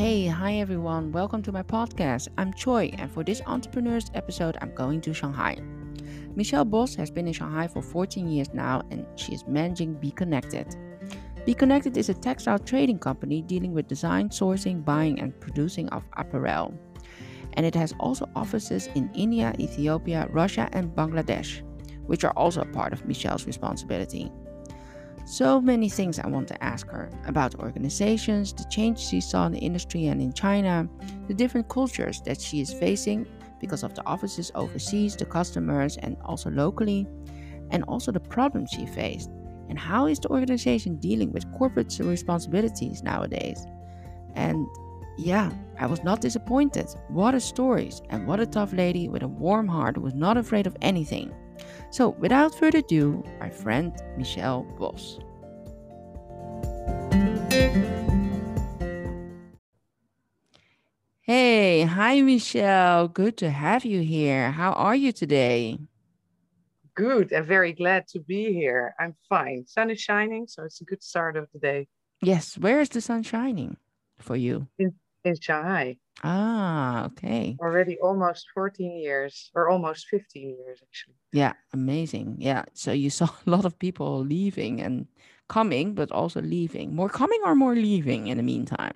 Hey, 0.00 0.26
hi 0.26 0.54
everyone, 0.54 1.12
welcome 1.12 1.42
to 1.42 1.52
my 1.52 1.62
podcast. 1.62 2.28
I'm 2.38 2.54
Choi, 2.54 2.90
and 2.96 3.12
for 3.12 3.22
this 3.22 3.42
entrepreneurs 3.44 4.10
episode, 4.14 4.56
I'm 4.62 4.74
going 4.74 5.02
to 5.02 5.12
Shanghai. 5.12 5.58
Michelle 6.34 6.64
Bos 6.64 6.94
has 6.94 7.10
been 7.10 7.26
in 7.26 7.34
Shanghai 7.34 7.68
for 7.68 7.82
14 7.82 8.26
years 8.26 8.48
now, 8.54 8.80
and 8.90 9.04
she 9.16 9.34
is 9.34 9.46
managing 9.46 9.92
Be 9.92 10.10
Connected. 10.10 10.74
Be 11.44 11.52
Connected 11.52 11.98
is 11.98 12.08
a 12.08 12.14
textile 12.14 12.58
trading 12.58 12.98
company 12.98 13.42
dealing 13.42 13.74
with 13.74 13.88
design, 13.88 14.30
sourcing, 14.30 14.82
buying, 14.82 15.20
and 15.20 15.38
producing 15.38 15.86
of 15.90 16.02
apparel. 16.16 16.72
And 17.52 17.66
it 17.66 17.74
has 17.74 17.92
also 18.00 18.26
offices 18.34 18.88
in 18.94 19.10
India, 19.12 19.52
Ethiopia, 19.58 20.28
Russia, 20.30 20.70
and 20.72 20.96
Bangladesh, 20.96 21.60
which 22.06 22.24
are 22.24 22.32
also 22.38 22.62
a 22.62 22.72
part 22.72 22.94
of 22.94 23.04
Michelle's 23.04 23.46
responsibility. 23.46 24.32
So 25.30 25.60
many 25.60 25.88
things 25.88 26.18
I 26.18 26.26
want 26.26 26.48
to 26.48 26.60
ask 26.60 26.88
her 26.88 27.08
about 27.24 27.54
organizations, 27.54 28.52
the 28.52 28.64
change 28.64 28.98
she 28.98 29.20
saw 29.20 29.46
in 29.46 29.52
the 29.52 29.60
industry 29.60 30.08
and 30.08 30.20
in 30.20 30.32
China, 30.32 30.88
the 31.28 31.34
different 31.34 31.68
cultures 31.68 32.20
that 32.22 32.40
she 32.40 32.60
is 32.60 32.72
facing 32.72 33.28
because 33.60 33.84
of 33.84 33.94
the 33.94 34.04
offices 34.06 34.50
overseas, 34.56 35.14
the 35.14 35.24
customers, 35.24 35.96
and 35.98 36.16
also 36.24 36.50
locally, 36.50 37.06
and 37.70 37.84
also 37.84 38.10
the 38.10 38.18
problems 38.18 38.70
she 38.70 38.86
faced. 38.86 39.30
And 39.68 39.78
how 39.78 40.06
is 40.06 40.18
the 40.18 40.30
organization 40.30 40.96
dealing 40.96 41.30
with 41.30 41.46
corporate 41.52 41.96
responsibilities 42.00 43.04
nowadays? 43.04 43.64
And 44.34 44.66
yeah, 45.16 45.52
I 45.78 45.86
was 45.86 46.02
not 46.02 46.20
disappointed. 46.20 46.88
What 47.06 47.36
a 47.36 47.40
stories, 47.40 48.02
and 48.10 48.26
what 48.26 48.40
a 48.40 48.46
tough 48.46 48.72
lady 48.72 49.08
with 49.08 49.22
a 49.22 49.28
warm 49.28 49.68
heart 49.68 49.94
who 49.94 50.02
was 50.02 50.14
not 50.14 50.36
afraid 50.36 50.66
of 50.66 50.76
anything. 50.82 51.32
So, 51.90 52.10
without 52.10 52.54
further 52.54 52.78
ado, 52.78 53.24
my 53.40 53.50
friend 53.50 53.92
Michelle 54.16 54.62
Bos. 54.78 55.18
Hey, 61.22 61.82
hi 61.82 62.22
Michelle. 62.22 63.08
Good 63.08 63.36
to 63.38 63.50
have 63.50 63.84
you 63.84 64.02
here. 64.02 64.52
How 64.52 64.72
are 64.72 64.94
you 64.94 65.10
today? 65.12 65.78
Good 66.94 67.32
and 67.32 67.46
very 67.46 67.72
glad 67.72 68.06
to 68.08 68.20
be 68.20 68.52
here. 68.52 68.94
I'm 69.00 69.16
fine. 69.28 69.66
Sun 69.66 69.90
is 69.90 70.00
shining, 70.00 70.46
so 70.46 70.64
it's 70.64 70.80
a 70.80 70.84
good 70.84 71.02
start 71.02 71.36
of 71.36 71.48
the 71.52 71.58
day. 71.58 71.88
Yes, 72.22 72.56
where 72.56 72.80
is 72.80 72.90
the 72.90 73.00
sun 73.00 73.22
shining 73.24 73.76
for 74.18 74.36
you? 74.36 74.68
In, 74.78 74.94
in 75.24 75.34
Shanghai. 75.40 75.96
Ah, 76.22 77.06
okay. 77.06 77.56
Already 77.60 77.98
almost 77.98 78.48
14 78.52 78.96
years, 78.96 79.50
or 79.54 79.68
almost 79.68 80.06
15 80.08 80.56
years, 80.58 80.80
actually. 80.82 81.14
Yeah, 81.32 81.52
amazing. 81.72 82.36
Yeah. 82.38 82.64
So 82.74 82.92
you 82.92 83.10
saw 83.10 83.26
a 83.46 83.50
lot 83.50 83.64
of 83.64 83.78
people 83.78 84.20
leaving 84.20 84.80
and 84.80 85.06
coming, 85.48 85.94
but 85.94 86.10
also 86.12 86.40
leaving. 86.40 86.94
More 86.94 87.08
coming 87.08 87.40
or 87.44 87.54
more 87.54 87.74
leaving 87.74 88.28
in 88.28 88.36
the 88.36 88.42
meantime? 88.42 88.94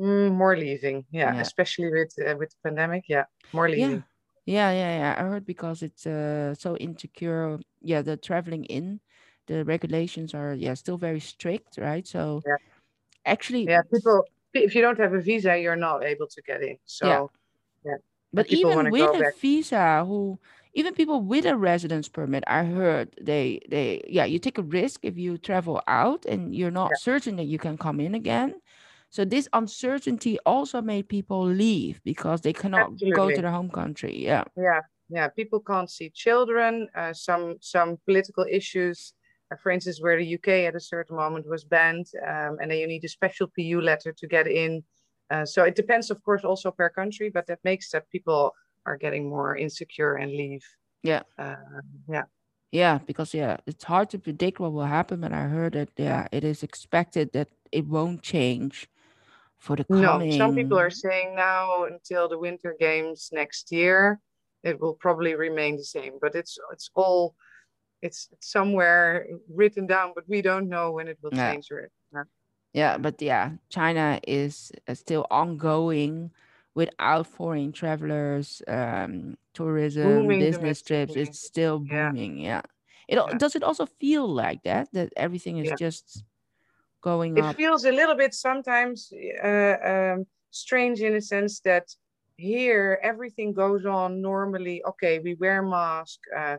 Mm, 0.00 0.32
more 0.32 0.56
leaving, 0.56 1.04
yeah, 1.10 1.34
yeah. 1.34 1.40
especially 1.40 1.90
with 1.90 2.12
uh, 2.26 2.34
with 2.38 2.50
the 2.50 2.56
pandemic. 2.64 3.04
Yeah, 3.08 3.24
more 3.52 3.68
leaving. 3.68 4.02
Yeah. 4.46 4.70
yeah, 4.70 4.70
yeah, 4.72 4.98
yeah. 4.98 5.14
I 5.18 5.22
heard 5.28 5.44
because 5.44 5.82
it's 5.82 6.06
uh, 6.06 6.54
so 6.54 6.76
insecure. 6.76 7.58
Yeah, 7.82 8.00
the 8.00 8.16
traveling 8.16 8.64
in, 8.64 9.00
the 9.46 9.64
regulations 9.64 10.32
are 10.34 10.54
yeah 10.54 10.74
still 10.74 10.96
very 10.96 11.20
strict, 11.20 11.76
right? 11.76 12.06
So 12.06 12.40
yeah. 12.46 12.56
actually, 13.26 13.64
yeah, 13.68 13.82
people 13.92 14.24
if 14.54 14.74
you 14.74 14.82
don't 14.82 14.98
have 14.98 15.14
a 15.14 15.20
visa, 15.20 15.58
you're 15.58 15.76
not 15.76 16.04
able 16.04 16.26
to 16.28 16.42
get 16.42 16.62
in. 16.62 16.76
So, 16.84 17.30
yeah. 17.84 17.92
yeah. 17.92 17.96
But 18.32 18.46
even 18.48 18.90
with 18.90 19.14
a 19.14 19.18
back. 19.18 19.36
visa, 19.38 20.04
who 20.06 20.38
even 20.74 20.94
people 20.94 21.20
with 21.20 21.46
a 21.46 21.56
residence 21.56 22.08
permit, 22.08 22.44
I 22.46 22.64
heard 22.64 23.14
they 23.20 23.60
they 23.68 24.02
yeah, 24.08 24.24
you 24.24 24.38
take 24.38 24.58
a 24.58 24.62
risk 24.62 25.00
if 25.04 25.16
you 25.16 25.38
travel 25.38 25.80
out 25.86 26.24
and 26.26 26.54
you're 26.54 26.70
not 26.70 26.90
yeah. 26.92 27.00
certain 27.00 27.36
that 27.36 27.44
you 27.44 27.58
can 27.58 27.78
come 27.78 28.00
in 28.00 28.14
again. 28.14 28.54
So 29.10 29.24
this 29.24 29.48
uncertainty 29.52 30.38
also 30.44 30.82
made 30.82 31.08
people 31.08 31.46
leave 31.46 32.00
because 32.02 32.40
they 32.40 32.52
cannot 32.52 32.92
Absolutely. 32.92 33.12
go 33.12 33.30
to 33.30 33.40
their 33.40 33.50
home 33.52 33.70
country. 33.70 34.16
Yeah. 34.18 34.42
Yeah. 34.56 34.80
Yeah. 35.08 35.28
People 35.28 35.60
can't 35.60 35.88
see 35.88 36.10
children. 36.10 36.88
Uh, 36.96 37.12
some 37.12 37.56
some 37.60 37.98
political 38.04 38.44
issues 38.50 39.14
for 39.62 39.70
instance, 39.70 40.00
where 40.00 40.18
the 40.18 40.34
UK 40.34 40.48
at 40.68 40.74
a 40.74 40.80
certain 40.80 41.16
moment 41.16 41.48
was 41.48 41.64
banned, 41.64 42.06
um, 42.26 42.58
and 42.60 42.70
then 42.70 42.78
you 42.78 42.86
need 42.86 43.04
a 43.04 43.08
special 43.08 43.48
PU 43.56 43.80
letter 43.80 44.12
to 44.12 44.26
get 44.26 44.46
in. 44.46 44.82
Uh, 45.30 45.44
so 45.44 45.64
it 45.64 45.74
depends, 45.74 46.10
of 46.10 46.22
course, 46.22 46.44
also 46.44 46.70
per 46.70 46.88
country, 46.88 47.30
but 47.30 47.46
that 47.46 47.58
makes 47.64 47.90
that 47.90 48.08
people 48.10 48.52
are 48.86 48.96
getting 48.96 49.28
more 49.28 49.56
insecure 49.56 50.16
and 50.16 50.30
leave. 50.32 50.64
Yeah. 51.02 51.22
Uh, 51.38 51.56
yeah. 52.08 52.24
Yeah, 52.72 52.98
because 53.06 53.32
yeah, 53.32 53.58
it's 53.66 53.84
hard 53.84 54.10
to 54.10 54.18
predict 54.18 54.58
what 54.58 54.72
will 54.72 54.84
happen, 54.84 55.20
but 55.20 55.32
I 55.32 55.42
heard 55.42 55.74
that 55.74 55.90
yeah, 55.96 56.26
it 56.32 56.42
is 56.42 56.64
expected 56.64 57.32
that 57.32 57.48
it 57.70 57.86
won't 57.86 58.20
change 58.20 58.88
for 59.58 59.76
the 59.76 59.84
coming. 59.84 60.30
No, 60.30 60.36
some 60.36 60.56
people 60.56 60.78
are 60.78 60.90
saying 60.90 61.36
now 61.36 61.84
until 61.84 62.28
the 62.28 62.36
Winter 62.38 62.74
Games 62.78 63.30
next 63.32 63.70
year, 63.70 64.18
it 64.64 64.80
will 64.80 64.94
probably 64.94 65.34
remain 65.34 65.76
the 65.76 65.84
same. 65.84 66.14
But 66.20 66.34
it's 66.34 66.58
it's 66.72 66.90
all 66.96 67.36
it's 68.04 68.28
somewhere 68.40 69.26
written 69.48 69.86
down, 69.86 70.12
but 70.14 70.28
we 70.28 70.42
don't 70.42 70.68
know 70.68 70.92
when 70.92 71.08
it 71.08 71.18
will 71.22 71.32
yeah. 71.32 71.52
change. 71.52 71.68
Yeah. 71.72 72.24
yeah, 72.74 72.98
but 72.98 73.20
yeah, 73.22 73.52
China 73.70 74.20
is 74.28 74.70
uh, 74.86 74.92
still 74.94 75.26
ongoing 75.30 76.30
without 76.74 77.26
foreign 77.26 77.72
travelers, 77.72 78.60
um, 78.68 79.36
tourism, 79.54 80.04
booming 80.04 80.40
business 80.40 80.82
trips. 80.82 81.16
It's 81.16 81.40
still 81.40 81.78
booming. 81.78 82.38
Yeah. 82.38 82.60
yeah. 82.60 82.62
It 83.08 83.16
yeah. 83.16 83.38
does 83.38 83.56
it 83.56 83.62
also 83.62 83.86
feel 83.86 84.28
like 84.28 84.62
that 84.64 84.88
that 84.92 85.12
everything 85.16 85.58
is 85.58 85.72
just 85.78 86.24
going 87.00 87.38
it 87.38 87.44
up? 87.44 87.56
feels 87.56 87.84
a 87.84 87.92
little 87.92 88.16
bit 88.16 88.34
sometimes 88.34 89.12
uh, 89.42 89.76
um, 89.92 90.26
strange 90.50 91.00
in 91.00 91.14
a 91.16 91.20
sense 91.20 91.60
that 91.60 91.86
here 92.36 92.98
everything 93.02 93.54
goes 93.54 93.86
on 93.86 94.20
normally. 94.20 94.84
Okay, 94.84 95.20
we 95.20 95.34
wear 95.34 95.62
mask. 95.62 96.18
Uh, 96.36 96.56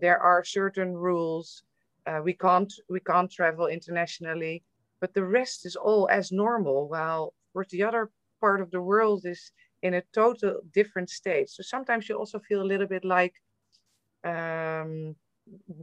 there 0.00 0.18
are 0.18 0.44
certain 0.44 0.94
rules. 0.94 1.62
Uh, 2.06 2.20
we 2.22 2.34
can't 2.34 2.72
we 2.88 3.00
can't 3.00 3.30
travel 3.30 3.66
internationally, 3.66 4.62
but 5.00 5.14
the 5.14 5.24
rest 5.24 5.66
is 5.66 5.76
all 5.76 6.08
as 6.10 6.32
normal. 6.32 6.88
While 6.88 7.34
for 7.52 7.66
the 7.70 7.82
other 7.82 8.10
part 8.40 8.60
of 8.60 8.70
the 8.70 8.80
world 8.80 9.24
is 9.24 9.52
in 9.82 9.94
a 9.94 10.02
total 10.14 10.60
different 10.72 11.10
state. 11.10 11.48
So 11.48 11.62
sometimes 11.62 12.08
you 12.08 12.16
also 12.16 12.38
feel 12.38 12.62
a 12.62 12.70
little 12.72 12.86
bit 12.86 13.04
like, 13.04 13.34
um, 14.24 15.16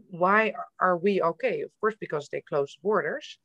why 0.09 0.53
are 0.79 0.97
we 0.97 1.21
okay? 1.21 1.61
Of 1.61 1.71
course, 1.79 1.95
because 1.99 2.29
they 2.29 2.41
closed 2.41 2.77
borders. 2.81 3.39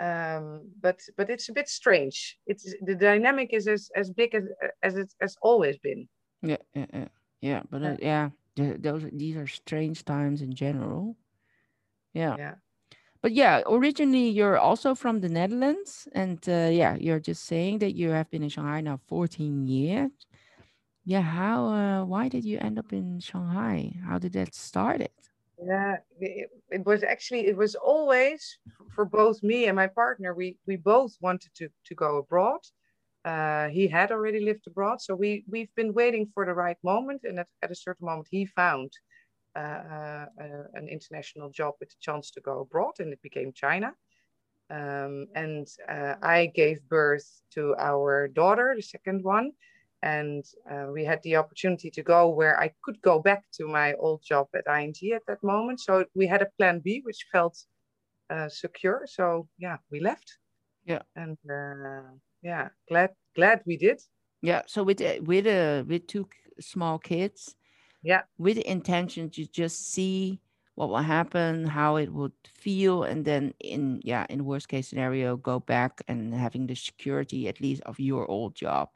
Um, 0.00 0.70
but 0.80 1.00
but 1.16 1.28
it's 1.28 1.48
a 1.48 1.52
bit 1.52 1.68
strange. 1.68 2.38
It's 2.46 2.72
the 2.82 2.94
dynamic 2.94 3.50
is 3.52 3.66
as, 3.66 3.90
as 3.96 4.10
big 4.10 4.34
as 4.34 4.44
as 4.82 4.96
it 4.96 5.12
has 5.20 5.36
always 5.42 5.76
been. 5.78 6.08
Yeah, 6.42 6.62
yeah, 6.74 6.86
yeah. 6.92 7.08
yeah 7.40 7.62
but 7.68 7.82
uh, 7.82 7.96
yeah, 8.00 8.30
those 8.58 9.04
these 9.12 9.36
are 9.36 9.46
strange 9.46 10.04
times 10.04 10.42
in 10.42 10.54
general. 10.54 11.16
Yeah. 12.12 12.36
Yeah. 12.38 12.54
But 13.20 13.32
yeah, 13.32 13.62
originally 13.66 14.28
you're 14.28 14.58
also 14.58 14.94
from 14.94 15.20
the 15.20 15.28
Netherlands, 15.28 16.06
and 16.12 16.38
uh, 16.48 16.70
yeah, 16.70 16.96
you're 17.00 17.18
just 17.18 17.46
saying 17.46 17.80
that 17.80 17.96
you 17.96 18.10
have 18.10 18.30
been 18.30 18.44
in 18.44 18.48
Shanghai 18.48 18.80
now 18.80 19.00
14 19.08 19.66
years. 19.66 20.10
Yeah, 21.04 21.22
how? 21.22 21.66
Uh, 21.66 22.04
why 22.04 22.28
did 22.28 22.44
you 22.44 22.58
end 22.58 22.78
up 22.78 22.92
in 22.92 23.18
Shanghai? 23.18 23.92
How 24.06 24.18
did 24.18 24.34
that 24.34 24.54
start? 24.54 25.00
It. 25.00 25.12
Yeah, 25.60 25.96
it, 26.20 26.50
it 26.70 26.86
was 26.86 27.02
actually 27.02 27.48
it 27.48 27.56
was 27.56 27.74
always 27.74 28.58
for 28.94 29.04
both 29.04 29.42
me 29.42 29.66
and 29.66 29.74
my 29.74 29.88
partner. 29.88 30.34
We 30.34 30.58
we 30.66 30.76
both 30.76 31.16
wanted 31.20 31.52
to 31.56 31.68
to 31.86 31.94
go 31.94 32.18
abroad, 32.18 32.60
uh, 33.28 33.68
he 33.68 33.86
had 33.86 34.10
already 34.10 34.40
lived 34.40 34.66
abroad, 34.66 34.98
so 35.00 35.14
we 35.14 35.44
we've 35.52 35.74
been 35.74 35.92
waiting 35.92 36.24
for 36.34 36.46
the 36.46 36.54
right 36.54 36.78
moment, 36.82 37.20
and 37.24 37.38
at, 37.40 37.48
at 37.62 37.70
a 37.70 37.82
certain 37.86 38.06
moment 38.06 38.28
he 38.30 38.46
found 38.46 38.90
uh, 39.54 39.82
uh, 39.96 40.26
uh, 40.44 40.64
an 40.74 40.88
international 40.88 41.50
job 41.50 41.74
with 41.80 41.90
the 41.90 42.00
chance 42.00 42.30
to 42.30 42.40
go 42.40 42.60
abroad, 42.60 42.94
and 43.00 43.12
it 43.12 43.20
became 43.22 43.52
China. 43.52 43.92
Um, 44.70 45.26
and 45.34 45.66
uh, 45.88 46.14
I 46.22 46.46
gave 46.54 46.88
birth 46.88 47.28
to 47.54 47.74
our 47.78 48.28
daughter, 48.28 48.72
the 48.74 48.82
second 48.82 49.24
one, 49.24 49.52
and 50.02 50.44
uh, 50.70 50.86
we 50.92 51.04
had 51.04 51.22
the 51.22 51.36
opportunity 51.36 51.90
to 51.90 52.02
go 52.02 52.28
where 52.28 52.58
I 52.58 52.72
could 52.82 53.00
go 53.02 53.18
back 53.18 53.42
to 53.54 53.66
my 53.66 53.92
old 53.94 54.22
job 54.22 54.46
at 54.54 54.70
ING 54.80 55.00
at 55.14 55.26
that 55.26 55.42
moment. 55.42 55.80
So 55.80 56.04
we 56.14 56.26
had 56.26 56.42
a 56.42 56.52
plan 56.56 56.80
B, 56.80 57.02
which 57.04 57.26
felt 57.32 57.58
secure. 58.48 59.06
So 59.06 59.48
yeah, 59.58 59.78
we 59.90 60.00
left. 60.00 60.38
Yeah, 60.86 61.02
and 61.16 61.36
yeah 62.42 62.68
glad 62.88 63.10
glad 63.34 63.62
we 63.66 63.76
did. 63.76 64.00
Yeah 64.42 64.62
so 64.66 64.82
with 64.82 65.00
uh, 65.00 65.20
with 65.22 65.46
uh 65.46 65.84
with 65.86 66.06
two 66.06 66.28
small 66.60 66.98
kids 66.98 67.56
yeah. 68.02 68.22
with 68.38 68.56
the 68.56 68.70
intention 68.70 69.30
to 69.30 69.46
just 69.46 69.92
see 69.92 70.40
what 70.74 70.88
will 70.88 70.98
happen 70.98 71.66
how 71.66 71.96
it 71.96 72.12
would 72.12 72.32
feel 72.46 73.02
and 73.02 73.24
then 73.24 73.52
in 73.60 74.00
yeah 74.04 74.24
in 74.30 74.44
worst 74.44 74.68
case 74.68 74.88
scenario 74.88 75.36
go 75.36 75.58
back 75.58 76.00
and 76.06 76.32
having 76.32 76.66
the 76.66 76.74
security 76.74 77.48
at 77.48 77.60
least 77.60 77.82
of 77.82 77.98
your 77.98 78.30
old 78.30 78.54
job. 78.54 78.88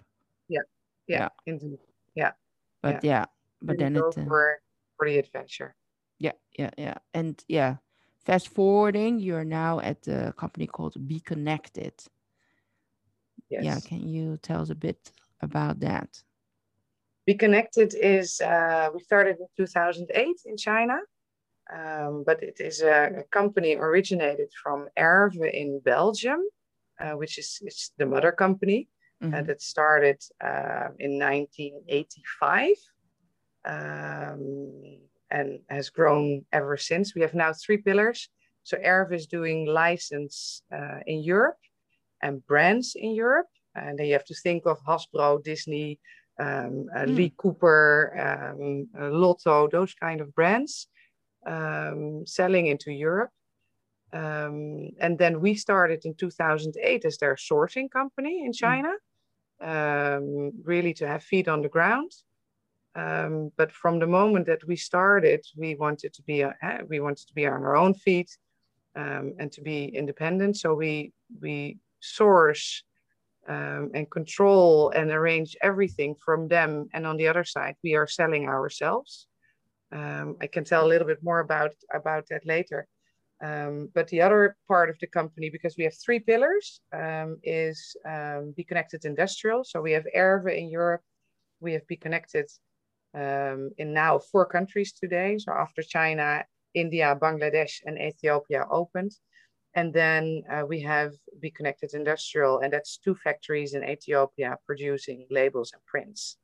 Yeah 0.49 0.61
yeah, 1.09 1.29
yeah. 1.47 1.59
yeah 2.15 2.31
but 2.83 3.03
yeah, 3.05 3.11
yeah 3.11 3.25
but 3.63 3.79
then 3.79 3.97
it 3.97 4.03
uh, 4.03 4.25
for 4.27 4.61
for 4.97 5.09
the 5.09 5.19
adventure. 5.19 5.75
Yeah 6.19 6.33
yeah 6.57 6.71
yeah 6.79 6.99
and 7.15 7.43
yeah 7.49 7.77
fast 8.25 8.49
forwarding 8.49 9.19
you're 9.19 9.45
now 9.45 9.81
at 9.81 10.07
a 10.07 10.33
company 10.37 10.69
called 10.69 10.95
be 11.09 11.19
connected 11.19 11.95
Yes. 13.53 13.65
Yeah, 13.65 13.81
can 13.81 14.09
you 14.09 14.39
tell 14.39 14.63
us 14.63 14.71
a 14.71 14.75
bit 14.75 15.13
about 15.43 15.81
that? 15.81 16.09
Be 17.27 17.35
Connected 17.35 17.95
is, 17.95 18.41
uh, 18.41 18.89
we 18.95 19.01
started 19.01 19.37
in 19.39 19.47
2008 19.59 20.41
in 20.47 20.57
China, 20.57 20.99
um, 21.71 22.25
but 22.25 22.43
it 22.43 22.61
is 22.61 22.81
a, 22.81 23.21
a, 23.21 23.25
company 23.25 23.77
originated 23.77 24.51
from 24.63 24.89
Erve 24.97 25.37
in 25.53 25.81
Belgium, 25.85 26.41
uh, 26.99 27.13
which 27.13 27.37
is, 27.37 27.59
it's 27.61 27.93
the 27.99 28.07
mother 28.07 28.33
company 28.33 28.89
mm-hmm. 29.23 29.35
uh, 29.35 29.43
that 29.43 29.61
started 29.61 30.19
uh, 30.43 30.89
in 30.99 31.19
1985 31.19 32.71
um, 33.67 34.99
and 35.31 35.61
has 35.69 35.91
grown 35.91 36.47
ever 36.53 36.79
since. 36.79 37.15
We 37.15 37.21
have 37.21 37.35
now 37.35 37.53
three 37.53 37.77
pillars. 37.77 38.31
So 38.63 38.79
Erve 38.83 39.13
is 39.13 39.27
doing 39.27 39.67
license 39.67 40.63
uh, 40.73 41.01
in 41.07 41.23
Europe 41.23 41.59
and 42.23 42.47
brands 42.47 42.95
in 42.97 43.15
Europe. 43.15 43.49
And 43.75 43.99
then 43.99 44.07
you 44.07 44.13
have 44.13 44.25
to 44.27 44.35
think 44.35 44.67
of 44.67 44.79
Hasbro, 44.85 45.43
Disney, 45.43 45.99
um, 46.39 46.87
uh, 46.95 47.01
mm. 47.01 47.17
Lee 47.17 47.35
Cooper, 47.37 48.55
um, 48.55 48.89
Lotto, 48.99 49.69
those 49.69 49.95
kind 49.95 50.21
of 50.21 50.35
brands 50.35 50.89
um, 51.47 52.25
selling 52.27 52.67
into 52.67 52.93
Europe. 52.93 53.31
Um, 54.13 54.91
and 55.01 55.19
then 55.19 55.41
we 55.41 55.55
started 55.55 56.05
in 56.05 56.15
2008 56.15 57.05
as 57.05 57.17
their 57.17 57.35
sourcing 57.35 57.91
company 57.91 58.41
in 58.41 58.49
hmm. 58.49 58.53
China, 58.53 58.93
mm. 59.63 60.53
really 60.65 60.93
to 60.95 61.09
have 61.09 61.23
feet 61.23 61.49
on 61.49 61.63
the 61.63 61.69
ground. 61.69 62.13
Um, 62.95 63.51
but 63.57 63.73
from 63.73 63.99
the 63.99 64.07
moment 64.07 64.47
that 64.47 64.67
we 64.67 64.77
started, 64.77 65.47
we 65.57 65.77
wanted 65.77 66.13
to 66.13 66.23
be 66.23 66.45
uh, 66.45 66.53
we 66.89 67.01
wanted 67.01 67.27
to 67.27 67.35
be 67.35 67.47
on 67.47 67.63
our 67.63 67.75
own 67.75 67.95
feet 67.95 68.37
um, 68.95 69.35
and 69.39 69.51
to 69.53 69.63
be 69.63 69.87
independent. 69.87 70.59
So 70.59 70.75
we 70.75 71.13
we 71.41 71.79
source 72.03 72.83
um, 73.49 73.91
and 73.95 74.11
control 74.11 74.91
and 74.91 75.11
arrange 75.11 75.57
everything 75.63 76.15
from 76.25 76.49
them. 76.49 76.89
And 76.93 77.07
on 77.07 77.17
the 77.17 77.29
other 77.29 77.45
side, 77.45 77.77
we 77.83 77.95
are 77.95 78.07
selling 78.07 78.49
ourselves. 78.49 79.27
Um, 79.93 80.37
I 80.41 80.47
can 80.47 80.65
tell 80.65 80.87
a 80.87 80.89
little 80.89 81.07
bit 81.07 81.23
more 81.23 81.41
about, 81.41 81.73
about 81.93 82.27
that 82.31 82.47
later. 82.47 82.87
Um, 83.43 83.89
but 83.95 84.07
the 84.09 84.21
other 84.21 84.57
part 84.69 84.89
of 84.89 84.97
the 85.01 85.09
company, 85.09 85.51
because 85.51 85.77
we 85.77 85.85
have 85.85 85.95
three 85.95 86.21
pillars, 86.21 86.81
um, 86.93 87.39
is 87.43 87.97
um, 88.09 88.55
Be 88.57 88.65
Connected 88.65 89.05
Industrial. 89.05 89.65
So 89.65 89.81
we 89.81 89.93
have 89.93 90.07
Erve 90.15 90.47
in 90.47 90.71
Europe, 90.71 91.03
we 91.61 91.73
have 91.73 91.87
Be 91.89 91.97
Connected 91.97 92.49
um, 93.15 93.71
in 93.79 93.93
now 93.93 94.21
four 94.21 94.47
countries 94.47 94.93
today. 94.93 95.39
So 95.39 95.53
after 95.53 95.83
China, 95.83 96.45
India, 96.75 97.19
Bangladesh, 97.21 97.81
and 97.85 97.99
Ethiopia 97.99 98.67
opened. 98.71 99.13
And 99.75 99.93
then 99.93 100.43
uh, 100.51 100.65
we 100.67 100.81
have 100.83 101.13
Be 101.41 101.51
Connected 101.51 101.95
Industrial, 101.95 102.61
and 102.61 102.73
that's 102.73 102.99
two 102.99 103.15
factories 103.15 103.75
in 103.75 103.83
Ethiopia 103.83 104.59
producing 104.67 105.27
labels 105.31 105.73
and 105.73 105.83
prints. 105.87 106.37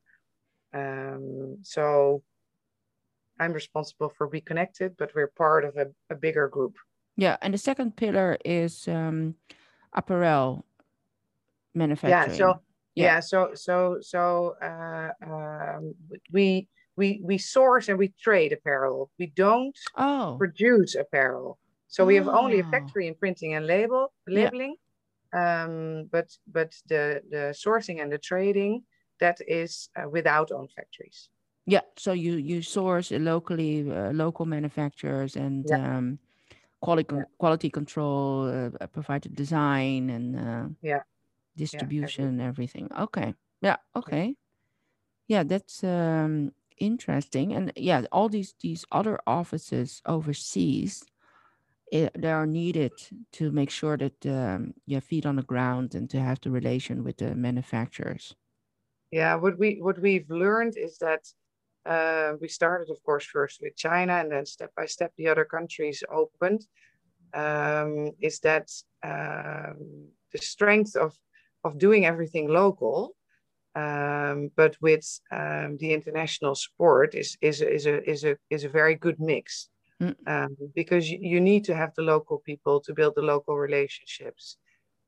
Um, 0.72 1.58
so 1.62 2.22
I'm 3.38 3.52
responsible 3.52 4.12
for 4.16 4.26
Be 4.26 4.40
Connected, 4.40 4.96
but 4.98 5.14
we're 5.14 5.32
part 5.36 5.64
of 5.64 5.76
a, 5.76 5.86
a 6.10 6.14
bigger 6.14 6.48
group. 6.48 6.76
Yeah, 7.16 7.36
and 7.42 7.52
the 7.52 7.58
second 7.58 7.96
pillar 7.96 8.38
is 8.44 8.88
um, 8.88 9.34
apparel 9.92 10.64
manufacturing. 11.74 12.30
Yeah, 12.30 12.36
so 12.36 12.60
yeah, 12.94 13.04
yeah 13.04 13.20
so 13.20 13.50
so 13.54 13.98
so 14.00 14.54
uh, 14.62 15.10
um, 15.26 15.94
we 16.32 16.68
we 16.96 17.20
we 17.22 17.38
source 17.38 17.88
and 17.88 17.98
we 17.98 18.12
trade 18.20 18.52
apparel. 18.52 19.10
We 19.18 19.26
don't 19.26 19.76
oh. 19.96 20.36
produce 20.38 20.94
apparel. 20.94 21.58
So 21.88 22.04
we 22.04 22.16
have 22.16 22.28
only 22.28 22.60
a 22.60 22.64
ah. 22.64 22.70
factory 22.70 23.06
in 23.08 23.14
printing 23.14 23.54
and 23.54 23.66
label 23.66 24.12
labeling, 24.26 24.76
yeah. 25.32 25.64
um, 25.64 26.08
but 26.12 26.36
but 26.46 26.76
the 26.86 27.22
the 27.30 27.54
sourcing 27.56 28.02
and 28.02 28.12
the 28.12 28.18
trading 28.18 28.84
that 29.20 29.40
is 29.48 29.88
uh, 29.96 30.08
without 30.08 30.52
own 30.52 30.68
factories. 30.68 31.30
Yeah, 31.66 31.80
so 31.96 32.12
you 32.12 32.36
you 32.36 32.62
source 32.62 33.10
locally, 33.10 33.90
uh, 33.90 34.12
local 34.12 34.46
manufacturers 34.46 35.36
and 35.36 35.66
yeah. 35.68 35.98
um, 35.98 36.18
quality 36.80 37.14
yeah. 37.14 37.24
quality 37.38 37.70
control, 37.70 38.48
uh, 38.48 38.86
provide 38.86 39.22
the 39.22 39.30
design 39.30 40.10
and 40.10 40.36
uh, 40.36 40.68
yeah, 40.82 41.02
distribution, 41.56 42.40
everything. 42.40 42.88
everything. 42.88 43.02
Okay, 43.02 43.34
yeah, 43.62 43.76
okay, 43.96 44.34
yeah, 45.26 45.42
that's 45.42 45.82
um, 45.84 46.52
interesting. 46.78 47.54
And 47.54 47.72
yeah, 47.76 48.04
all 48.12 48.28
these 48.28 48.54
these 48.60 48.84
other 48.92 49.18
offices 49.26 50.02
overseas 50.04 51.04
it, 51.90 52.12
they 52.20 52.30
are 52.30 52.46
needed 52.46 52.92
to 53.32 53.50
make 53.50 53.70
sure 53.70 53.96
that 53.96 54.26
um, 54.26 54.74
you 54.86 54.96
have 54.96 55.04
feet 55.04 55.26
on 55.26 55.36
the 55.36 55.42
ground 55.42 55.94
and 55.94 56.08
to 56.10 56.20
have 56.20 56.40
the 56.40 56.50
relation 56.50 57.04
with 57.04 57.18
the 57.18 57.34
manufacturers. 57.34 58.34
Yeah, 59.10 59.36
what 59.36 59.58
we 59.58 59.78
what 59.80 59.98
we've 59.98 60.28
learned 60.28 60.76
is 60.76 60.98
that 60.98 61.24
uh, 61.86 62.34
we 62.40 62.48
started, 62.48 62.90
of 62.90 63.02
course, 63.02 63.24
first 63.24 63.60
with 63.62 63.76
China, 63.76 64.14
and 64.14 64.30
then 64.30 64.44
step 64.44 64.70
by 64.76 64.86
step 64.86 65.12
the 65.16 65.28
other 65.28 65.44
countries 65.44 66.02
opened. 66.10 66.66
Um, 67.34 68.12
is 68.20 68.40
that 68.40 68.70
um, 69.02 70.08
the 70.32 70.38
strength 70.38 70.96
of 70.96 71.16
of 71.64 71.78
doing 71.78 72.04
everything 72.04 72.48
local, 72.48 73.14
um, 73.74 74.50
but 74.56 74.76
with 74.80 75.06
um, 75.30 75.76
the 75.78 75.92
international 75.92 76.54
support 76.54 77.14
is 77.14 77.38
is 77.40 77.62
is 77.62 77.86
a 77.86 78.10
is 78.10 78.24
a 78.24 78.36
is 78.50 78.64
a 78.64 78.68
very 78.68 78.94
good 78.94 79.20
mix. 79.20 79.70
Mm. 80.00 80.14
Um, 80.26 80.56
because 80.76 81.10
you, 81.10 81.18
you, 81.20 81.40
need 81.40 81.64
to 81.64 81.74
have 81.74 81.92
the 81.96 82.02
local 82.02 82.38
people 82.38 82.80
to 82.82 82.94
build 82.94 83.14
the 83.16 83.22
local 83.22 83.56
relationships, 83.58 84.56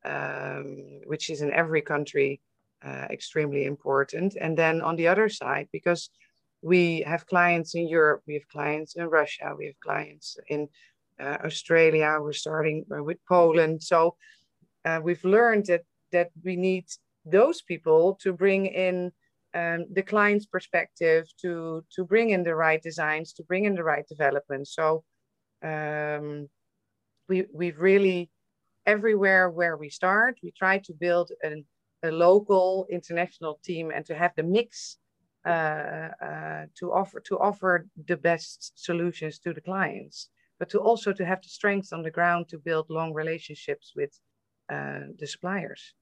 um, 0.05 1.01
which 1.07 1.31
is 1.31 1.43
in 1.43 1.53
every 1.53 1.81
country 1.81 2.41
uh, 2.85 3.07
extremely 3.09 3.67
important. 3.67 4.37
And 4.41 4.59
then 4.59 4.81
on 4.81 4.97
the 4.97 5.07
other 5.07 5.29
side, 5.29 5.69
because 5.71 6.11
we 6.63 7.03
have 7.03 7.27
clients 7.27 7.75
in 7.75 7.89
Europe, 7.89 8.23
we 8.27 8.35
have 8.35 8.49
clients 8.49 8.97
in 8.97 9.05
Russia, 9.07 9.55
we 9.57 9.67
have 9.67 9.79
clients 9.81 10.37
in 10.49 10.69
uh, 11.21 11.39
Australia, 11.45 12.19
we're 12.21 12.33
starting 12.33 12.85
uh, 12.93 13.03
with 13.03 13.19
Poland. 13.29 13.83
So 13.83 14.17
uh, 14.85 15.01
we've 15.03 15.25
learned 15.25 15.67
that, 15.67 15.83
that 16.13 16.31
we 16.43 16.57
need 16.57 16.87
those 17.25 17.63
people 17.63 18.19
to 18.23 18.33
bring 18.33 18.67
in 18.67 19.13
um, 19.55 19.87
the 19.93 20.03
client's 20.03 20.47
perspective 20.47 21.27
to 21.43 21.85
to 21.95 22.05
bring 22.05 22.31
in 22.31 22.45
the 22.45 22.55
right 22.55 22.83
designs, 22.83 23.33
to 23.35 23.43
bring 23.45 23.65
in 23.65 23.75
the 23.75 23.85
right 23.85 24.07
development. 24.09 24.69
So 24.69 25.05
um, 25.63 26.49
we 27.29 27.47
we've 27.53 27.79
really 27.79 28.31
everywhere 28.87 29.51
where 29.51 29.77
we 29.77 29.91
start, 29.91 30.39
we 30.43 30.53
try 30.53 30.79
to 30.79 30.93
build 30.93 31.31
an, 31.43 31.65
a 32.03 32.11
local 32.11 32.87
international 32.91 33.61
team 33.63 33.91
and 33.95 34.05
to 34.07 34.15
have 34.15 34.33
the 34.37 34.43
mix 34.43 34.97
uh, 35.47 36.09
uh, 36.23 36.65
to 36.79 36.93
offer 36.93 37.21
to 37.21 37.39
offer 37.39 37.87
the 38.07 38.17
best 38.17 38.73
solutions 38.77 39.39
to 39.39 39.53
the 39.53 39.61
clients, 39.61 40.29
but 40.59 40.69
to 40.71 40.79
also 40.79 41.13
to 41.13 41.25
have 41.25 41.43
the 41.43 41.49
strength 41.49 41.93
on 41.93 42.03
the 42.03 42.11
ground 42.11 42.49
to 42.49 42.59
build 42.59 42.87
long 42.89 43.13
relationships 43.13 43.93
with 43.97 44.13
uh, 44.73 45.01
the 45.19 45.27
suppliers. 45.27 45.95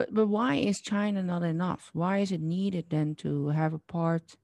But 0.00 0.14
but 0.14 0.28
why 0.28 0.54
is 0.54 0.80
China 0.80 1.22
not 1.22 1.42
enough? 1.42 1.90
Why 1.92 2.20
is 2.24 2.32
it 2.32 2.40
needed 2.40 2.86
then 2.88 3.14
to 3.16 3.48
have 3.48 3.74
a 3.74 3.78
part 3.96 4.34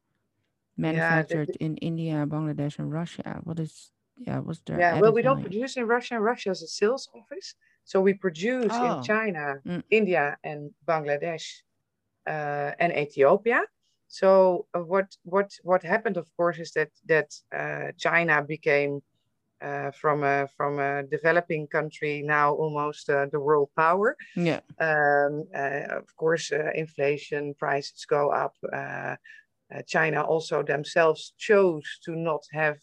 manufactured 0.76 1.48
yeah, 1.48 1.66
in 1.66 1.78
India, 1.78 2.26
Bangladesh, 2.28 2.78
and 2.78 2.92
Russia? 2.92 3.40
What 3.42 3.58
is 3.58 3.90
yeah? 4.18 4.40
What's 4.40 4.60
the 4.66 4.76
yeah? 4.76 5.00
Well, 5.00 5.14
we 5.14 5.22
don't 5.22 5.40
produce 5.40 5.78
in 5.78 5.86
Russia. 5.86 6.20
Russia 6.20 6.50
is 6.50 6.60
a 6.60 6.66
sales 6.66 7.08
office, 7.14 7.54
so 7.84 8.02
we 8.02 8.12
produce 8.12 8.74
oh. 8.74 8.98
in 8.98 9.02
China, 9.02 9.44
mm. 9.66 9.82
India, 9.88 10.36
and 10.44 10.72
Bangladesh, 10.86 11.46
uh, 12.26 12.72
and 12.78 12.92
Ethiopia. 12.92 13.62
So 14.08 14.66
uh, 14.74 14.80
what 14.80 15.16
what 15.24 15.48
what 15.62 15.82
happened, 15.82 16.18
of 16.18 16.28
course, 16.36 16.58
is 16.58 16.72
that 16.72 16.90
that 17.08 17.30
uh, 17.60 17.92
China 17.96 18.42
became 18.42 19.00
uh, 19.62 19.90
from 19.92 20.22
a 20.22 20.48
from 20.56 20.78
a 20.78 21.02
developing 21.04 21.66
country 21.66 22.22
now 22.22 22.52
almost 22.54 23.08
uh, 23.08 23.26
the 23.32 23.40
world 23.40 23.70
power. 23.76 24.16
Yeah. 24.34 24.60
Um, 24.78 25.46
uh, 25.54 25.96
of 25.96 26.14
course, 26.16 26.52
uh, 26.52 26.70
inflation 26.74 27.54
prices 27.54 28.04
go 28.06 28.30
up. 28.30 28.54
Uh, 28.72 29.16
uh, 29.74 29.82
China 29.86 30.22
also 30.22 30.62
themselves 30.62 31.32
chose 31.38 31.98
to 32.04 32.14
not 32.14 32.44
have 32.52 32.78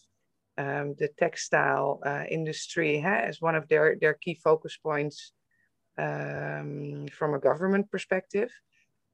um, 0.58 0.96
the 1.00 1.10
textile 1.18 2.02
industry 2.30 3.00
huh, 3.00 3.22
as 3.30 3.42
one 3.42 3.56
of 3.56 3.68
their 3.68 3.96
their 4.00 4.16
key 4.16 4.36
focus 4.44 4.78
points 4.78 5.32
um, 5.98 7.08
from 7.12 7.34
a 7.34 7.40
government 7.40 7.90
perspective. 7.92 8.52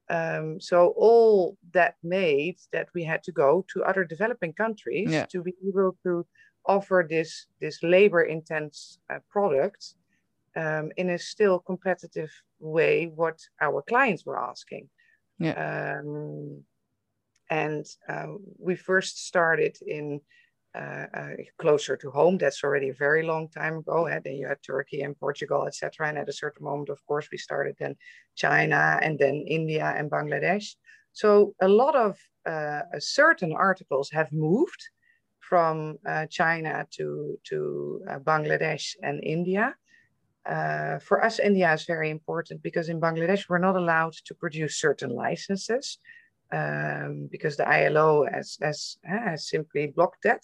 Um, 0.10 0.60
so 0.60 0.94
all 0.98 1.56
that 1.74 1.96
made 2.02 2.58
that 2.74 2.88
we 2.96 3.04
had 3.04 3.22
to 3.24 3.32
go 3.32 3.64
to 3.72 3.84
other 3.84 4.04
developing 4.04 4.54
countries 4.54 5.12
yeah. 5.12 5.26
to 5.28 5.44
be 5.44 5.54
able 5.68 5.96
to 6.04 6.26
offer 6.66 7.06
this 7.10 7.48
this 7.60 7.82
labor 7.84 8.24
intense 8.24 9.00
uh, 9.10 9.20
product 9.30 9.96
um, 10.56 10.92
in 10.98 11.12
a 11.12 11.18
still 11.18 11.60
competitive 11.60 12.32
way 12.60 13.06
what 13.06 13.40
our 13.62 13.82
clients 13.82 14.26
were 14.26 14.40
asking 14.40 14.90
yeah. 15.40 16.00
Um, 16.00 16.64
and 17.50 17.86
uh, 18.08 18.28
we 18.60 18.76
first 18.76 19.26
started 19.26 19.78
in 19.86 20.22
uh, 20.76 21.06
uh, 21.14 21.30
closer 21.58 21.98
to 21.98 22.12
home. 22.12 22.38
That's 22.38 22.64
already 22.64 22.90
a 22.90 22.94
very 22.94 23.24
long 23.24 23.50
time 23.50 23.78
ago. 23.78 24.06
And 24.06 24.24
then 24.24 24.36
you 24.36 24.48
had 24.48 24.62
Turkey 24.62 25.02
and 25.02 25.20
Portugal, 25.20 25.66
etc. 25.66 26.10
And 26.10 26.18
at 26.18 26.30
a 26.30 26.34
certain 26.34 26.64
moment, 26.66 26.90
of 26.90 27.04
course, 27.08 27.30
we 27.32 27.38
started 27.38 27.76
then 27.80 27.96
China 28.36 29.00
and 29.02 29.18
then 29.18 29.46
India 29.48 29.94
and 29.98 30.12
Bangladesh. 30.12 30.76
So 31.14 31.56
a 31.60 31.68
lot 31.68 31.96
of 31.96 32.20
uh, 32.46 32.82
certain 33.00 33.54
articles 33.54 34.12
have 34.12 34.32
moved 34.32 34.90
from 35.50 35.98
uh, 36.08 36.28
China 36.28 36.86
to, 36.92 37.38
to 37.50 38.02
uh, 38.10 38.20
Bangladesh 38.20 38.96
and 39.02 39.24
India. 39.24 39.76
Uh, 40.46 41.00
for 41.00 41.24
us, 41.24 41.40
India 41.40 41.74
is 41.74 41.86
very 41.86 42.10
important 42.12 42.62
because 42.62 42.88
in 42.90 43.02
Bangladesh, 43.02 43.50
we're 43.50 43.58
not 43.58 43.76
allowed 43.76 44.14
to 44.26 44.34
produce 44.36 44.80
certain 44.80 45.10
licenses 45.10 45.98
um, 46.52 47.28
because 47.32 47.58
the 47.58 47.68
ILO 47.68 48.26
has, 48.32 48.58
has, 48.62 48.98
has 49.04 49.50
simply 49.50 49.88
blocked 49.88 50.24
that. 50.24 50.42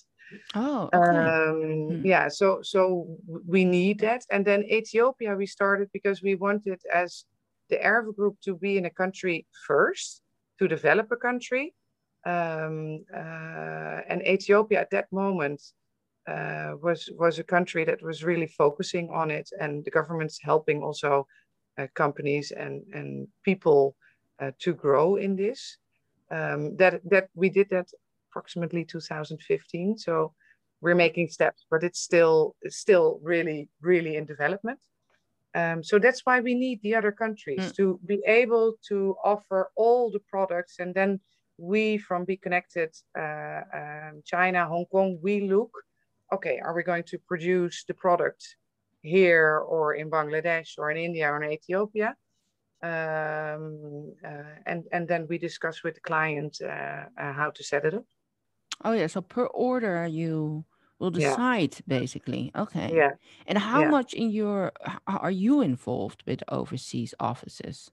Oh, 0.55 0.89
okay. 0.91 0.97
Um, 0.97 1.99
hmm. 1.99 2.05
Yeah, 2.05 2.27
so 2.29 2.59
so 2.63 3.07
we 3.47 3.63
need 3.63 3.99
that. 3.99 4.23
And 4.31 4.43
then 4.43 4.63
Ethiopia, 4.63 5.35
we 5.35 5.45
started 5.45 5.87
because 5.93 6.23
we 6.23 6.33
wanted 6.35 6.79
as 6.91 7.25
the 7.69 7.77
Erve 7.77 8.15
group 8.15 8.35
to 8.41 8.55
be 8.55 8.77
in 8.77 8.85
a 8.85 8.89
country 8.89 9.45
first, 9.67 10.21
to 10.59 10.67
develop 10.67 11.11
a 11.11 11.15
country. 11.15 11.73
Um, 12.25 13.05
uh, 13.13 14.01
and 14.09 14.25
Ethiopia 14.27 14.81
at 14.81 14.89
that 14.91 15.11
moment 15.11 15.61
uh, 16.27 16.71
was 16.81 17.09
was 17.17 17.37
a 17.37 17.43
country 17.43 17.85
that 17.85 18.01
was 18.01 18.23
really 18.23 18.47
focusing 18.47 19.09
on 19.11 19.29
it, 19.29 19.49
and 19.59 19.85
the 19.85 19.91
government's 19.91 20.39
helping 20.41 20.81
also 20.81 21.27
uh, 21.77 21.87
companies 21.93 22.51
and 22.51 22.83
and 22.93 23.27
people 23.43 23.95
uh, 24.39 24.51
to 24.59 24.73
grow 24.73 25.17
in 25.17 25.35
this. 25.35 25.77
Um, 26.31 26.75
that 26.77 27.01
that 27.09 27.29
we 27.35 27.49
did 27.49 27.69
that 27.69 27.89
approximately 28.31 28.83
2015. 28.83 29.97
So 29.97 30.33
we're 30.81 30.95
making 30.95 31.29
steps, 31.29 31.65
but 31.69 31.83
it's 31.83 31.99
still 31.99 32.55
it's 32.61 32.77
still 32.77 33.19
really 33.21 33.69
really 33.81 34.15
in 34.15 34.25
development. 34.25 34.79
Um, 35.53 35.83
so 35.83 35.99
that's 35.99 36.21
why 36.25 36.41
we 36.41 36.53
need 36.53 36.81
the 36.81 36.95
other 36.95 37.13
countries 37.13 37.71
mm. 37.71 37.75
to 37.75 37.99
be 38.05 38.21
able 38.27 38.73
to 38.89 39.15
offer 39.23 39.69
all 39.75 40.11
the 40.11 40.19
products, 40.19 40.79
and 40.79 40.93
then 40.93 41.19
we 41.57 41.97
from 41.97 42.25
Be 42.25 42.37
Connected, 42.37 42.95
uh, 43.17 43.61
um, 43.73 44.21
China, 44.25 44.65
Hong 44.65 44.85
Kong, 44.85 45.17
we 45.21 45.41
look. 45.41 45.71
Okay, 46.33 46.59
are 46.59 46.73
we 46.73 46.83
going 46.83 47.03
to 47.03 47.17
produce 47.19 47.83
the 47.87 47.93
product 47.93 48.57
here 49.01 49.59
or 49.59 49.93
in 49.93 50.09
Bangladesh 50.09 50.77
or 50.77 50.91
in 50.91 50.97
India 50.97 51.29
or 51.29 51.41
in 51.43 51.51
Ethiopia? 51.51 52.15
Um, 52.83 54.13
uh, 54.23 54.55
and 54.65 54.83
and 54.91 55.07
then 55.07 55.27
we 55.29 55.37
discuss 55.37 55.83
with 55.83 55.95
the 55.95 56.01
client 56.01 56.59
uh, 56.61 57.05
uh 57.17 57.33
how 57.33 57.51
to 57.51 57.63
set 57.63 57.85
it 57.85 57.93
up. 57.93 58.05
Oh 58.83 58.91
yeah, 58.91 59.07
so 59.07 59.21
per 59.21 59.45
order 59.45 60.05
you 60.05 60.65
will 60.99 61.11
decide 61.11 61.75
yeah. 61.75 61.99
basically. 61.99 62.51
Okay. 62.55 62.91
Yeah. 62.93 63.11
And 63.47 63.57
how 63.57 63.81
yeah. 63.81 63.89
much 63.89 64.13
in 64.13 64.29
your 64.29 64.73
are 65.07 65.31
you 65.31 65.61
involved 65.61 66.23
with 66.25 66.43
overseas 66.49 67.13
offices? 67.19 67.91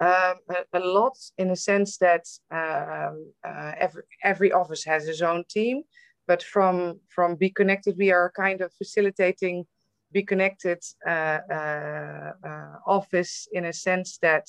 Um, 0.00 0.36
a, 0.48 0.78
a, 0.78 0.80
lot 0.80 1.18
in 1.36 1.50
a 1.50 1.56
sense 1.56 1.98
that 1.98 2.24
um, 2.50 3.32
uh, 3.46 3.72
every 3.78 4.02
every 4.24 4.50
office 4.50 4.82
has 4.84 5.06
its 5.06 5.20
own 5.20 5.44
team, 5.50 5.82
but 6.26 6.42
from 6.42 7.00
from 7.08 7.36
Be 7.36 7.50
Connected 7.50 7.98
we 7.98 8.10
are 8.10 8.32
kind 8.34 8.62
of 8.62 8.72
facilitating 8.72 9.66
Be 10.10 10.22
Connected 10.22 10.82
uh, 11.06 11.40
uh, 11.50 12.32
uh 12.42 12.74
office 12.86 13.46
in 13.52 13.66
a 13.66 13.72
sense 13.74 14.18
that 14.22 14.46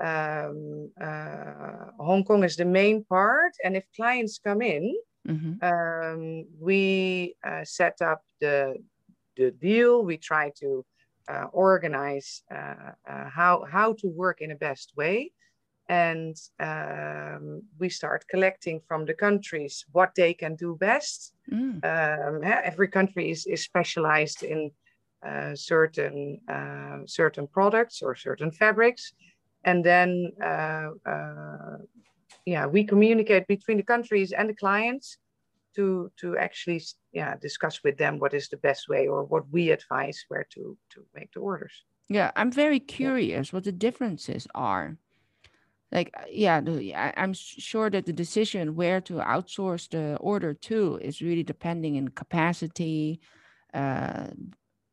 um, 0.00 0.90
uh, 1.00 1.90
Hong 1.98 2.24
Kong 2.24 2.44
is 2.44 2.56
the 2.56 2.64
main 2.64 3.04
part. 3.04 3.52
And 3.64 3.76
if 3.76 3.84
clients 3.94 4.38
come 4.38 4.62
in, 4.62 4.94
mm-hmm. 5.26 5.64
um, 5.64 6.46
we 6.58 7.36
uh, 7.46 7.64
set 7.64 8.00
up 8.02 8.22
the, 8.40 8.76
the 9.36 9.50
deal. 9.52 10.02
We 10.02 10.16
try 10.16 10.52
to 10.60 10.84
uh, 11.28 11.46
organize 11.52 12.42
uh, 12.50 12.92
uh, 13.08 13.30
how, 13.30 13.64
how 13.70 13.94
to 13.94 14.08
work 14.08 14.40
in 14.40 14.50
a 14.50 14.56
best 14.56 14.92
way. 14.96 15.32
And 15.88 16.36
um, 16.60 17.62
we 17.78 17.90
start 17.90 18.24
collecting 18.30 18.80
from 18.88 19.04
the 19.04 19.14
countries 19.14 19.84
what 19.92 20.12
they 20.16 20.32
can 20.32 20.54
do 20.56 20.76
best. 20.76 21.34
Mm. 21.52 21.84
Um, 21.84 22.40
every 22.42 22.88
country 22.88 23.30
is, 23.30 23.44
is 23.46 23.62
specialized 23.62 24.42
in 24.42 24.70
uh, 25.26 25.54
certain 25.54 26.38
certain 27.06 27.46
products 27.46 28.02
or 28.02 28.14
certain 28.14 28.50
fabrics 28.50 29.14
and 29.64 29.84
then 29.84 30.32
uh, 30.42 30.90
uh, 31.06 31.78
yeah 32.46 32.66
we 32.66 32.84
communicate 32.84 33.46
between 33.46 33.78
the 33.78 33.82
countries 33.82 34.32
and 34.32 34.48
the 34.48 34.54
clients 34.54 35.18
to 35.74 36.10
to 36.16 36.36
actually 36.36 36.80
yeah 37.14 37.36
discuss 37.40 37.82
with 37.84 37.96
them 37.96 38.18
what 38.18 38.34
is 38.34 38.48
the 38.48 38.56
best 38.58 38.88
way 38.88 39.06
or 39.06 39.24
what 39.24 39.48
we 39.50 39.70
advise 39.70 40.24
where 40.28 40.46
to 40.50 40.76
to 40.90 41.06
make 41.14 41.32
the 41.32 41.40
orders. 41.40 41.84
Yeah 42.08 42.30
i'm 42.36 42.50
very 42.50 42.80
curious 42.80 43.52
what 43.52 43.64
the 43.64 43.72
differences 43.72 44.46
are. 44.54 44.98
Like 45.92 46.10
uh, 46.18 46.26
yeah 46.28 46.60
i'm 47.16 47.32
sure 47.34 47.88
that 47.90 48.04
the 48.06 48.12
decision 48.12 48.74
where 48.74 49.00
to 49.02 49.14
outsource 49.14 49.88
the 49.88 50.16
order 50.16 50.52
to 50.68 50.98
is 51.00 51.22
really 51.22 51.44
depending 51.44 51.94
in 51.94 52.08
capacity 52.08 53.20
uh, 53.72 54.26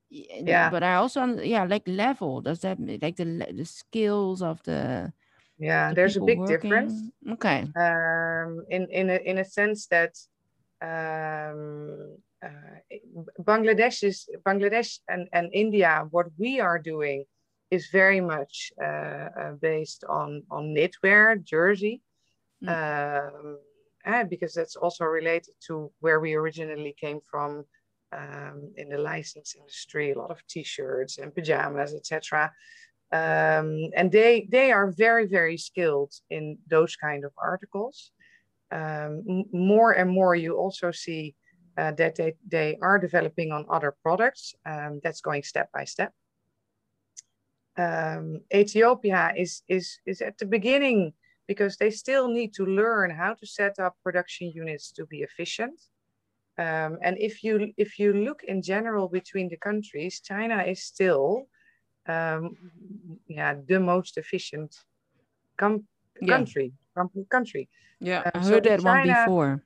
yeah. 0.09 0.69
but 0.69 0.83
i 0.83 0.95
also 0.95 1.41
yeah 1.41 1.63
like 1.63 1.87
level 1.87 2.41
does 2.41 2.59
that 2.59 2.77
like 3.01 3.15
the 3.15 3.25
the 3.55 3.65
skills 3.65 4.41
of 4.41 4.61
the 4.63 5.11
yeah 5.57 5.89
the 5.89 5.95
there's 5.95 6.17
a 6.17 6.21
big 6.21 6.37
working? 6.39 6.53
difference 6.53 6.93
okay. 7.31 7.65
Um 7.75 8.65
in 8.69 8.87
in 8.91 9.09
a, 9.09 9.17
in 9.25 9.37
a 9.39 9.45
sense 9.45 9.87
that 9.87 10.13
um 10.81 12.15
uh, 12.43 12.79
bangladesh 13.41 14.03
is 14.03 14.27
bangladesh 14.45 14.99
and 15.07 15.27
and 15.33 15.49
india 15.53 16.07
what 16.11 16.27
we 16.37 16.59
are 16.59 16.79
doing 16.79 17.23
is 17.69 17.87
very 17.91 18.19
much 18.19 18.71
uh, 18.81 19.29
uh, 19.41 19.51
based 19.61 20.03
on 20.09 20.43
on 20.49 20.73
knitwear 20.75 21.41
jersey 21.43 22.01
mm. 22.63 22.69
uh, 24.05 24.23
because 24.29 24.53
that's 24.53 24.75
also 24.75 25.05
related 25.05 25.53
to 25.67 25.91
where 25.99 26.19
we 26.19 26.33
originally 26.33 26.95
came 26.99 27.19
from 27.21 27.63
um, 28.13 28.73
in 28.77 28.89
the 28.89 28.97
license 28.97 29.55
industry, 29.57 30.11
a 30.11 30.17
lot 30.17 30.31
of 30.31 30.45
t-shirts 30.47 31.17
and 31.17 31.33
pajamas, 31.33 31.93
etc. 31.93 32.51
Um, 33.11 33.89
and 33.95 34.11
they 34.11 34.47
they 34.49 34.71
are 34.71 34.91
very 34.91 35.27
very 35.27 35.57
skilled 35.57 36.13
in 36.29 36.57
those 36.67 36.95
kind 36.95 37.25
of 37.25 37.31
articles. 37.37 38.11
Um, 38.71 39.45
more 39.51 39.91
and 39.91 40.09
more, 40.09 40.35
you 40.35 40.55
also 40.57 40.91
see 40.91 41.35
uh, 41.77 41.91
that 41.91 42.15
they 42.15 42.33
they 42.47 42.77
are 42.81 42.99
developing 42.99 43.51
on 43.51 43.65
other 43.69 43.95
products. 44.03 44.55
Um, 44.65 44.99
that's 45.03 45.21
going 45.21 45.43
step 45.43 45.69
by 45.73 45.85
step. 45.85 46.13
Um, 47.77 48.41
Ethiopia 48.53 49.33
is 49.35 49.63
is 49.67 49.99
is 50.05 50.21
at 50.21 50.37
the 50.37 50.45
beginning 50.45 51.13
because 51.47 51.77
they 51.77 51.91
still 51.91 52.27
need 52.27 52.53
to 52.53 52.65
learn 52.65 53.09
how 53.11 53.33
to 53.33 53.45
set 53.45 53.79
up 53.79 53.95
production 54.03 54.51
units 54.53 54.91
to 54.93 55.05
be 55.05 55.19
efficient. 55.21 55.79
Um, 56.57 56.97
and 57.01 57.17
if 57.17 57.43
you 57.43 57.73
if 57.77 57.97
you 57.99 58.13
look 58.13 58.43
in 58.43 58.61
general 58.61 59.07
between 59.07 59.49
the 59.49 59.57
countries, 59.57 60.21
China 60.21 60.63
is 60.63 60.83
still, 60.83 61.47
um, 62.07 62.55
yeah, 63.27 63.55
the 63.67 63.79
most 63.79 64.17
efficient 64.17 64.75
yeah. 66.21 66.27
country. 66.27 66.73
Country. 67.29 67.69
Yeah, 67.99 68.21
uh, 68.25 68.31
I 68.35 68.39
heard 68.39 68.63
so 68.65 68.69
that 68.69 68.81
China, 68.81 68.89
one 68.89 69.07
before. 69.07 69.63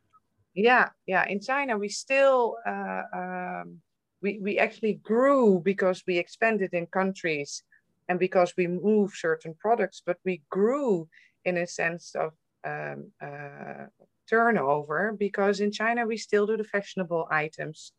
Yeah, 0.53 0.89
yeah. 1.05 1.25
In 1.27 1.39
China, 1.41 1.77
we 1.77 1.89
still 1.89 2.58
uh, 2.65 3.03
um, 3.13 3.82
we 4.22 4.39
we 4.41 4.60
actually 4.60 4.94
grew 5.03 5.62
because 5.63 6.03
we 6.08 6.17
expanded 6.17 6.74
in 6.74 6.88
countries 6.88 7.63
and 8.08 8.20
because 8.20 8.53
we 8.58 8.67
moved 8.67 9.15
certain 9.17 9.55
products, 9.60 10.01
but 10.05 10.17
we 10.25 10.41
grew 10.50 11.08
in 11.44 11.58
a 11.58 11.67
sense 11.67 12.15
of 12.15 12.34
um, 12.63 13.12
uh, 13.22 13.86
turnover 14.29 15.15
because 15.17 15.60
in 15.60 15.72
China 15.72 16.05
we 16.05 16.17
still 16.17 16.46
do 16.48 16.58
the 16.58 16.63
fashionable 16.63 17.27
items. 17.29 17.91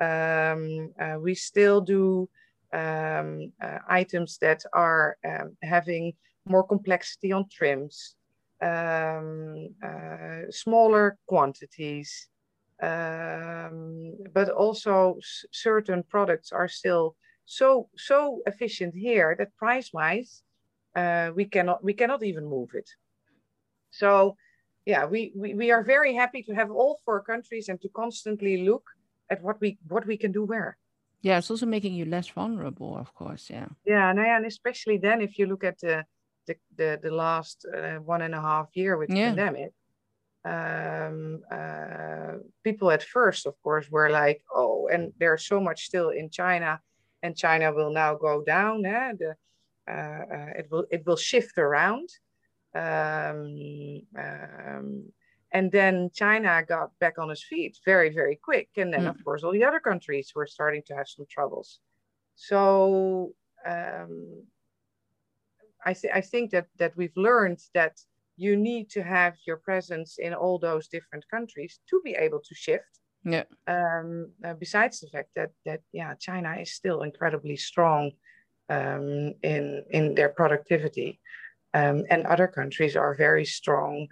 Um, 0.00 0.92
uh, 1.00 1.16
we 1.20 1.34
still 1.34 1.80
do 1.80 2.28
um, 2.72 3.52
uh, 3.62 3.78
items 3.88 4.38
that 4.38 4.64
are 4.72 5.16
um, 5.24 5.56
having 5.62 6.14
more 6.46 6.66
complexity 6.66 7.32
on 7.32 7.46
trims, 7.50 8.16
um, 8.62 9.68
uh, 9.82 10.50
smaller 10.50 11.18
quantities, 11.26 12.28
um, 12.82 14.14
but 14.32 14.48
also 14.48 15.18
certain 15.52 16.02
products 16.08 16.52
are 16.52 16.68
still 16.68 17.16
so 17.44 17.88
so 17.96 18.40
efficient 18.46 18.94
here 18.94 19.34
that 19.38 19.56
price 19.56 19.90
wise 19.92 20.42
uh, 20.94 21.30
we 21.34 21.44
cannot 21.44 21.82
we 21.82 21.92
cannot 21.92 22.22
even 22.22 22.46
move 22.46 22.70
it. 22.74 22.88
So 23.90 24.36
yeah, 24.84 25.06
we, 25.06 25.32
we, 25.36 25.54
we 25.54 25.70
are 25.70 25.84
very 25.84 26.14
happy 26.14 26.42
to 26.42 26.54
have 26.54 26.70
all 26.70 27.00
four 27.04 27.22
countries 27.22 27.68
and 27.68 27.80
to 27.82 27.88
constantly 27.88 28.64
look 28.64 28.84
at 29.30 29.42
what 29.42 29.60
we 29.60 29.78
what 29.88 30.06
we 30.06 30.16
can 30.16 30.32
do 30.32 30.44
where. 30.44 30.76
Yeah, 31.22 31.38
it's 31.38 31.50
also 31.50 31.66
making 31.66 31.94
you 31.94 32.04
less 32.04 32.28
vulnerable, 32.28 32.96
of 32.96 33.14
course. 33.14 33.48
Yeah. 33.48 33.68
Yeah, 33.84 34.10
and, 34.10 34.18
and 34.18 34.44
especially 34.44 34.98
then 34.98 35.20
if 35.20 35.38
you 35.38 35.46
look 35.46 35.62
at 35.62 35.78
the 35.78 36.04
the 36.46 36.56
the, 36.76 37.00
the 37.02 37.10
last 37.10 37.66
uh, 37.66 37.96
one 37.96 38.22
and 38.22 38.34
a 38.34 38.40
half 38.40 38.68
year 38.74 38.96
with 38.96 39.08
the 39.08 39.16
pandemic, 39.16 39.72
um, 40.44 41.42
uh, 41.50 42.38
people 42.64 42.90
at 42.90 43.02
first, 43.02 43.46
of 43.46 43.54
course, 43.62 43.90
were 43.90 44.10
like, 44.10 44.42
"Oh, 44.54 44.88
and 44.92 45.12
there's 45.18 45.46
so 45.46 45.60
much 45.60 45.84
still 45.84 46.10
in 46.10 46.30
China, 46.30 46.80
and 47.22 47.36
China 47.36 47.72
will 47.72 47.92
now 47.92 48.14
go 48.14 48.42
down. 48.42 48.84
Eh? 48.84 49.12
The, 49.18 49.36
uh, 49.88 50.24
uh, 50.36 50.50
it 50.58 50.66
will 50.70 50.86
it 50.90 51.06
will 51.06 51.16
shift 51.16 51.58
around." 51.58 52.08
Um, 52.74 54.02
um, 54.16 55.12
and 55.52 55.70
then 55.70 56.10
China 56.14 56.64
got 56.66 56.98
back 56.98 57.18
on 57.18 57.30
its 57.30 57.44
feet 57.44 57.78
very, 57.84 58.08
very 58.08 58.36
quick. 58.36 58.70
And 58.76 58.92
then, 58.92 59.02
mm. 59.02 59.10
of 59.10 59.22
course, 59.22 59.44
all 59.44 59.52
the 59.52 59.64
other 59.64 59.80
countries 59.80 60.32
were 60.34 60.46
starting 60.46 60.82
to 60.86 60.94
have 60.94 61.08
some 61.08 61.26
troubles. 61.28 61.80
So 62.34 63.34
um, 63.66 64.44
I, 65.84 65.92
th- 65.94 66.12
I 66.14 66.20
think 66.20 66.50
that, 66.50 66.66
that 66.78 66.96
we've 66.96 67.16
learned 67.16 67.60
that 67.74 67.98
you 68.36 68.56
need 68.56 68.90
to 68.90 69.02
have 69.02 69.34
your 69.46 69.58
presence 69.58 70.18
in 70.18 70.34
all 70.34 70.58
those 70.58 70.88
different 70.88 71.24
countries 71.30 71.80
to 71.90 72.00
be 72.04 72.14
able 72.14 72.40
to 72.40 72.54
shift. 72.54 73.00
Yeah. 73.24 73.44
Um, 73.66 74.32
uh, 74.44 74.54
besides 74.54 75.00
the 75.00 75.08
fact 75.08 75.30
that 75.36 75.50
that 75.64 75.80
yeah, 75.92 76.14
China 76.18 76.56
is 76.60 76.72
still 76.72 77.02
incredibly 77.02 77.56
strong 77.56 78.12
um, 78.68 79.34
in 79.42 79.84
in 79.90 80.14
their 80.14 80.30
productivity, 80.30 81.20
um, 81.72 82.04
and 82.10 82.26
other 82.26 82.48
countries 82.48 82.96
are 82.96 83.14
very 83.14 83.44
strong 83.44 84.08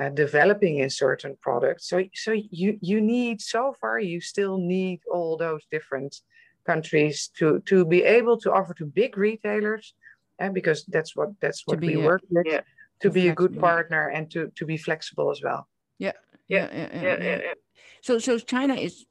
uh, 0.00 0.08
developing 0.08 0.78
in 0.78 0.88
certain 0.88 1.36
products. 1.42 1.88
So 1.88 2.04
so 2.14 2.32
you 2.32 2.78
you 2.80 3.00
need 3.00 3.42
so 3.42 3.74
far 3.80 3.98
you 3.98 4.20
still 4.20 4.56
need 4.56 5.00
all 5.12 5.36
those 5.36 5.66
different 5.70 6.16
countries 6.64 7.30
to 7.38 7.60
to 7.66 7.84
be 7.84 8.02
able 8.02 8.38
to 8.40 8.52
offer 8.52 8.74
to 8.74 8.86
big 8.86 9.18
retailers, 9.18 9.94
and 10.38 10.54
because 10.54 10.84
that's 10.86 11.14
what 11.16 11.30
that's 11.40 11.62
what 11.66 11.80
we 11.80 11.94
a, 11.94 12.00
work 12.00 12.22
with. 12.30 12.46
Yeah, 12.46 12.60
to 13.00 13.10
be 13.10 13.28
a 13.28 13.34
good 13.34 13.58
partner 13.58 14.08
and 14.08 14.30
to 14.30 14.50
to 14.56 14.64
be 14.64 14.76
flexible 14.76 15.30
as 15.30 15.42
well. 15.42 15.68
Yeah. 15.98 16.12
Yeah. 16.48 16.68
Yeah, 16.72 16.88
yeah, 16.92 17.22
yeah, 17.22 17.40
yeah. 17.42 17.54
So 18.02 18.18
so 18.18 18.38
China 18.38 18.74
is 18.74 19.06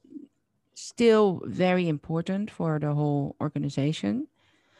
still 0.74 1.42
very 1.44 1.88
important 1.88 2.50
for 2.50 2.78
the 2.78 2.94
whole 2.94 3.36
organization. 3.40 4.28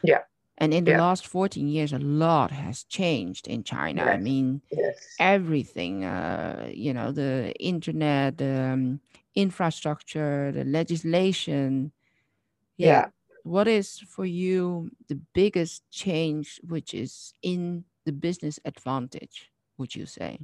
Yeah. 0.03 0.21
And 0.57 0.73
in 0.73 0.85
the 0.85 0.91
yeah. 0.91 1.01
last 1.01 1.27
14 1.27 1.67
years, 1.67 1.91
a 1.91 1.99
lot 1.99 2.51
has 2.51 2.85
changed 2.85 3.47
in 3.47 3.63
China. 3.63 4.05
Yes. 4.05 4.15
I 4.15 4.17
mean, 4.17 4.61
yes. 4.71 5.15
everything, 5.19 6.05
uh, 6.05 6.69
you 6.73 6.93
know, 6.93 7.11
the 7.11 7.53
internet, 7.59 8.37
the 8.37 8.71
um, 8.71 9.01
infrastructure, 9.35 10.53
the 10.53 10.63
legislation. 10.63 11.91
Yeah. 12.77 13.07
What 13.45 13.67
is 13.67 13.99
for 13.99 14.25
you 14.25 14.89
the 15.07 15.21
biggest 15.35 15.83
change, 15.91 16.59
which 16.63 16.95
is 16.95 17.35
in 17.43 17.85
the 18.03 18.11
business 18.11 18.59
advantage, 18.65 19.51
would 19.77 19.93
you 19.93 20.07
say? 20.07 20.39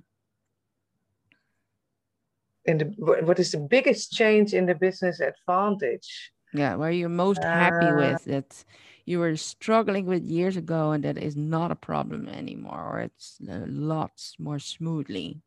In 2.65 2.77
the, 2.77 2.86
what 2.98 3.39
is 3.39 3.53
the 3.53 3.58
biggest 3.58 4.12
change 4.12 4.53
in 4.53 4.67
the 4.67 4.75
business 4.75 5.20
advantage? 5.20 6.31
Yeah, 6.53 6.75
where 6.75 6.91
you're 6.91 7.10
most 7.10 7.43
happy 7.46 7.91
uh, 7.91 7.96
with 7.96 8.25
that 8.25 8.63
you 9.05 9.17
were 9.17 9.36
struggling 9.36 10.05
with 10.05 10.24
years 10.24 10.55
ago 10.55 10.91
and 10.91 11.03
that 11.03 11.17
is 11.17 11.36
not 11.36 11.72
a 11.72 11.75
problem 11.75 12.27
anymore 12.27 12.79
or 12.79 13.00
it's 13.00 13.38
lots 13.41 14.36
more 14.38 14.60
smoothly 14.60 15.41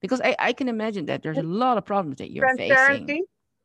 because 0.00 0.20
I, 0.22 0.36
I 0.38 0.52
can 0.52 0.68
imagine 0.68 1.06
that 1.06 1.22
there's 1.22 1.38
a 1.38 1.42
lot 1.44 1.78
of 1.78 1.86
problems 1.86 2.18
that 2.18 2.32
you're 2.32 2.48
facing 2.48 3.18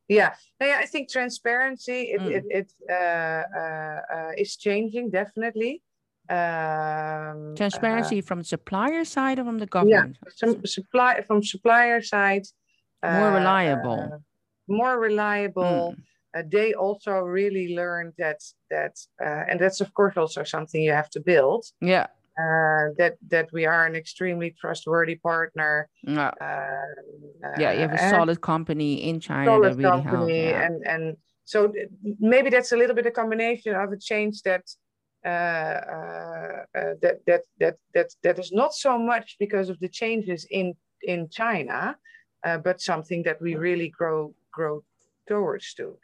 yeah. 0.08 0.34
Yeah 0.62 0.80
i 0.84 0.86
think 0.86 1.10
transparency 1.10 2.12
it, 2.16 2.22
mm. 2.22 2.32
it, 2.38 2.46
it 2.50 2.74
uh, 2.90 3.44
uh, 3.58 4.02
uh, 4.16 4.32
is 4.38 4.56
changing 4.56 5.10
definitely. 5.10 5.82
Um, 6.30 7.56
transparency 7.56 8.20
uh, 8.20 8.26
from 8.26 8.44
supplier 8.44 9.06
side 9.06 9.40
or 9.40 9.46
from 9.46 9.60
the 9.60 9.66
government? 9.66 10.18
yeah 10.22 10.32
some 10.36 10.66
supply 10.66 11.22
from 11.22 11.42
supplier 11.42 12.02
side 12.02 12.46
more 13.04 13.32
reliable. 13.32 14.00
uh, 14.14 14.18
more 14.68 15.00
reliable. 15.00 15.96
Mm 15.96 16.04
uh, 16.38 16.44
they 16.52 16.74
also 16.74 17.12
really 17.20 17.76
learned 17.76 18.14
that 18.18 18.40
that 18.70 18.96
uh, 19.24 19.44
and 19.48 19.60
that's 19.60 19.82
of 19.82 19.94
course 19.94 20.18
also 20.18 20.44
something 20.44 20.82
you 20.82 20.92
have 20.92 21.10
to 21.10 21.20
build. 21.20 21.66
Yeah 21.82 22.08
uh, 22.38 22.94
that 22.98 23.16
that 23.30 23.50
we 23.52 23.66
are 23.66 23.86
an 23.86 23.96
extremely 23.96 24.52
trustworthy 24.60 25.16
partner. 25.16 25.90
Yeah, 26.04 26.32
uh, 26.40 27.56
yeah 27.58 27.72
you 27.74 27.80
have 27.80 27.94
a 27.94 28.10
solid 28.10 28.42
company 28.42 29.10
in 29.10 29.20
china 29.20 29.46
solid 29.46 29.72
that 29.72 29.78
really 29.78 29.90
company 29.90 30.44
helps, 30.46 30.52
yeah. 30.52 30.66
and 30.66 30.88
and 30.88 31.18
so 31.46 31.74
maybe 32.20 32.50
that's 32.50 32.72
a 32.74 32.78
little 32.78 32.96
bit 32.96 33.06
a 33.06 33.12
combination 33.12 33.74
of 33.74 33.92
a 33.92 33.98
change 33.98 34.42
that 34.44 34.64
uh, 35.26 35.30
uh, 35.30 36.94
that 37.02 37.20
that 37.26 37.42
that 37.60 37.76
that 37.94 38.10
that 38.24 38.40
is 38.40 38.52
not 38.52 38.74
so 38.74 38.98
much 38.98 39.36
because 39.40 39.70
of 39.70 39.80
the 39.80 39.90
changes 39.90 40.46
in 40.52 40.76
in 41.02 41.28
China, 41.30 41.98
but 42.64 42.80
something 42.82 43.24
that 43.24 43.42
we 43.42 43.56
really 43.56 43.90
grow 43.90 44.34
grow 44.54 44.84
towards 45.28 45.74
to 45.74 45.98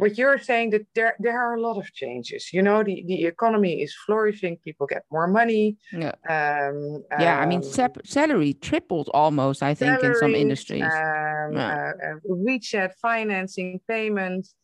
what 0.00 0.16
you're 0.18 0.38
saying 0.38 0.70
that 0.70 0.86
there 0.94 1.14
there 1.18 1.38
are 1.44 1.54
a 1.54 1.60
lot 1.60 1.76
of 1.76 1.86
changes 1.92 2.52
you 2.52 2.62
know 2.62 2.82
the, 2.82 3.04
the 3.06 3.24
economy 3.24 3.82
is 3.82 3.94
flourishing 4.06 4.56
people 4.64 4.86
get 4.86 5.04
more 5.10 5.28
money 5.28 5.76
yeah 5.92 6.14
um, 6.36 7.02
yeah 7.18 7.36
um, 7.36 7.42
i 7.42 7.46
mean 7.46 7.62
um, 7.78 7.92
salary 8.04 8.52
tripled 8.54 9.08
almost 9.12 9.62
i 9.62 9.74
think 9.74 10.02
in 10.02 10.14
some 10.14 10.34
industries 10.34 10.82
um, 10.82 11.52
yeah. 11.52 11.92
uh, 12.02 12.06
uh, 12.06 12.16
WeChat 12.28 12.92
financing 13.00 13.80
payments 13.86 14.54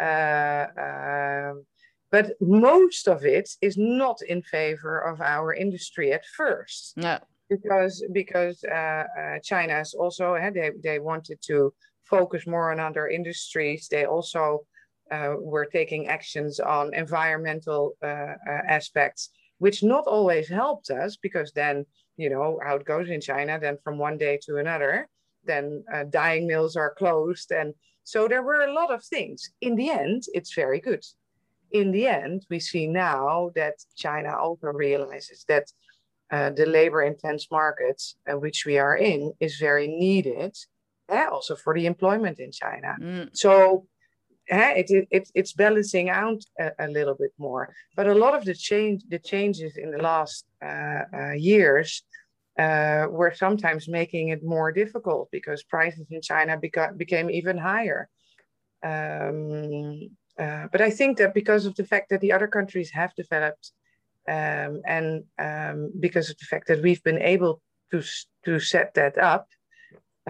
uh, 0.00 0.66
um, 0.86 1.64
but 2.10 2.32
most 2.40 3.08
of 3.08 3.24
it 3.24 3.48
is 3.60 3.76
not 3.76 4.18
in 4.22 4.40
favor 4.42 4.98
of 4.98 5.20
our 5.20 5.52
industry 5.54 6.12
at 6.12 6.24
first 6.24 6.94
yeah 6.96 7.18
because 7.48 8.04
because 8.12 8.64
uh, 8.64 9.04
uh, 9.20 9.38
China 9.42 9.78
is 9.78 9.94
also 9.94 10.34
uh, 10.34 10.50
they 10.50 10.70
they 10.82 10.98
wanted 10.98 11.38
to 11.42 11.72
focus 12.04 12.46
more 12.46 12.72
on 12.72 12.80
other 12.80 13.08
industries. 13.08 13.88
They 13.88 14.04
also 14.04 14.66
uh, 15.10 15.34
were 15.38 15.66
taking 15.66 16.08
actions 16.08 16.60
on 16.60 16.94
environmental 16.94 17.96
uh, 18.02 18.06
uh, 18.06 18.62
aspects, 18.68 19.30
which 19.58 19.82
not 19.82 20.06
always 20.06 20.48
helped 20.48 20.90
us 20.90 21.16
because 21.16 21.52
then, 21.52 21.86
you 22.16 22.30
know, 22.30 22.58
how 22.64 22.76
it 22.76 22.84
goes 22.84 23.08
in 23.08 23.20
China, 23.20 23.58
then 23.58 23.78
from 23.84 23.98
one 23.98 24.18
day 24.18 24.38
to 24.42 24.56
another, 24.56 25.08
then 25.44 25.84
uh, 25.92 26.04
dyeing 26.04 26.46
mills 26.46 26.76
are 26.76 26.94
closed. 26.94 27.52
And 27.52 27.74
so 28.04 28.28
there 28.28 28.42
were 28.42 28.62
a 28.62 28.72
lot 28.72 28.92
of 28.92 29.04
things. 29.04 29.50
In 29.60 29.76
the 29.76 29.90
end, 29.90 30.24
it's 30.34 30.54
very 30.54 30.80
good. 30.80 31.04
In 31.72 31.90
the 31.90 32.06
end, 32.06 32.46
we 32.48 32.60
see 32.60 32.86
now 32.86 33.50
that 33.54 33.74
China 33.96 34.36
also 34.36 34.68
realizes 34.68 35.44
that 35.48 35.72
uh, 36.30 36.50
the 36.50 36.66
labor 36.66 37.02
intense 37.02 37.48
markets 37.50 38.16
uh, 38.28 38.36
which 38.36 38.66
we 38.66 38.78
are 38.78 38.96
in 38.96 39.32
is 39.38 39.58
very 39.58 39.86
needed 39.86 40.56
also 41.08 41.54
for 41.54 41.74
the 41.74 41.86
employment 41.86 42.38
in 42.40 42.50
China. 42.50 42.96
Mm. 43.00 43.28
So 43.32 43.86
it, 44.48 45.08
it, 45.10 45.30
it's 45.34 45.52
balancing 45.52 46.08
out 46.08 46.42
a, 46.58 46.70
a, 46.78 46.88
little 46.88 47.14
bit 47.14 47.32
more. 47.38 47.74
But 47.96 48.06
a 48.06 48.14
lot 48.14 48.34
of 48.34 48.44
the 48.44 48.54
change, 48.54 49.02
the 49.08 49.18
changes 49.18 49.76
in 49.76 49.90
the 49.90 49.98
last 49.98 50.44
uh, 50.62 51.02
uh, 51.12 51.32
years 51.32 52.02
uh, 52.58 53.06
were 53.10 53.32
sometimes 53.34 53.88
making 53.88 54.28
it 54.28 54.44
more 54.44 54.72
difficult 54.72 55.28
because 55.30 55.62
prices 55.64 56.06
in 56.10 56.22
China 56.22 56.58
beca- 56.58 56.96
became 56.96 57.30
even 57.30 57.58
higher. 57.58 58.08
Um, 58.82 60.10
uh, 60.38 60.66
but 60.70 60.80
I 60.80 60.90
think 60.90 61.18
that 61.18 61.34
because 61.34 61.66
of 61.66 61.74
the 61.76 61.84
fact 61.84 62.10
that 62.10 62.20
the 62.20 62.32
other 62.32 62.46
countries 62.46 62.90
have 62.90 63.14
developed, 63.14 63.72
um, 64.28 64.82
and 64.86 65.24
um, 65.38 65.92
because 65.98 66.30
of 66.30 66.36
the 66.38 66.44
fact 66.44 66.68
that 66.68 66.82
we've 66.82 67.02
been 67.02 67.20
able 67.20 67.62
to 67.90 68.02
to 68.44 68.58
set 68.58 68.94
that 68.94 69.16
up, 69.18 69.48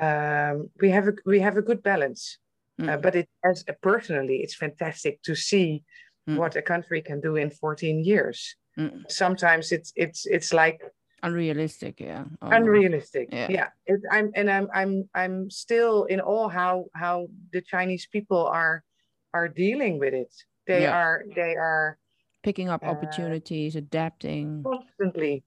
um, 0.01 0.71
we 0.81 0.91
have 0.91 1.09
a 1.09 1.13
we 1.25 1.41
have 1.41 1.57
a 1.57 1.63
good 1.63 1.83
balance. 1.83 2.39
Mm. 2.81 2.89
Uh, 2.93 2.97
but 2.99 3.15
it 3.15 3.29
as 3.45 3.65
uh, 3.69 3.73
personally, 3.83 4.37
it's 4.43 4.55
fantastic 4.55 5.23
to 5.23 5.35
see 5.35 5.83
mm. 6.29 6.37
what 6.37 6.57
a 6.57 6.63
country 6.63 7.01
can 7.01 7.21
do 7.21 7.37
in 7.37 7.51
14 7.51 8.05
years. 8.05 8.57
Mm. 8.79 9.11
Sometimes 9.11 9.73
it's 9.73 9.93
it's 9.97 10.27
it's 10.27 10.53
like 10.53 10.83
unrealistic, 11.23 12.01
yeah. 12.01 12.25
Almost. 12.43 12.61
Unrealistic, 12.61 13.29
yeah. 13.33 13.47
yeah. 13.51 13.69
It, 13.87 14.01
I'm 14.11 14.31
and 14.35 14.51
I'm 14.51 14.69
I'm 14.75 15.09
I'm 15.15 15.51
still 15.51 16.05
in 16.05 16.21
awe 16.21 16.49
how 16.49 16.87
how 16.95 17.29
the 17.53 17.63
Chinese 17.63 18.07
people 18.13 18.47
are 18.47 18.85
are 19.33 19.49
dealing 19.49 19.99
with 19.99 20.15
it. 20.15 20.33
They 20.67 20.83
yeah. 20.83 20.97
are 20.97 21.25
they 21.35 21.57
are 21.57 21.99
picking 22.43 22.69
up 22.69 22.85
uh, 22.85 22.91
opportunities, 22.91 23.75
adapting 23.77 24.63
constantly 24.63 25.45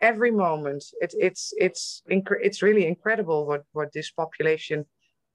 every 0.00 0.30
moment. 0.30 0.84
It, 1.00 1.14
it's 1.18 1.52
it's 1.56 2.02
it's 2.06 2.62
really 2.62 2.86
incredible 2.86 3.46
what 3.46 3.64
what 3.72 3.92
this 3.92 4.10
population 4.10 4.84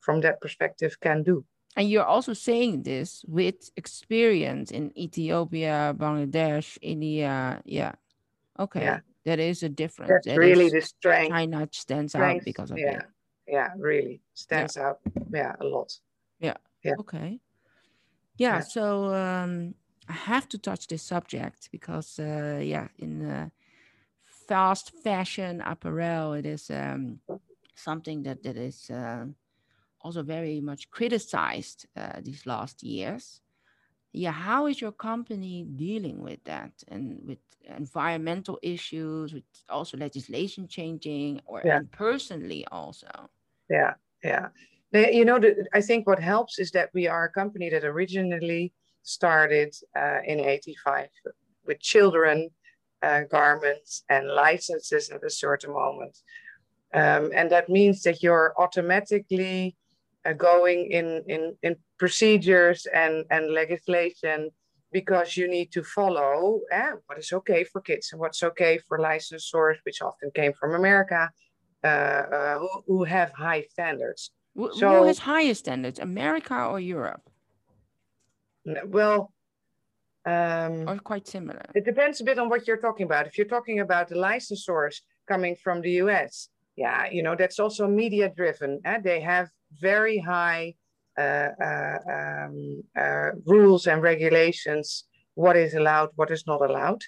from 0.01 0.21
that 0.21 0.41
perspective 0.41 0.99
can 0.99 1.23
do. 1.23 1.45
And 1.77 1.89
you're 1.89 2.05
also 2.05 2.33
saying 2.33 2.83
this 2.83 3.23
with 3.27 3.71
experience 3.77 4.71
in 4.71 4.91
Ethiopia, 4.97 5.95
Bangladesh, 5.97 6.77
India. 6.81 7.61
Yeah. 7.63 7.93
Okay. 8.59 8.81
Yeah. 8.81 8.99
That 9.23 9.39
is 9.39 9.63
a 9.63 9.69
difference. 9.69 10.09
That's 10.09 10.27
that 10.27 10.37
really 10.37 10.69
the 10.69 10.81
strength. 10.81 11.29
China 11.31 11.69
stands 11.71 12.11
strength, 12.11 12.41
out 12.41 12.45
because 12.45 12.71
of 12.71 12.77
yeah. 12.77 12.97
it. 12.97 13.03
Yeah, 13.47 13.69
really 13.77 14.21
stands 14.33 14.75
yeah. 14.75 14.87
out. 14.87 14.99
Yeah, 15.31 15.55
a 15.61 15.65
lot. 15.65 15.97
Yeah. 16.39 16.57
Yeah. 16.83 16.95
Okay. 16.99 17.39
Yeah. 18.37 18.55
yeah. 18.55 18.59
So 18.59 19.13
um, 19.13 19.75
I 20.09 20.13
have 20.13 20.49
to 20.49 20.57
touch 20.57 20.87
this 20.87 21.03
subject 21.03 21.69
because, 21.71 22.19
uh, 22.19 22.59
yeah, 22.61 22.87
in 22.97 23.25
uh, 23.25 23.49
fast 24.25 24.91
fashion 25.03 25.61
apparel, 25.61 26.33
it 26.33 26.45
is 26.45 26.69
um, 26.69 27.19
something 27.75 28.23
that 28.23 28.43
that 28.43 28.57
is 28.57 28.89
uh, 28.89 29.25
also 30.03 30.23
very 30.23 30.61
much 30.61 30.89
criticized 30.89 31.87
uh, 31.95 32.21
these 32.21 32.45
last 32.45 32.83
years. 32.83 33.41
Yeah, 34.13 34.31
how 34.31 34.67
is 34.67 34.81
your 34.81 34.91
company 34.91 35.63
dealing 35.63 36.21
with 36.21 36.43
that 36.43 36.71
and 36.87 37.21
with 37.25 37.39
environmental 37.63 38.59
issues, 38.61 39.33
with 39.33 39.43
also 39.69 39.97
legislation 39.97 40.67
changing, 40.67 41.41
or 41.45 41.63
Yeah. 41.63 41.77
and 41.77 41.89
personally 41.91 42.65
also? 42.71 43.07
Yeah, 43.69 43.93
yeah. 44.23 44.49
You 44.93 45.23
know, 45.23 45.39
the, 45.39 45.65
I 45.73 45.81
think 45.81 46.05
what 46.05 46.19
helps 46.19 46.59
is 46.59 46.71
that 46.71 46.89
we 46.93 47.07
are 47.07 47.25
a 47.25 47.31
company 47.31 47.69
that 47.69 47.85
originally 47.85 48.73
started 49.03 49.73
uh, 49.95 50.19
in 50.25 50.39
85 50.41 51.07
with 51.65 51.79
children 51.79 52.49
uh, 53.01 53.21
garments 53.31 54.03
and 54.09 54.27
licenses 54.27 55.09
at 55.09 55.23
a 55.23 55.29
certain 55.29 55.71
moment. 55.73 56.17
Um, 56.93 57.31
and 57.33 57.49
that 57.51 57.69
means 57.69 58.03
that 58.03 58.21
you're 58.21 58.53
automatically 58.57 59.77
uh, 60.25 60.33
going 60.33 60.91
in, 60.91 61.23
in, 61.27 61.55
in 61.63 61.75
procedures 61.97 62.85
and, 62.93 63.25
and 63.29 63.51
legislation 63.51 64.49
because 64.91 65.37
you 65.37 65.47
need 65.47 65.71
to 65.71 65.83
follow 65.83 66.59
eh, 66.71 66.91
what 67.05 67.17
is 67.17 67.31
okay 67.31 67.63
for 67.63 67.79
kids 67.81 68.09
and 68.11 68.19
what's 68.19 68.43
okay 68.43 68.77
for 68.87 68.99
licensors, 68.99 69.77
which 69.85 70.01
often 70.01 70.29
came 70.35 70.53
from 70.53 70.75
America, 70.75 71.29
uh, 71.83 71.87
uh, 71.87 72.59
who, 72.59 72.69
who 72.87 73.03
have 73.05 73.31
high 73.31 73.63
standards. 73.71 74.31
Wh- 74.53 74.73
Who 74.79 75.03
has 75.05 75.19
higher 75.19 75.53
standards, 75.53 75.97
America 75.99 76.65
or 76.65 76.79
Europe, 76.79 77.23
Well, 78.85 79.31
um, 80.25 80.87
or 80.87 80.97
quite 80.99 81.25
similar? 81.27 81.63
It 81.73 81.85
depends 81.85 82.21
a 82.21 82.23
bit 82.25 82.37
on 82.37 82.49
what 82.49 82.67
you're 82.67 82.77
talking 82.87 83.05
about. 83.05 83.27
If 83.27 83.37
you're 83.37 83.47
talking 83.47 83.79
about 83.79 84.09
the 84.09 84.15
licensors 84.15 85.01
coming 85.27 85.55
from 85.55 85.81
the 85.81 85.91
US, 86.03 86.49
yeah, 86.75 87.09
you 87.09 87.23
know, 87.23 87.35
that's 87.35 87.59
also 87.59 87.87
media 87.87 88.29
driven. 88.29 88.81
eh? 88.85 88.99
They 89.01 89.21
have 89.21 89.49
very 89.79 90.17
high 90.17 90.75
uh, 91.17 91.49
uh, 91.61 91.97
um, 92.09 92.83
uh, 92.97 93.31
rules 93.45 93.87
and 93.87 94.01
regulations, 94.01 95.05
what 95.35 95.57
is 95.57 95.73
allowed, 95.73 96.09
what 96.15 96.31
is 96.31 96.45
not 96.47 96.61
allowed. 96.61 97.03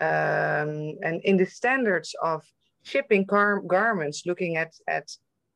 Um, 0.00 0.96
and 1.02 1.20
in 1.22 1.36
the 1.36 1.46
standards 1.46 2.14
of 2.22 2.42
shipping 2.82 3.24
gar- 3.24 3.60
garments, 3.60 4.22
looking 4.26 4.56
at, 4.56 4.72
at 4.88 5.10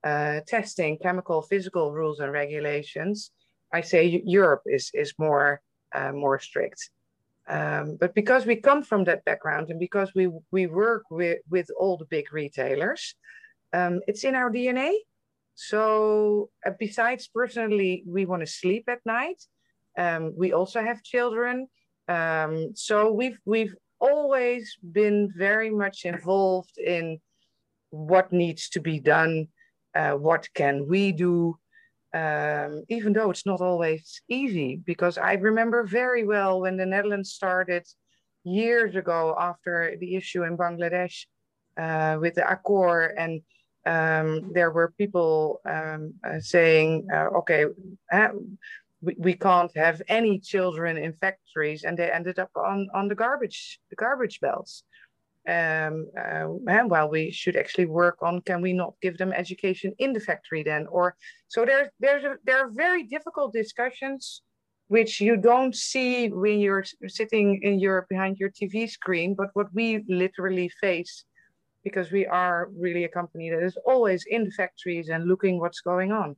uh, 0.05 0.41
testing, 0.47 0.99
chemical, 0.99 1.43
physical 1.43 1.93
rules 1.93 2.21
and 2.21 2.33
regulations, 2.33 3.31
I 3.73 3.81
say 3.81 4.23
Europe 4.25 4.63
is, 4.67 4.91
is 4.95 5.15
more, 5.19 5.61
uh, 5.95 6.13
more 6.13 6.39
strict. 6.39 6.91
Um, 7.49 7.97
but 7.99 8.15
because 8.15 8.45
we 8.45 8.57
come 8.57 8.83
from 8.83 9.05
that 9.05 9.25
background 9.25 9.71
and 9.71 9.79
because 9.79 10.13
we 10.15 10.29
we 10.51 10.67
work 10.67 11.05
with, 11.11 11.39
with 11.49 11.69
all 11.79 11.97
the 11.97 12.05
big 12.07 12.33
retailers, 12.33 13.15
um, 13.73 14.01
it's 14.09 14.25
in 14.25 14.35
our 14.35 14.51
DNA. 14.51 14.93
So 15.57 16.51
uh, 16.65 16.73
besides 16.79 17.29
personally, 17.29 18.05
we 18.07 18.27
want 18.27 18.43
to 18.43 18.47
sleep 18.47 18.85
at 18.89 19.01
night. 19.05 19.43
Um, 19.99 20.35
we 20.37 20.53
also 20.53 20.83
have 20.83 21.03
children. 21.03 21.67
Um, 22.09 22.77
so 22.77 23.11
we've 23.11 23.41
we've 23.47 23.75
always 23.99 24.77
been 24.93 25.33
very 25.35 25.71
much 25.71 26.05
involved 26.05 26.77
in 26.79 27.19
what 27.91 28.33
needs 28.33 28.69
to 28.69 28.81
be 28.81 29.01
done, 29.01 29.49
uh, 29.95 30.13
what 30.13 30.47
can 30.55 30.87
we 30.87 31.13
do, 31.13 31.57
um, 32.13 32.85
even 32.89 33.15
though 33.15 33.31
it's 33.31 33.47
not 33.47 33.63
always 33.63 34.21
easy, 34.29 34.77
because 34.77 35.17
I 35.17 35.33
remember 35.35 35.85
very 35.85 36.25
well 36.25 36.61
when 36.61 36.77
the 36.77 36.85
Netherlands 36.85 37.33
started 37.33 37.85
years 38.45 38.95
ago 38.95 39.35
after 39.39 39.97
the 39.99 40.17
issue 40.17 40.45
in 40.45 40.59
Bangladesh 40.59 41.25
uh, 41.79 42.19
with 42.21 42.35
the 42.35 42.47
Accord, 42.47 43.15
and 43.17 43.41
um, 43.87 44.53
there 44.53 44.71
were 44.73 44.93
people 44.99 45.61
um, 45.65 46.15
uh, 46.29 46.41
saying, 46.41 47.07
uh, 47.13 47.29
okay, 47.39 47.67
uh, 48.13 48.29
we, 49.01 49.15
we 49.19 49.35
can't 49.35 49.75
have 49.77 50.03
any 50.09 50.41
children 50.41 50.97
in 50.97 51.13
factories, 51.13 51.85
and 51.85 51.97
they 51.97 52.11
ended 52.11 52.39
up 52.39 52.51
on, 52.57 52.89
on 52.95 53.09
the 53.09 53.15
garbage 53.15 53.79
the 53.91 53.97
garbage 53.97 54.41
belts. 54.41 54.83
Um, 55.49 56.09
uh, 56.19 56.49
and 56.67 56.91
while 56.91 57.09
we 57.09 57.31
should 57.31 57.55
actually 57.55 57.87
work 57.87 58.19
on 58.21 58.41
can 58.41 58.61
we 58.61 58.73
not 58.73 58.95
give 59.01 59.17
them 59.17 59.33
education 59.33 59.95
in 59.99 60.13
the 60.13 60.19
factory 60.19 60.65
then, 60.65 60.89
or 60.91 61.15
so 61.47 61.65
there's 61.65 61.89
there's 62.01 62.25
a, 62.25 62.35
there 62.45 62.59
are 62.59 62.71
very 62.71 63.05
difficult 63.05 63.53
discussions 63.53 64.43
which 64.89 65.21
you 65.21 65.37
don't 65.37 65.75
see 65.75 66.29
when 66.29 66.61
you're 66.61 66.85
sitting 67.09 67.61
in 67.63 67.79
your 67.79 68.07
behind 68.09 68.39
your 68.39 68.51
TV 68.51 68.89
screen, 68.89 69.35
but 69.35 69.49
what 69.55 69.67
we 69.75 70.05
literally 70.09 70.69
face 70.81 71.25
because 71.87 72.11
we 72.11 72.27
are 72.27 72.69
really 72.77 73.05
a 73.05 73.09
company 73.09 73.49
that 73.49 73.63
is 73.63 73.79
always 73.87 74.25
in 74.29 74.43
the 74.43 74.51
factories 74.51 75.09
and 75.09 75.29
looking 75.29 75.61
what's 75.61 75.81
going 75.81 76.11
on. 76.11 76.35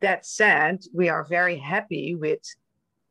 That 0.00 0.24
said, 0.24 0.78
we 0.94 1.10
are 1.10 1.22
very 1.22 1.58
happy 1.58 2.14
with 2.14 2.40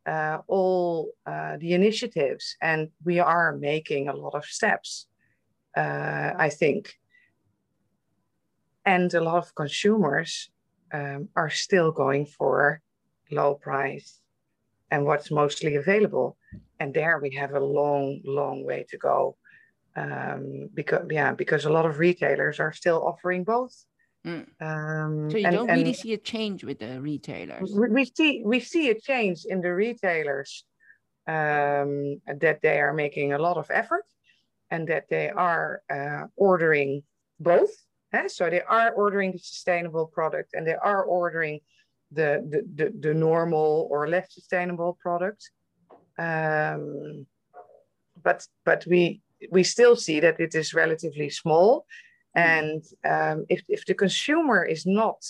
uh, 0.04 0.38
all 0.48 1.12
uh, 1.24 1.58
the 1.60 1.74
initiatives 1.74 2.56
and 2.60 2.88
we 3.04 3.20
are 3.20 3.56
making 3.56 4.08
a 4.08 4.16
lot 4.16 4.34
of 4.34 4.44
steps, 4.46 5.06
uh, 5.76 6.32
I 6.46 6.48
think. 6.48 6.98
And 8.84 9.14
a 9.14 9.20
lot 9.20 9.36
of 9.36 9.54
consumers 9.54 10.50
um, 10.92 11.28
are 11.36 11.50
still 11.50 11.92
going 11.92 12.26
for 12.26 12.82
low 13.30 13.54
price 13.54 14.20
and 14.90 15.04
what's 15.04 15.30
mostly 15.30 15.76
available. 15.76 16.36
And 16.80 16.92
there 16.92 17.20
we 17.20 17.30
have 17.36 17.52
a 17.54 17.60
long, 17.60 18.22
long 18.24 18.66
way 18.66 18.86
to 18.90 18.98
go. 18.98 19.36
Um, 19.96 20.68
because 20.74 21.06
yeah, 21.10 21.32
because 21.32 21.64
a 21.64 21.70
lot 21.70 21.86
of 21.86 21.98
retailers 21.98 22.60
are 22.60 22.72
still 22.72 23.02
offering 23.06 23.44
both. 23.44 23.74
Mm. 24.26 24.44
Um, 24.60 25.30
So 25.30 25.38
you 25.38 25.46
and- 25.46 25.56
don't 25.56 25.68
really 25.70 25.94
see 25.94 26.12
a 26.12 26.18
change 26.18 26.64
with 26.64 26.78
the 26.80 27.00
retailers. 27.00 27.72
we, 27.74 27.88
we 27.88 28.04
see 28.04 28.42
we 28.44 28.60
see 28.60 28.90
a 28.90 29.00
change 29.00 29.44
in 29.48 29.60
the 29.62 29.72
retailers 29.74 30.64
um, 31.26 32.20
that 32.44 32.58
they 32.62 32.78
are 32.80 32.92
making 32.92 33.32
a 33.32 33.38
lot 33.38 33.56
of 33.56 33.70
effort 33.70 34.04
and 34.70 34.86
that 34.88 35.08
they 35.08 35.30
are 35.30 35.82
uh, 35.88 36.24
ordering 36.36 37.02
both. 37.40 37.70
eh? 38.12 38.28
So 38.28 38.50
they 38.50 38.62
are 38.62 38.90
ordering 38.92 39.32
the 39.32 39.38
sustainable 39.38 40.06
product 40.06 40.50
and 40.54 40.66
they 40.66 40.74
are 40.74 41.02
ordering 41.04 41.60
the 42.12 42.30
the, 42.52 42.60
the, 42.78 42.92
the 43.08 43.14
normal 43.14 43.88
or 43.90 44.08
less 44.08 44.34
sustainable 44.34 44.98
product. 45.00 45.50
Um, 46.18 47.26
but 48.22 48.46
but 48.64 48.84
we 48.86 49.20
we 49.50 49.62
still 49.64 49.96
see 49.96 50.20
that 50.20 50.40
it 50.40 50.54
is 50.54 50.74
relatively 50.74 51.30
small. 51.30 51.86
And 52.34 52.84
um, 53.02 53.46
if, 53.48 53.62
if 53.68 53.86
the 53.86 53.94
consumer 53.94 54.62
is 54.62 54.84
not 54.84 55.24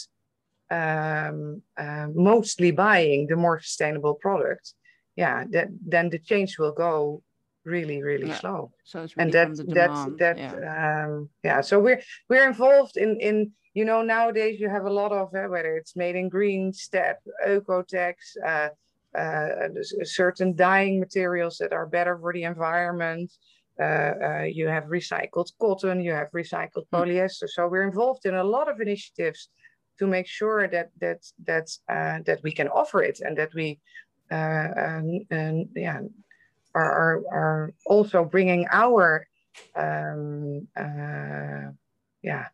um, 0.71 1.63
uh, 1.79 2.09
mostly 2.13 2.73
buying 2.73 3.29
the 3.29 3.37
more 3.37 3.61
sustainable 3.61 4.15
product, 4.15 4.75
yeah, 5.15 5.45
that, 5.51 5.69
then 5.87 6.11
the 6.11 6.19
change 6.19 6.59
will 6.59 6.73
go 6.73 7.23
really, 7.65 8.03
really 8.03 8.29
Yeah. 8.29 8.41
slow. 8.41 8.73
So 8.85 9.03
it's 9.05 9.17
really 9.17 9.23
And 9.25 9.33
that 9.35 9.57
the 9.57 9.75
that 9.75 10.19
that 10.19 10.37
yeah. 10.39 11.05
um, 11.07 11.31
yeah. 11.45 11.61
So 11.61 11.79
we're 11.81 12.03
we're 12.29 12.47
involved 12.47 12.97
in 12.97 13.21
in 13.21 13.53
you 13.75 13.85
know 13.85 14.03
nowadays 14.03 14.59
you 14.61 14.69
have 14.69 14.85
a 14.87 14.93
lot 14.93 15.13
of 15.13 15.33
uh, 15.35 15.47
whether 15.49 15.77
it's 15.77 15.95
made 15.97 16.17
in 16.17 16.29
green, 16.29 16.73
step, 16.73 17.23
Oeko-Tex, 17.47 18.37
uh, 18.45 18.69
uh, 19.17 19.69
certain 20.03 20.55
dyeing 20.57 20.99
materials 21.01 21.59
that 21.59 21.73
are 21.73 21.87
better 21.87 22.19
for 22.19 22.33
the 22.33 22.45
environment. 22.45 23.33
Uh, 23.79 23.85
uh, 23.85 24.43
you 24.43 24.69
have 24.69 24.85
recycled 24.85 25.51
cotton, 25.61 26.01
you 26.01 26.13
have 26.13 26.31
recycled 26.33 26.87
Mm. 26.89 26.95
polyester. 26.95 27.49
So 27.49 27.69
we're 27.69 27.87
involved 27.87 28.25
in 28.25 28.35
a 28.35 28.45
lot 28.45 28.69
of 28.69 28.81
initiatives 28.81 29.51
to 29.99 30.07
make 30.07 30.27
sure 30.27 30.69
that 30.69 30.91
that 31.01 31.21
that 31.47 31.69
uh, 31.89 32.19
that 32.27 32.41
we 32.43 32.53
can 32.53 32.69
offer 32.69 33.03
it 33.03 33.21
and 33.21 33.37
that 33.37 33.53
we 33.55 33.79
uh, 34.31 34.69
and, 34.77 35.27
and 35.31 35.69
yeah 35.75 36.01
are, 36.75 36.93
are 37.03 37.23
are 37.33 37.75
also 37.87 38.25
bringing 38.25 38.67
our 38.71 39.27
um, 39.75 40.67
uh, 40.77 41.71
yeah 42.23 42.47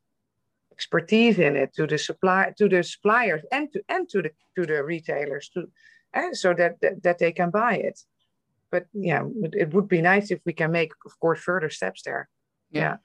expertise 0.73 1.39
in 1.39 1.57
it 1.57 1.75
to 1.75 1.87
the 1.87 1.99
supply 1.99 2.53
to 2.59 2.69
the 2.69 2.83
suppliers 2.83 3.43
and 3.53 3.73
to 3.73 3.81
and 3.89 4.09
to 4.09 4.23
the 4.23 4.31
to 4.57 4.67
the 4.67 4.83
retailers 4.83 5.49
to 5.55 5.67
and 6.15 6.37
so 6.37 6.55
that, 6.55 6.81
that 6.81 7.03
that 7.03 7.19
they 7.19 7.33
can 7.33 7.51
buy 7.51 7.75
it 7.77 8.01
but 8.73 8.87
yeah 8.95 9.23
it, 9.53 9.73
would 9.73 9.87
be 9.87 10.03
nice 10.03 10.33
if 10.33 10.41
we 10.45 10.53
can 10.53 10.73
make 10.73 10.93
of 11.07 11.13
course 11.21 11.41
further 11.41 11.71
steps 11.71 12.03
there. 12.03 12.29
Yeah. 12.71 12.97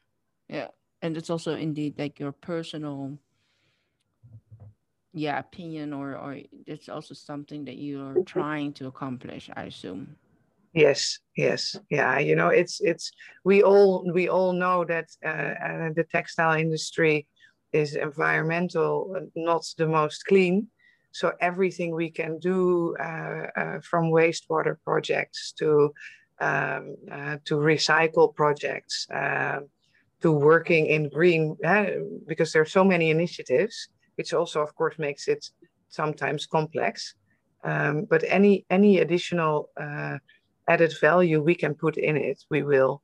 Yeah. 0.48 0.70
And 1.02 1.18
it's 1.18 1.30
also 1.30 1.54
indeed 1.56 2.00
like 2.00 2.20
your 2.20 2.32
personal 2.32 3.20
yeah 5.14 5.40
opinion 5.40 5.94
or 5.94 6.16
or 6.16 6.38
it's 6.66 6.90
also 6.90 7.14
something 7.14 7.66
that 7.66 7.78
you're 7.78 8.24
trying 8.26 8.72
to 8.74 8.88
accomplish 8.88 9.50
i 9.56 9.64
assume. 9.64 10.16
Yes 10.74 11.20
yes. 11.36 11.76
Yeah 11.90 12.20
you 12.20 12.36
know 12.36 12.50
it's 12.50 12.82
it's 12.82 13.12
we 13.44 13.64
all 13.64 14.10
we 14.14 14.30
all 14.30 14.54
know 14.54 14.86
that 14.86 15.08
uh, 15.26 15.54
uh, 15.68 15.90
the 15.96 16.06
textile 16.12 16.60
industry 16.60 17.28
is 17.74 17.96
environmental 17.96 19.16
uh, 19.18 19.26
not 19.36 19.64
the 19.78 19.88
most 19.88 20.26
clean 20.26 20.68
so 21.18 21.34
everything 21.42 21.90
we 21.96 22.12
can 22.12 22.38
do 22.38 22.96
uh, 23.00 23.48
uh, 23.62 23.80
from 23.90 24.12
wastewater 24.12 24.76
projects 24.86 25.52
to 25.60 25.92
um, 26.40 26.96
uh, 27.12 27.38
to 27.46 27.56
recycle 27.56 28.28
projects 28.36 29.08
to 30.22 30.32
working 30.32 30.86
in 30.88 31.10
green 31.10 31.56
because 32.28 32.52
there 32.52 32.62
are 32.62 32.76
so 32.80 32.84
many 32.84 33.10
initiatives, 33.12 33.90
which 34.16 34.34
also, 34.34 34.62
of 34.62 34.74
course, 34.76 34.98
makes 34.98 35.28
it 35.28 35.44
sometimes 35.90 36.46
complex. 36.46 37.16
Um, 37.64 38.06
but 38.10 38.24
any 38.28 38.66
any 38.70 39.00
additional 39.00 39.70
uh, 39.80 40.18
added 40.68 40.94
value 41.02 41.42
we 41.42 41.56
can 41.56 41.74
put 41.74 41.98
in 41.98 42.16
it, 42.18 42.40
we 42.50 42.62
will. 42.62 43.02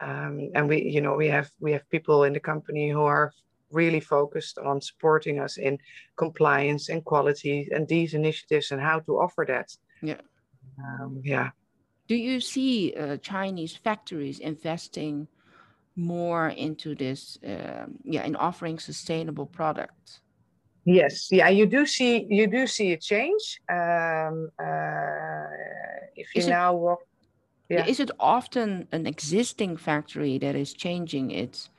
Um, 0.00 0.50
and 0.54 0.68
we, 0.68 0.82
you 0.82 1.00
know, 1.00 1.14
we 1.14 1.28
have 1.28 1.48
we 1.60 1.72
have 1.72 1.88
people 1.88 2.24
in 2.24 2.32
the 2.34 2.40
company 2.52 2.90
who 2.90 3.04
are 3.04 3.32
really 3.74 4.00
focused 4.00 4.58
on 4.58 4.80
supporting 4.80 5.40
us 5.40 5.58
in 5.58 5.78
compliance 6.16 6.88
and 6.88 7.04
quality 7.04 7.68
and 7.74 7.86
these 7.88 8.14
initiatives 8.14 8.70
and 8.70 8.80
how 8.80 9.00
to 9.00 9.12
offer 9.20 9.44
that. 9.48 9.68
Yeah. 10.02 10.20
Um, 10.78 11.20
yeah. 11.22 11.50
Do 12.08 12.14
you 12.14 12.40
see 12.40 12.94
uh, 12.94 13.16
Chinese 13.18 13.76
factories 13.76 14.38
investing 14.38 15.26
more 15.96 16.48
into 16.48 16.94
this, 16.94 17.38
um, 17.46 17.98
yeah, 18.04 18.24
in 18.24 18.36
offering 18.36 18.78
sustainable 18.78 19.46
products? 19.46 20.20
Yes, 20.86 21.28
yeah, 21.30 21.48
you 21.48 21.66
do 21.66 21.86
see 21.86 22.26
you 22.28 22.46
do 22.46 22.66
see 22.66 22.92
a 22.92 22.98
change. 22.98 23.60
Um, 23.70 24.50
uh, 24.58 25.46
if 26.14 26.34
you 26.34 26.40
Is 26.40 26.46
it- 26.46 26.50
now 26.50 26.74
walk, 26.74 27.00
Yeah. 27.70 27.86
Is 27.86 27.98
it 28.00 28.10
often 28.20 28.86
an 28.92 29.06
existing 29.06 29.78
factory 29.78 30.38
that 30.38 30.54
is 30.54 30.74
changing 30.74 31.30
its. 31.30 31.70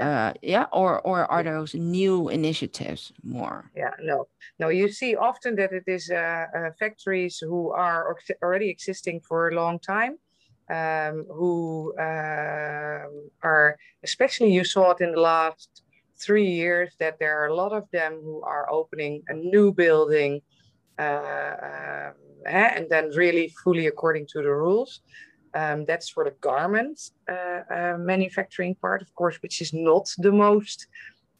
Uh, 0.00 0.32
yeah, 0.42 0.66
or 0.72 1.00
or 1.00 1.30
are 1.30 1.42
those 1.42 1.74
new 1.74 2.28
initiatives 2.28 3.12
more? 3.22 3.70
yeah, 3.76 3.94
no, 4.02 4.26
no, 4.58 4.68
you 4.68 4.88
see 4.88 5.16
often 5.16 5.56
that 5.56 5.72
it 5.72 5.84
is 5.86 6.10
uh, 6.10 6.46
uh, 6.56 6.70
factories 6.78 7.38
who 7.38 7.70
are 7.70 8.16
already 8.42 8.68
existing 8.68 9.20
for 9.20 9.48
a 9.48 9.54
long 9.54 9.78
time, 9.78 10.18
um, 10.70 11.24
who 11.28 11.92
um, 11.98 13.30
are, 13.42 13.76
especially 14.02 14.52
you 14.52 14.64
saw 14.64 14.90
it 14.90 15.00
in 15.00 15.12
the 15.12 15.20
last 15.20 15.82
three 16.20 16.48
years 16.48 16.94
that 16.98 17.18
there 17.18 17.40
are 17.40 17.46
a 17.46 17.54
lot 17.54 17.72
of 17.72 17.90
them 17.90 18.20
who 18.22 18.42
are 18.42 18.70
opening 18.70 19.22
a 19.28 19.34
new 19.34 19.72
building 19.72 20.40
uh, 20.98 21.54
um, 21.62 22.14
eh, 22.46 22.72
and 22.76 22.86
then 22.90 23.10
really 23.16 23.52
fully 23.64 23.86
according 23.86 24.26
to 24.26 24.42
the 24.42 24.50
rules. 24.50 25.00
Um, 25.54 25.84
that's 25.84 26.08
for 26.08 26.24
the 26.24 26.34
garment 26.40 26.98
uh, 27.28 27.60
uh, 27.70 27.96
manufacturing 27.98 28.74
part, 28.74 29.02
of 29.02 29.14
course, 29.14 29.36
which 29.42 29.60
is 29.60 29.72
not 29.72 30.08
the 30.18 30.32
most 30.32 30.86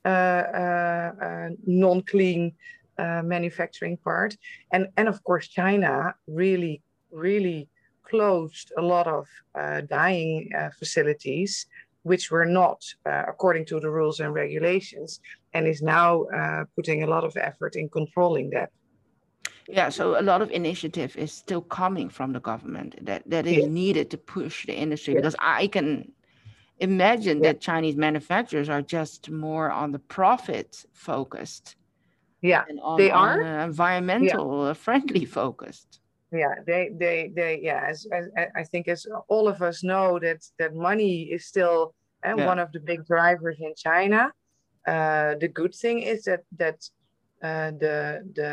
uh, 0.04 0.08
uh, 0.08 1.48
non-clean 1.66 2.52
manufacturing 2.98 3.96
part. 3.96 4.36
And, 4.70 4.88
and 4.96 5.08
of 5.08 5.24
course, 5.24 5.48
China 5.48 6.14
really, 6.26 6.82
really 7.10 7.68
closed 8.02 8.70
a 8.76 8.82
lot 8.82 9.06
of 9.06 9.26
dyeing 9.88 10.50
facilities, 10.78 11.66
which 12.02 12.30
were 12.30 12.44
not 12.44 12.82
uh, 13.06 13.24
according 13.28 13.64
to 13.66 13.80
the 13.80 13.90
rules 13.90 14.20
and 14.20 14.34
regulations, 14.34 15.20
and 15.54 15.66
is 15.66 15.82
now 15.82 16.24
uh, 16.24 16.64
putting 16.76 17.02
a 17.02 17.06
lot 17.06 17.24
of 17.24 17.36
effort 17.36 17.76
in 17.76 17.88
controlling 17.88 18.50
that. 18.50 18.70
Yeah, 19.68 19.90
so 19.90 20.18
a 20.18 20.22
lot 20.22 20.42
of 20.42 20.50
initiative 20.50 21.16
is 21.16 21.32
still 21.32 21.62
coming 21.62 22.08
from 22.10 22.32
the 22.32 22.40
government 22.40 22.94
that 23.06 23.22
that 23.30 23.46
is 23.46 23.64
Yeah. 23.64 23.68
needed 23.68 24.10
to 24.10 24.18
push 24.18 24.66
the 24.66 24.74
industry 24.74 25.14
Yeah. 25.14 25.20
because 25.20 25.36
I 25.38 25.66
can 25.68 26.12
imagine 26.78 27.38
Yeah. 27.38 27.52
that 27.52 27.60
Chinese 27.60 27.96
manufacturers 27.96 28.68
are 28.68 28.82
just 28.82 29.30
more 29.30 29.70
on 29.70 29.92
the 29.92 29.98
profit 29.98 30.84
focused 30.92 31.76
Yeah, 32.42 32.64
and 32.68 32.80
on, 32.80 32.96
They 32.98 33.10
are? 33.10 33.40
uh, 33.40 33.64
environmental 33.64 34.62
uh, 34.62 34.74
friendly 34.74 35.24
focused. 35.40 36.00
yeah, 36.32 36.54
they, 36.66 36.90
they, 36.98 37.30
they, 37.36 37.60
yeah. 37.62 37.84
As, 37.88 38.06
as 38.12 38.28
I- 38.56 38.64
think, 38.64 38.88
as 38.88 39.06
all 39.28 39.46
of 39.48 39.62
us 39.62 39.84
know, 39.84 40.18
that 40.18 40.40
that 40.58 40.74
money 40.74 41.30
is 41.34 41.46
still 41.46 41.94
uh, 42.24 42.34
one 42.34 42.58
of 42.58 42.72
the 42.72 42.80
big 42.80 43.06
drivers 43.06 43.58
in 43.60 43.74
China. 43.76 44.32
Uh, 44.86 45.34
the 45.40 45.48
good 45.48 45.74
thing 45.74 46.00
is 46.02 46.24
that 46.24 46.40
that 46.58 46.78
uh, 47.42 47.70
the 47.82 47.96
the 48.34 48.50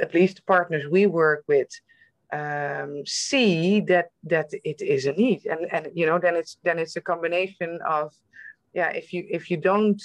at 0.00 0.14
least 0.14 0.36
the 0.36 0.42
partners 0.42 0.84
we 0.90 1.06
work 1.06 1.44
with 1.48 1.68
um, 2.32 3.02
see 3.06 3.80
that 3.80 4.08
that 4.24 4.48
it 4.52 4.80
is 4.80 5.06
a 5.06 5.12
need, 5.12 5.46
and 5.46 5.66
and 5.72 5.88
you 5.94 6.06
know 6.06 6.18
then 6.18 6.36
it's 6.36 6.58
then 6.62 6.78
it's 6.78 6.96
a 6.96 7.00
combination 7.00 7.78
of 7.86 8.12
yeah 8.72 8.90
if 8.90 9.12
you 9.12 9.26
if 9.28 9.50
you 9.50 9.56
don't 9.56 10.00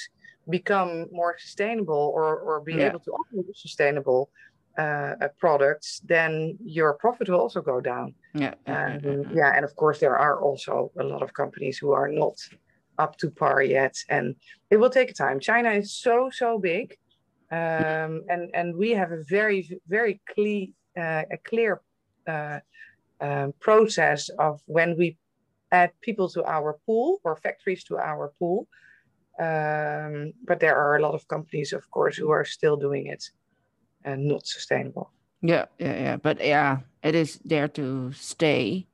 become 0.49 1.07
more 1.11 1.35
sustainable 1.37 2.11
or 2.15 2.37
or 2.39 2.61
be 2.61 2.75
Yeah. 2.75 2.87
able 2.87 2.99
to 2.99 3.11
offer 3.11 3.43
sustainable 3.53 4.29
uh, 4.77 5.15
uh, 5.21 5.27
products, 5.39 6.01
then 6.03 6.57
your 6.63 6.93
profit 6.93 7.29
will 7.29 7.39
also 7.39 7.61
go 7.61 7.79
down. 7.79 8.15
Yeah, 8.33 8.55
Um, 8.67 8.99
yeah. 9.03 9.15
yeah, 9.33 9.51
and 9.55 9.63
of 9.63 9.75
course 9.75 9.99
there 9.99 10.17
are 10.17 10.41
also 10.41 10.91
a 10.99 11.03
lot 11.03 11.21
of 11.21 11.33
companies 11.33 11.77
who 11.77 11.91
are 11.91 12.09
not 12.09 12.37
up 12.97 13.17
to 13.17 13.29
par 13.29 13.61
yet, 13.61 13.95
and 14.09 14.35
it 14.71 14.77
will 14.77 14.89
take 14.89 15.13
time. 15.13 15.39
China 15.39 15.71
is 15.71 15.93
so 15.93 16.29
so 16.31 16.57
big, 16.59 16.97
um, 17.55 18.13
and 18.31 18.43
and 18.53 18.75
we 18.75 18.89
have 18.91 19.11
a 19.11 19.23
very 19.37 19.59
very 19.87 20.15
clear 20.33 20.67
uh, 21.03 21.23
a 21.31 21.37
clear 21.49 21.81
uh, 22.27 22.59
um, 23.21 23.53
process 23.59 24.29
of 24.47 24.61
when 24.65 24.97
we 24.97 25.17
add 25.71 25.91
people 26.01 26.29
to 26.29 26.43
our 26.45 26.79
pool 26.85 27.19
or 27.23 27.35
factories 27.35 27.83
to 27.85 27.97
our 27.97 28.33
pool. 28.39 28.67
Um, 29.39 30.33
but 30.47 30.59
there 30.59 30.77
are 30.77 30.95
a 30.95 31.01
lot 31.01 31.13
of 31.13 31.27
companies, 31.27 31.73
of 31.73 31.83
course, 31.91 32.15
who 32.15 32.31
are 32.31 32.45
still 32.45 32.77
doing 32.77 33.07
it 33.07 33.23
and 34.03 34.27
not 34.27 34.47
sustainable. 34.47 35.11
Yeah, 35.41 35.65
yeah, 35.79 36.01
yeah. 36.01 36.17
But 36.17 36.37
yeah, 36.39 36.79
it 37.03 37.15
is 37.15 37.39
there 37.45 37.67
to 37.69 38.11
stay. 38.13 38.87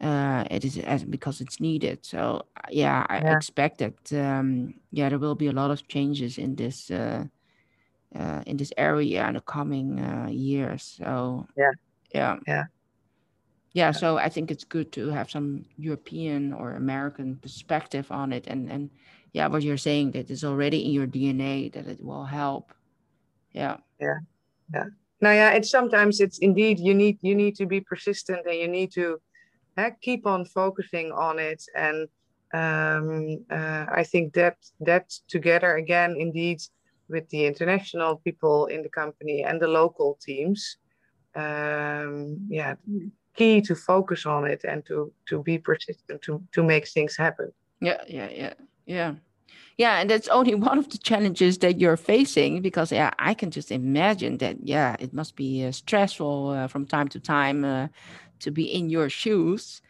Uh, 0.00 0.44
it 0.50 0.64
is 0.64 0.78
as 0.78 1.04
because 1.04 1.40
it's 1.40 1.60
needed. 1.60 2.04
So 2.04 2.46
uh, 2.56 2.68
yeah, 2.70 3.06
I 3.08 3.16
Yeah. 3.18 3.32
expect 3.32 3.78
that. 3.78 4.12
Um, 4.12 4.74
yeah, 4.92 5.08
there 5.08 5.18
will 5.18 5.36
be 5.36 5.48
a 5.48 5.52
lot 5.52 5.70
of 5.70 5.88
changes 5.88 6.38
in 6.38 6.56
this 6.56 6.90
uh, 6.90 7.24
uh, 8.18 8.42
in 8.46 8.56
this 8.56 8.72
area 8.76 9.26
in 9.28 9.34
the 9.34 9.40
coming 9.40 10.00
uh, 10.00 10.28
years. 10.30 10.96
So 10.98 11.46
Yeah. 11.56 11.72
yeah, 12.14 12.36
Yeah. 12.46 12.64
yeah. 13.72 13.92
So 13.92 14.18
I 14.18 14.28
think 14.28 14.50
it's 14.50 14.64
good 14.64 14.92
to 14.92 15.08
have 15.08 15.30
some 15.30 15.64
European 15.76 16.52
or 16.52 16.72
American 16.72 17.36
perspective 17.36 18.10
on 18.10 18.32
it, 18.32 18.46
and 18.46 18.70
and 18.70 18.90
yeah, 19.32 19.48
what 19.48 19.62
you're 19.62 19.76
saying 19.76 20.12
that 20.12 20.30
is 20.30 20.44
already 20.44 20.84
in 20.84 20.92
your 20.92 21.06
DNA 21.06 21.72
that 21.72 21.86
it 21.86 22.00
will 22.00 22.24
help. 22.24 22.72
Yeah. 23.52 23.76
Yeah. 24.00 24.18
Yeah. 24.72 24.84
Now, 25.20 25.32
yeah, 25.32 25.50
it's 25.50 25.70
sometimes 25.70 26.20
it's 26.20 26.38
indeed 26.38 26.78
you 26.78 26.94
need 26.94 27.18
you 27.22 27.34
need 27.34 27.56
to 27.56 27.66
be 27.66 27.80
persistent 27.80 28.46
and 28.46 28.56
you 28.56 28.68
need 28.68 28.92
to 28.92 29.20
uh, 29.76 29.90
keep 30.00 30.26
on 30.26 30.44
focusing 30.44 31.12
on 31.12 31.38
it. 31.38 31.62
And 31.74 32.08
um, 32.52 33.44
uh, 33.50 33.86
I 33.90 34.04
think 34.04 34.34
that 34.34 34.56
that 34.80 35.10
together 35.28 35.76
again, 35.76 36.16
indeed, 36.18 36.60
with 37.08 37.28
the 37.30 37.46
international 37.46 38.16
people 38.16 38.66
in 38.66 38.82
the 38.82 38.88
company 38.88 39.44
and 39.44 39.60
the 39.60 39.68
local 39.68 40.18
teams, 40.20 40.78
um, 41.34 42.38
yeah, 42.48 42.74
key 43.36 43.60
to 43.60 43.74
focus 43.74 44.26
on 44.26 44.46
it 44.46 44.64
and 44.64 44.84
to 44.86 45.12
to 45.28 45.42
be 45.42 45.58
persistent 45.58 46.22
to 46.22 46.42
to 46.52 46.62
make 46.62 46.86
things 46.88 47.16
happen. 47.16 47.52
Yeah, 47.80 48.02
yeah, 48.06 48.28
yeah, 48.30 48.54
yeah. 48.86 49.14
Yeah, 49.76 50.00
and 50.00 50.08
that's 50.08 50.28
only 50.28 50.54
one 50.70 50.78
of 50.78 50.88
the 50.88 50.98
challenges 50.98 51.58
that 51.58 51.80
you're 51.80 51.96
facing 51.96 52.62
because 52.62 52.92
yeah, 52.92 53.10
I 53.18 53.34
can 53.34 53.50
just 53.50 53.70
imagine 53.70 54.38
that 54.38 54.56
yeah, 54.62 54.96
it 54.98 55.12
must 55.12 55.36
be 55.36 55.66
uh, 55.66 55.72
stressful 55.72 56.50
uh, 56.50 56.68
from 56.68 56.86
time 56.86 57.08
to 57.08 57.20
time 57.20 57.64
uh, 57.64 57.88
to 58.40 58.50
be 58.50 58.64
in 58.64 58.88
your 58.90 59.08
shoes, 59.08 59.82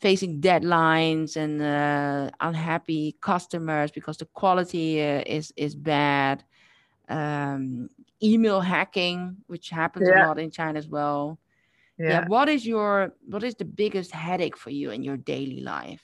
facing 0.00 0.40
deadlines 0.40 1.36
and 1.36 1.60
uh, 1.60 2.30
unhappy 2.40 3.16
customers 3.20 3.90
because 3.90 4.16
the 4.16 4.26
quality 4.26 5.02
uh, 5.02 5.22
is 5.26 5.52
is 5.56 5.74
bad. 5.74 6.44
Um, 7.12 7.88
email 8.22 8.60
hacking, 8.60 9.36
which 9.46 9.68
happens 9.70 10.08
a 10.08 10.14
lot 10.24 10.38
in 10.38 10.50
China 10.50 10.78
as 10.78 10.88
well. 10.88 11.38
Yeah. 11.98 12.08
Yeah. 12.08 12.26
What 12.26 12.48
is 12.48 12.66
your 12.66 13.14
what 13.32 13.42
is 13.42 13.54
the 13.54 13.64
biggest 13.64 14.10
headache 14.12 14.56
for 14.56 14.70
you 14.70 14.90
in 14.90 15.02
your 15.02 15.18
daily 15.18 15.60
life? 15.60 16.02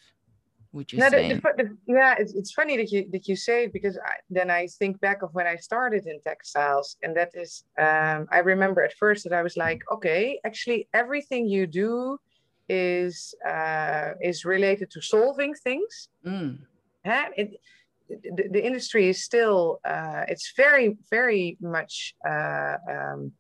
Would 0.73 0.93
you 0.93 0.99
No, 0.99 1.09
say? 1.11 1.29
the, 1.33 1.41
fu- 1.41 1.57
the, 1.57 1.77
yeah, 1.87 2.15
it's, 2.19 2.35
it's 2.35 2.53
funny 2.53 2.77
that 2.77 2.91
you 2.93 3.09
that 3.13 3.27
you 3.29 3.37
say 3.37 3.65
it 3.65 3.73
because 3.73 3.97
I, 3.97 4.15
then 4.29 4.51
I 4.51 4.67
think 4.67 5.01
back 5.01 5.23
of 5.23 5.31
when 5.33 5.47
I 5.47 5.57
started 5.57 6.07
in 6.07 6.21
textiles, 6.21 6.97
and 7.03 7.17
that 7.17 7.31
is, 7.35 7.65
um, 7.79 8.27
I 8.31 8.41
remember 8.53 8.83
at 8.83 8.93
first 9.03 9.25
that 9.25 9.33
I 9.33 9.43
was 9.43 9.57
like, 9.57 9.81
okay, 9.91 10.39
actually 10.45 10.89
everything 10.93 11.49
you 11.49 11.67
do 11.67 12.19
is 12.69 13.35
uh, 13.47 14.11
is 14.21 14.45
related 14.45 14.91
to 14.91 15.01
solving 15.01 15.55
things. 15.55 16.11
Mm. 16.27 16.59
Huh? 17.07 17.29
It, 17.37 17.49
the, 18.09 18.49
the 18.51 18.67
industry 18.67 19.09
is 19.09 19.23
still 19.23 19.81
uh, 19.85 20.25
it's 20.29 20.53
very 20.57 20.97
very 21.11 21.57
much 21.61 22.15
uh, 22.29 22.77
um, 22.91 23.33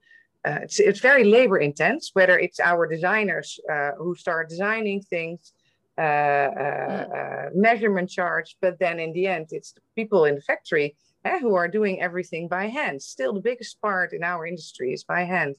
uh, 0.46 0.60
it's 0.62 0.78
it's 0.78 1.00
very 1.00 1.24
labor 1.24 1.58
intense. 1.58 2.10
Whether 2.12 2.38
it's 2.38 2.60
our 2.60 2.86
designers 2.86 3.58
uh, 3.70 3.92
who 3.98 4.14
start 4.14 4.48
designing 4.48 5.02
things, 5.02 5.52
uh, 5.98 6.00
uh, 6.00 7.04
uh, 7.18 7.48
measurement 7.54 8.08
charts, 8.08 8.54
but 8.60 8.78
then 8.78 9.00
in 9.00 9.12
the 9.12 9.26
end, 9.26 9.48
it's 9.50 9.72
the 9.72 9.80
people 9.96 10.26
in 10.26 10.36
the 10.36 10.40
factory 10.42 10.94
eh, 11.24 11.40
who 11.40 11.54
are 11.56 11.66
doing 11.66 12.00
everything 12.00 12.46
by 12.46 12.66
hand. 12.66 13.02
Still, 13.02 13.32
the 13.32 13.40
biggest 13.40 13.80
part 13.80 14.12
in 14.12 14.22
our 14.22 14.46
industry 14.46 14.92
is 14.92 15.02
by 15.02 15.24
hand. 15.24 15.56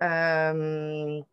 Um, 0.00 1.24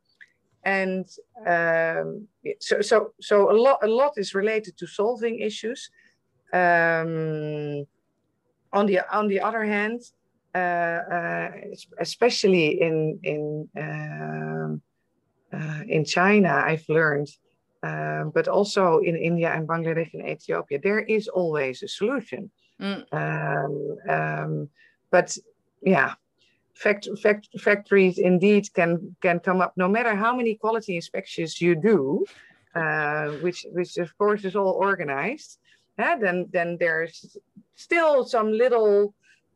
and 0.64 1.06
um, 1.46 2.28
so 2.60 2.82
so 2.82 3.14
so 3.20 3.52
a 3.52 3.56
lot 3.56 3.80
a 3.84 3.88
lot 3.88 4.14
is 4.16 4.34
related 4.34 4.78
to 4.78 4.88
solving 4.88 5.40
issues. 5.40 5.90
Um, 6.54 7.86
on 8.72 8.86
the 8.86 9.02
on 9.12 9.28
the 9.28 9.40
other 9.42 9.64
hand, 9.64 10.02
uh, 10.56 10.58
uh, 10.58 11.52
especially 12.00 12.82
in 12.82 13.20
in 13.24 13.70
um, 13.78 14.82
uh, 15.54 15.82
in 15.88 16.06
China, 16.06 16.64
I've 16.66 16.88
learned, 16.90 17.30
um, 17.84 18.32
but 18.34 18.48
also 18.48 19.00
in 19.00 19.16
India 19.16 19.52
and 19.52 19.68
Bangladesh 19.68 20.14
and 20.14 20.28
Ethiopia, 20.28 20.80
there 20.80 21.00
is 21.00 21.28
always 21.28 21.84
a 21.84 21.88
solution. 21.88 22.52
Mm. 22.80 23.04
Um, 23.12 24.10
um, 24.10 24.70
but 25.12 25.38
yeah, 25.82 26.14
fact, 26.76 27.08
fact, 27.22 27.48
factories 27.60 28.18
indeed 28.18 28.74
can 28.74 29.16
can 29.22 29.40
come 29.40 29.62
up 29.62 29.74
no 29.76 29.88
matter 29.88 30.16
how 30.16 30.36
many 30.36 30.56
quality 30.56 30.96
inspections 30.96 31.62
you 31.62 31.76
do, 31.76 32.26
uh, 32.76 33.30
which 33.44 33.66
which 33.72 33.98
of 33.98 34.18
course 34.18 34.46
is 34.46 34.56
all 34.56 34.74
organized. 34.74 35.60
Yeah, 36.00 36.16
then 36.18 36.48
then 36.54 36.78
there's 36.80 37.38
still 37.76 38.24
some 38.24 38.54
little 38.54 39.14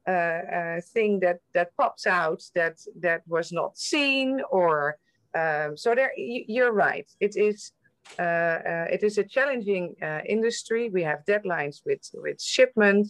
uh, 0.07 0.11
uh, 0.11 0.81
thing 0.93 1.21
that 1.21 1.39
that 1.53 1.69
pops 1.77 2.05
out 2.05 2.43
that 2.53 2.75
that 2.99 3.21
was 3.27 3.53
not 3.53 3.77
seen 3.77 4.41
or 4.51 4.97
um, 5.35 5.77
so 5.77 5.95
there 5.95 6.11
you're 6.17 6.73
right. 6.73 7.09
It 7.21 7.37
is 7.37 7.71
uh, 8.19 8.21
uh, 8.21 8.87
it 8.91 9.03
is 9.03 9.17
a 9.17 9.23
challenging 9.23 9.95
uh, 10.01 10.19
industry. 10.27 10.89
We 10.89 11.03
have 11.03 11.23
deadlines 11.25 11.81
with 11.85 12.01
with 12.13 12.41
shipment 12.41 13.07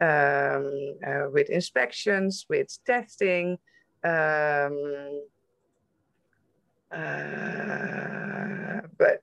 um, 0.00 0.94
uh, 1.06 1.28
with 1.30 1.50
inspections 1.50 2.46
with 2.48 2.68
testing 2.86 3.58
um, 4.02 5.22
but 8.98 9.22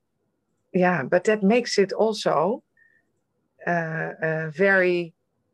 yeah 0.73 1.03
but 1.03 1.23
that 1.23 1.41
makes 1.41 1.79
it 1.79 1.91
also 1.91 2.63
very 4.56 5.13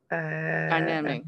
dynamic 0.10 1.24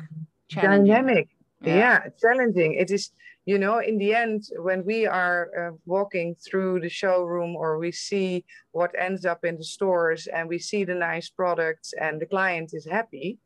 dynamic 0.49 1.29
yeah. 1.61 1.75
yeah. 1.75 1.99
challenging 2.21 2.73
it 2.73 2.91
is 2.91 3.11
you 3.45 3.57
know 3.57 3.79
in 3.79 3.97
the 3.97 4.13
end 4.13 4.43
when 4.57 4.83
we 4.85 5.05
are 5.05 5.49
uh, 5.59 5.75
walking 5.85 6.35
through 6.45 6.79
the 6.79 6.89
showroom 6.89 7.55
or 7.55 7.77
we 7.77 7.91
see 7.91 8.43
what 8.71 8.91
ends 8.97 9.25
up 9.25 9.45
in 9.45 9.57
the 9.57 9.63
stores 9.63 10.27
and 10.27 10.49
we 10.49 10.59
see 10.59 10.83
the 10.83 10.95
nice 10.95 11.29
products 11.29 11.93
and 11.99 12.21
the 12.21 12.25
client 12.25 12.71
is 12.73 12.85
happy 12.85 13.37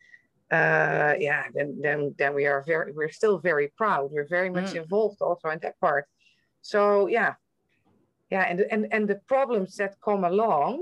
uh, 0.51 1.13
yeah 1.19 1.43
then 1.53 1.77
then 1.81 2.15
then 2.17 2.33
we 2.33 2.45
are 2.45 2.63
very 2.65 2.91
we're 2.93 3.11
still 3.11 3.37
very 3.37 3.67
proud 3.77 4.09
we're 4.11 4.27
very 4.27 4.49
much 4.49 4.71
mm. 4.73 4.81
involved 4.83 5.21
also 5.21 5.49
in 5.49 5.59
that 5.61 5.79
part 5.79 6.05
so 6.61 7.07
yeah 7.07 7.33
yeah 8.31 8.43
and 8.43 8.61
and 8.71 8.87
and 8.91 9.07
the 9.07 9.19
problems 9.27 9.75
that 9.75 9.95
come 10.03 10.23
along 10.23 10.81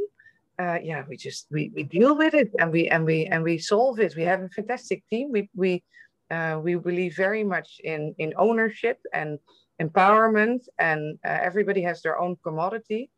uh, 0.60 0.80
yeah 0.82 1.04
we 1.10 1.16
just 1.18 1.48
we, 1.52 1.72
we 1.76 1.84
deal 1.84 2.18
with 2.18 2.34
it 2.34 2.50
and 2.60 2.72
we 2.72 2.88
and 2.90 3.06
we 3.06 3.26
and 3.26 3.44
we 3.44 3.58
solve 3.58 4.00
it 4.00 4.16
we 4.16 4.24
have 4.24 4.42
a 4.42 4.50
fantastic 4.50 5.04
team 5.10 5.32
we 5.32 5.50
we 5.56 5.84
uh, 6.30 6.60
we 6.62 6.76
believe 6.76 7.16
very 7.16 7.44
much 7.44 7.80
in, 7.84 8.14
in 8.18 8.34
ownership 8.38 9.00
and 9.14 9.40
empowerment, 9.82 10.68
and 10.80 11.18
uh, 11.26 11.38
everybody 11.42 11.82
has 11.82 12.02
their 12.02 12.20
own 12.20 12.38
commodity. 12.44 13.10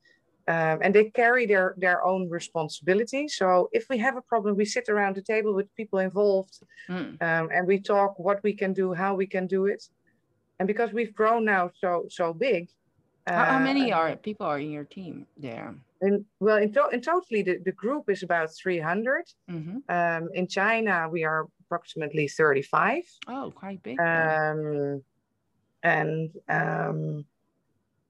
Um, 0.47 0.79
and 0.81 0.95
they 0.95 1.11
carry 1.11 1.45
their, 1.45 1.75
their 1.77 2.03
own 2.03 2.27
responsibility. 2.27 3.27
So 3.27 3.69
if 3.71 3.85
we 3.87 3.99
have 3.99 4.17
a 4.17 4.21
problem, 4.21 4.55
we 4.55 4.65
sit 4.65 4.89
around 4.89 5.15
the 5.15 5.21
table 5.21 5.53
with 5.53 5.73
people 5.75 5.99
involved 5.99 6.59
mm. 6.89 7.21
um, 7.21 7.49
and 7.53 7.67
we 7.67 7.79
talk 7.79 8.17
what 8.17 8.41
we 8.41 8.53
can 8.53 8.73
do, 8.73 8.91
how 8.91 9.13
we 9.13 9.27
can 9.27 9.45
do 9.45 9.67
it. 9.67 9.83
And 10.57 10.65
because 10.65 10.91
we've 10.91 11.13
grown 11.13 11.45
now 11.45 11.69
so 11.79 12.07
so 12.09 12.33
big. 12.33 12.67
Uh, 13.29 13.33
how, 13.33 13.45
how, 13.45 13.59
many 13.59 13.93
are 13.93 14.15
people 14.15 14.45
are 14.45 14.59
in 14.59 14.71
your 14.71 14.83
team 14.83 15.27
there? 15.37 15.75
In, 16.01 16.25
well, 16.39 16.57
in, 16.57 16.73
to- 16.73 16.89
in 16.91 17.01
totally, 17.01 17.43
the, 17.43 17.59
the 17.63 17.71
group 17.71 18.09
is 18.09 18.23
about 18.23 18.49
300. 18.55 19.25
Mm-hmm. 19.49 19.77
Um, 19.87 20.29
in 20.33 20.47
China, 20.47 21.07
we 21.11 21.23
are 21.23 21.47
approximately 21.61 22.27
35. 22.27 23.03
Oh, 23.27 23.51
quite 23.55 23.83
big. 23.83 23.99
Um, 23.99 25.03
and 25.83 26.31
um, 26.49 27.25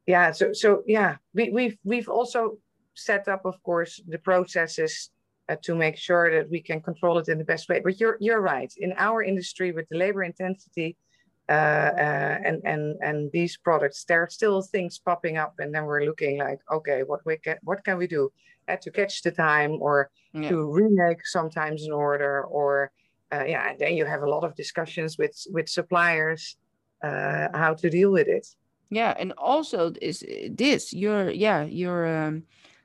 yeah, 0.08 0.32
so 0.32 0.53
so 0.53 0.84
yeah, 0.88 1.17
we, 1.34 1.49
we've 1.49 1.77
we've 1.84 2.10
also 2.10 2.58
set 2.95 3.27
up, 3.27 3.45
of 3.45 3.62
course, 3.62 4.01
the 4.08 4.17
processes 4.17 5.12
uh, 5.49 5.55
to 5.63 5.75
make 5.75 5.97
sure 5.97 6.32
that 6.32 6.49
we 6.49 6.62
can 6.62 6.82
control 6.82 7.19
it 7.19 7.27
in 7.27 7.38
the 7.38 7.43
best 7.43 7.69
way. 7.69 7.82
But 7.84 7.99
you're 7.99 8.17
you're 8.19 8.41
right. 8.41 8.73
In 8.77 8.93
our 8.97 9.21
industry, 9.21 9.71
with 9.71 9.88
the 9.89 9.97
labor 9.97 10.23
intensity 10.23 10.89
uh, 10.89 10.95
uh, 10.95 11.09
and 11.50 12.62
and 12.66 12.96
and 13.02 13.32
these 13.32 13.58
products, 13.58 14.04
there 14.06 14.24
are 14.24 14.30
still 14.30 14.62
things 14.62 15.00
popping 15.00 15.38
up, 15.38 15.56
and 15.60 15.74
then 15.74 15.86
we're 15.86 16.06
looking 16.06 16.40
like, 16.40 16.60
okay, 16.72 17.04
what 17.04 17.22
we 17.26 17.38
can 17.38 17.58
what 17.64 17.84
can 17.84 17.98
we 17.98 18.08
do? 18.08 18.32
Uh, 18.68 18.76
to 18.76 18.92
catch 18.92 19.24
the 19.24 19.32
time, 19.32 19.78
or 19.82 20.12
yeah. 20.34 20.50
to 20.50 20.72
remake 20.72 21.26
sometimes 21.26 21.86
an 21.86 21.92
order, 21.92 22.44
or 22.44 22.92
uh, 23.34 23.44
yeah, 23.44 23.70
and 23.70 23.80
then 23.80 23.96
you 23.96 24.06
have 24.06 24.22
a 24.22 24.30
lot 24.30 24.44
of 24.44 24.56
discussions 24.56 25.18
with 25.18 25.36
with 25.52 25.68
suppliers 25.68 26.58
uh, 27.04 27.48
how 27.54 27.74
to 27.74 27.90
deal 27.90 28.12
with 28.12 28.28
it. 28.28 28.48
Yeah, 28.90 29.14
and 29.20 29.32
also 29.38 29.94
is 30.02 30.24
this 30.52 30.94
your 30.94 31.32
yeah 31.32 31.64
your 31.64 32.06
um, 32.06 32.44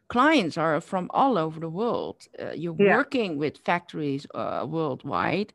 clients 0.09 0.57
are 0.59 0.81
from 0.81 1.11
all 1.11 1.38
over 1.38 1.61
the 1.61 1.68
world. 1.68 2.22
Uh, 2.38 2.53
you're 2.53 2.77
yeah. 2.79 2.96
working 2.96 3.38
with 3.38 3.59
factories 3.64 4.27
uh, 4.35 4.66
worldwide, 4.68 5.53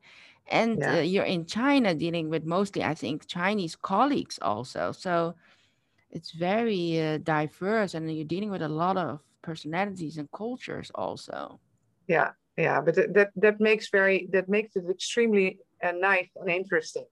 and 0.50 0.80
yeah. 0.80 0.98
Uh, 0.98 1.02
you're 1.02 1.26
in 1.26 1.46
China 1.46 1.94
dealing 1.94 2.30
with 2.30 2.46
mostly 2.46 2.84
I 2.84 2.94
think 2.94 3.28
Chinese 3.28 3.76
colleagues 3.76 4.40
also. 4.42 4.92
So 4.92 5.36
it's 6.12 6.32
very 6.32 7.02
uh, 7.02 7.18
diverse, 7.20 7.94
and 7.94 8.12
you're 8.14 8.26
dealing 8.26 8.52
with 8.52 8.62
a 8.62 8.70
lot 8.70 8.98
of 8.98 9.20
personalities 9.42 10.18
and 10.18 10.30
cultures 10.32 10.92
also. 10.96 11.60
Yeah, 12.08 12.32
yeah 12.60 12.82
but 12.82 12.96
that 12.96 13.32
that 13.36 13.60
makes 13.60 13.90
very 13.90 14.28
that 14.34 14.50
makes 14.50 14.76
it 14.76 14.84
extremely 14.90 15.60
uh, 15.82 15.94
nice 15.94 16.30
and 16.36 16.50
interesting 16.50 17.06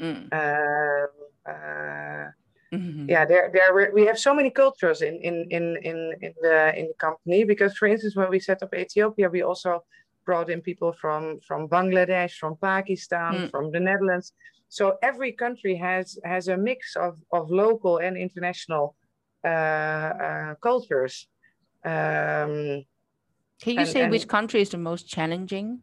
mm. 0.00 0.24
uh, 0.32 1.06
uh, 1.50 2.26
mm-hmm. 2.72 3.06
yeah 3.08 3.24
there 3.26 3.50
there 3.52 3.92
we 3.92 4.06
have 4.06 4.18
so 4.18 4.34
many 4.34 4.50
cultures 4.50 5.02
in 5.02 5.14
in 5.28 5.46
in 5.50 5.76
in 5.90 5.98
in 6.22 6.32
the 6.40 6.56
in 6.80 6.86
the 6.88 6.98
company 6.98 7.44
because 7.44 7.76
for 7.76 7.86
instance 7.86 8.16
when 8.16 8.30
we 8.30 8.40
set 8.40 8.62
up 8.62 8.74
ethiopia 8.74 9.28
we 9.28 9.42
also 9.42 9.84
brought 10.24 10.50
in 10.50 10.60
people 10.60 10.92
from 10.92 11.38
from 11.40 11.68
bangladesh 11.68 12.32
from 12.42 12.56
pakistan 12.56 13.32
mm. 13.34 13.50
from 13.50 13.70
the 13.70 13.80
netherlands 13.80 14.32
so 14.68 14.96
every 15.02 15.32
country 15.32 15.76
has 15.76 16.18
has 16.24 16.48
a 16.48 16.56
mix 16.56 16.96
of 16.96 17.18
of 17.32 17.50
local 17.50 17.98
and 17.98 18.16
international 18.16 18.96
uh, 19.44 19.48
uh, 19.48 20.54
cultures 20.62 21.28
um, 21.84 22.84
can 23.60 23.74
you 23.74 23.80
and, 23.80 23.88
say 23.88 24.02
and 24.02 24.10
which 24.10 24.28
country 24.28 24.60
is 24.60 24.70
the 24.70 24.78
most 24.78 25.08
challenging? 25.08 25.80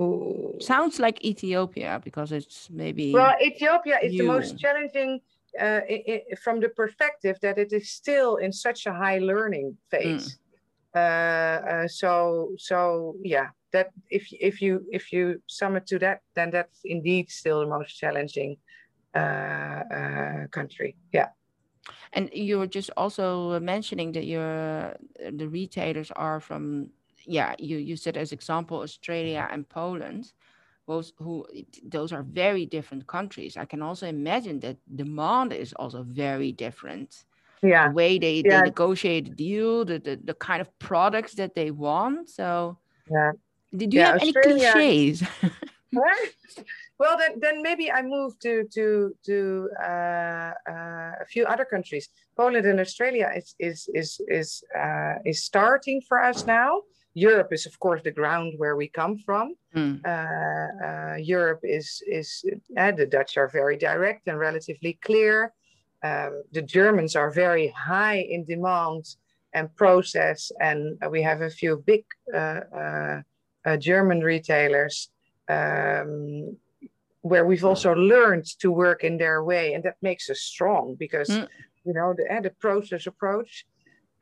Ooh. 0.00 0.56
Sounds 0.60 0.98
like 0.98 1.24
Ethiopia 1.24 2.00
because 2.02 2.32
it's 2.32 2.68
maybe. 2.70 3.12
Well, 3.12 3.34
Ethiopia 3.42 3.98
is 4.02 4.12
you. 4.12 4.22
the 4.22 4.28
most 4.28 4.58
challenging 4.58 5.20
uh, 5.60 5.80
it, 5.88 6.24
it, 6.30 6.38
from 6.38 6.60
the 6.60 6.68
perspective 6.68 7.38
that 7.42 7.58
it 7.58 7.72
is 7.72 7.90
still 7.90 8.36
in 8.36 8.52
such 8.52 8.86
a 8.86 8.92
high 8.92 9.18
learning 9.18 9.76
phase. 9.90 10.28
Mm. 10.28 10.38
Uh, 10.94 10.98
uh, 10.98 11.88
so 11.88 12.50
so 12.58 13.14
yeah, 13.22 13.48
that 13.72 13.90
if 14.10 14.26
if 14.32 14.60
you 14.60 14.84
if 14.90 15.12
you 15.12 15.40
sum 15.46 15.76
it 15.76 15.86
to 15.86 15.98
that, 15.98 16.20
then 16.34 16.50
that's 16.50 16.80
indeed 16.84 17.30
still 17.30 17.60
the 17.60 17.66
most 17.66 17.96
challenging 17.96 18.56
uh, 19.14 19.18
uh, 19.18 20.46
country. 20.50 20.96
Yeah. 21.12 21.28
And 22.12 22.28
you 22.32 22.58
were 22.58 22.66
just 22.66 22.90
also 22.96 23.60
mentioning 23.60 24.12
that 24.12 24.26
your 24.26 24.96
the 25.32 25.48
retailers 25.48 26.10
are 26.16 26.40
from 26.40 26.90
yeah 27.26 27.54
you 27.58 27.78
you 27.78 27.96
said 27.96 28.16
as 28.16 28.32
example 28.32 28.80
Australia 28.80 29.48
and 29.50 29.68
Poland, 29.68 30.32
both 30.86 31.12
who 31.18 31.46
those 31.84 32.12
are 32.12 32.24
very 32.24 32.66
different 32.66 33.06
countries. 33.06 33.56
I 33.56 33.64
can 33.64 33.82
also 33.82 34.06
imagine 34.06 34.60
that 34.60 34.78
demand 34.96 35.52
is 35.52 35.72
also 35.74 36.02
very 36.02 36.52
different. 36.52 37.24
Yeah, 37.62 37.88
the 37.88 37.94
way 37.94 38.18
they, 38.18 38.42
yeah. 38.44 38.60
they 38.60 38.66
negotiate 38.66 39.24
the 39.26 39.30
deal, 39.30 39.84
the, 39.84 39.98
the 39.98 40.18
the 40.24 40.34
kind 40.34 40.60
of 40.60 40.78
products 40.78 41.34
that 41.34 41.54
they 41.54 41.70
want. 41.70 42.30
So 42.30 42.78
yeah, 43.10 43.32
did 43.76 43.92
you 43.92 44.00
yeah, 44.00 44.12
have 44.12 44.22
Australia... 44.22 44.72
any 44.74 45.16
cliches? 45.16 45.28
Well, 47.00 47.16
then, 47.16 47.40
then 47.40 47.62
maybe 47.62 47.90
I 47.90 48.02
move 48.02 48.38
to 48.40 48.68
to 48.74 49.16
to 49.24 49.70
uh, 49.82 50.52
uh, 50.68 51.12
a 51.24 51.26
few 51.26 51.46
other 51.46 51.64
countries. 51.64 52.10
Poland 52.36 52.66
and 52.66 52.78
Australia 52.78 53.32
is 53.34 53.54
is 53.58 53.88
is 53.94 54.20
is 54.28 54.62
uh, 54.78 55.14
is 55.24 55.42
starting 55.42 56.02
for 56.06 56.22
us 56.22 56.44
now. 56.44 56.82
Europe 57.14 57.54
is, 57.54 57.64
of 57.64 57.78
course, 57.80 58.02
the 58.02 58.10
ground 58.10 58.52
where 58.58 58.76
we 58.76 58.86
come 58.86 59.16
from. 59.16 59.54
Mm. 59.74 59.96
Europe 61.24 61.60
is 61.64 62.02
is 62.06 62.44
uh, 62.76 62.92
the 62.92 63.06
Dutch 63.06 63.38
are 63.38 63.48
very 63.48 63.78
direct 63.78 64.28
and 64.28 64.38
relatively 64.38 64.92
clear. 65.00 65.54
Um, 66.02 66.42
the 66.52 66.62
Germans 66.62 67.14
are 67.16 67.30
very 67.30 67.68
high 67.68 68.18
in 68.18 68.44
demand 68.44 69.04
and 69.52 69.74
process, 69.76 70.50
and 70.60 70.98
we 71.10 71.22
have 71.22 71.42
a 71.42 71.50
few 71.50 71.82
big 71.86 72.04
German 73.78 74.20
retailers. 74.20 75.10
Um, 75.48 76.56
where 77.22 77.44
we've 77.44 77.64
also 77.64 77.94
learned 77.94 78.46
to 78.60 78.72
work 78.72 79.04
in 79.04 79.18
their 79.18 79.44
way 79.44 79.74
and 79.74 79.84
that 79.84 79.96
makes 80.00 80.30
us 80.30 80.40
strong 80.40 80.96
because 80.98 81.28
mm. 81.28 81.46
you 81.84 81.92
know, 81.92 82.14
the, 82.16 82.24
uh, 82.32 82.40
the 82.40 82.50
process 82.50 83.06
approach. 83.06 83.66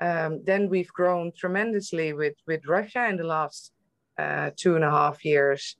Um, 0.00 0.42
then 0.44 0.68
we've 0.68 0.92
grown 0.92 1.32
tremendously 1.36 2.12
with, 2.12 2.34
with 2.46 2.66
Russia 2.66 3.08
in 3.08 3.16
the 3.16 3.24
last 3.24 3.72
uh, 4.16 4.50
two 4.56 4.76
and 4.76 4.84
a 4.84 4.90
half 4.90 5.24
years. 5.24 5.76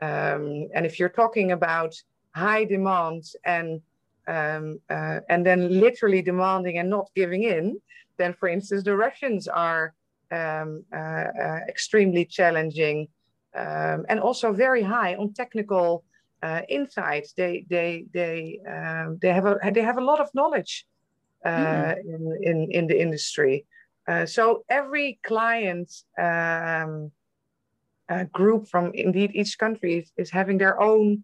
Um, 0.00 0.68
and 0.74 0.84
if 0.84 0.98
you're 0.98 1.08
talking 1.08 1.52
about 1.52 1.94
high 2.34 2.64
demand 2.64 3.24
and 3.44 3.80
um, 4.28 4.80
uh, 4.90 5.20
and 5.28 5.44
then 5.44 5.80
literally 5.80 6.22
demanding 6.22 6.78
and 6.78 6.88
not 6.88 7.10
giving 7.14 7.42
in, 7.42 7.80
then 8.18 8.34
for 8.34 8.48
instance 8.48 8.84
the 8.84 8.96
Russians 8.96 9.48
are 9.48 9.94
um, 10.30 10.84
uh, 10.92 10.96
uh, 10.96 11.60
extremely 11.68 12.24
challenging 12.24 13.08
um, 13.54 14.06
and 14.08 14.18
also 14.20 14.52
very 14.52 14.82
high 14.82 15.14
on 15.14 15.32
technical 15.32 16.04
uh, 16.42 16.62
insights. 16.68 17.32
They 17.34 17.64
they 17.68 18.06
they 18.12 18.60
um, 18.66 19.18
they 19.20 19.32
have 19.32 19.46
a 19.46 19.58
they 19.72 19.82
have 19.82 19.98
a 19.98 20.04
lot 20.04 20.20
of 20.20 20.28
knowledge 20.34 20.86
mm. 21.44 21.96
in, 22.04 22.38
in 22.42 22.70
in 22.70 22.86
the 22.86 23.00
industry. 23.00 23.66
Uh, 24.08 24.26
so 24.26 24.64
every 24.68 25.18
client 25.22 25.92
um, 26.18 27.12
uh, 28.08 28.24
group 28.32 28.66
from 28.68 28.90
indeed 28.94 29.30
each 29.34 29.58
country 29.58 29.98
is, 29.98 30.12
is 30.16 30.30
having 30.30 30.58
their 30.58 30.80
own 30.80 31.22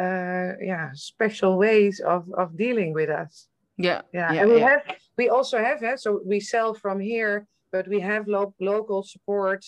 uh, 0.00 0.52
yeah 0.60 0.90
special 0.94 1.58
ways 1.58 2.00
of 2.00 2.22
of 2.42 2.56
dealing 2.56 2.92
with 2.94 3.10
us. 3.10 3.48
Yeah, 3.76 4.02
yeah. 4.12 4.32
yeah 4.32 4.42
and 4.42 4.50
we 4.50 4.58
yeah. 4.60 4.68
have 4.68 4.82
we 5.16 5.28
also 5.28 5.58
have 5.58 5.82
uh, 5.82 5.96
so 5.96 6.20
we 6.24 6.40
sell 6.40 6.74
from 6.74 7.00
here, 7.00 7.46
but 7.72 7.88
we 7.88 8.00
have 8.00 8.26
lo- 8.28 8.54
local 8.60 9.02
support 9.02 9.64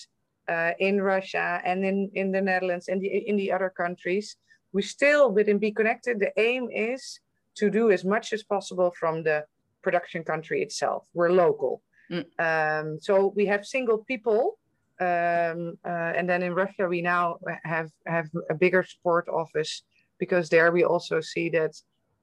uh, 0.49 0.73
in 0.79 1.01
Russia 1.01 1.61
and 1.65 1.85
in 1.85 2.11
in 2.15 2.33
the 2.33 2.41
Netherlands 2.41 2.89
and 2.89 3.01
the, 3.01 3.09
in 3.09 3.37
the 3.37 3.53
other 3.53 3.71
countries. 3.71 4.37
We 4.73 4.83
still 4.83 5.31
within 5.31 5.59
Be 5.59 5.71
Connected. 5.71 6.19
The 6.19 6.33
aim 6.41 6.69
is 6.73 7.21
to 7.57 7.69
do 7.69 7.91
as 7.91 8.05
much 8.05 8.33
as 8.33 8.43
possible 8.43 8.91
from 8.99 9.23
the 9.23 9.45
production 9.83 10.25
country 10.25 10.63
itself. 10.63 11.07
We're 11.13 11.33
local. 11.33 11.83
Mm. 12.11 12.25
Um, 12.39 12.99
so 13.01 13.33
we 13.37 13.45
have 13.47 13.67
single 13.67 13.99
people 13.99 14.59
um, 15.03 15.79
uh, 15.85 16.13
and 16.17 16.29
then 16.29 16.43
in 16.43 16.55
Russia, 16.55 16.87
we 16.87 17.03
now 17.03 17.39
have 17.65 17.91
have 18.07 18.29
a 18.51 18.55
bigger 18.55 18.85
support 18.85 19.29
office 19.29 19.83
because 20.23 20.49
there 20.49 20.71
we 20.71 20.85
also 20.85 21.21
see 21.21 21.49
that 21.51 21.75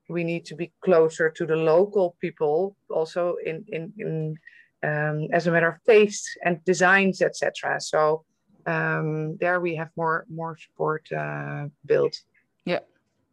we 0.08 0.24
need 0.24 0.46
to 0.46 0.56
be 0.56 0.72
closer 0.80 1.30
to 1.30 1.46
the 1.46 1.60
local 1.74 2.16
people, 2.22 2.78
also 2.90 3.36
in 3.46 3.58
in, 3.68 3.84
in 3.98 4.36
um, 4.90 5.28
as 5.38 5.48
a 5.48 5.52
matter 5.52 5.68
of 5.74 5.84
taste 5.84 6.26
and 6.46 6.64
designs, 6.64 7.22
etc. 7.22 7.82
So 7.82 8.24
um, 8.66 9.36
there 9.42 9.60
we 9.60 9.76
have 9.76 9.90
more 9.98 10.26
more 10.30 10.56
support 10.58 11.04
uh, 11.12 11.66
built. 11.86 12.16
Yeah. 12.64 12.84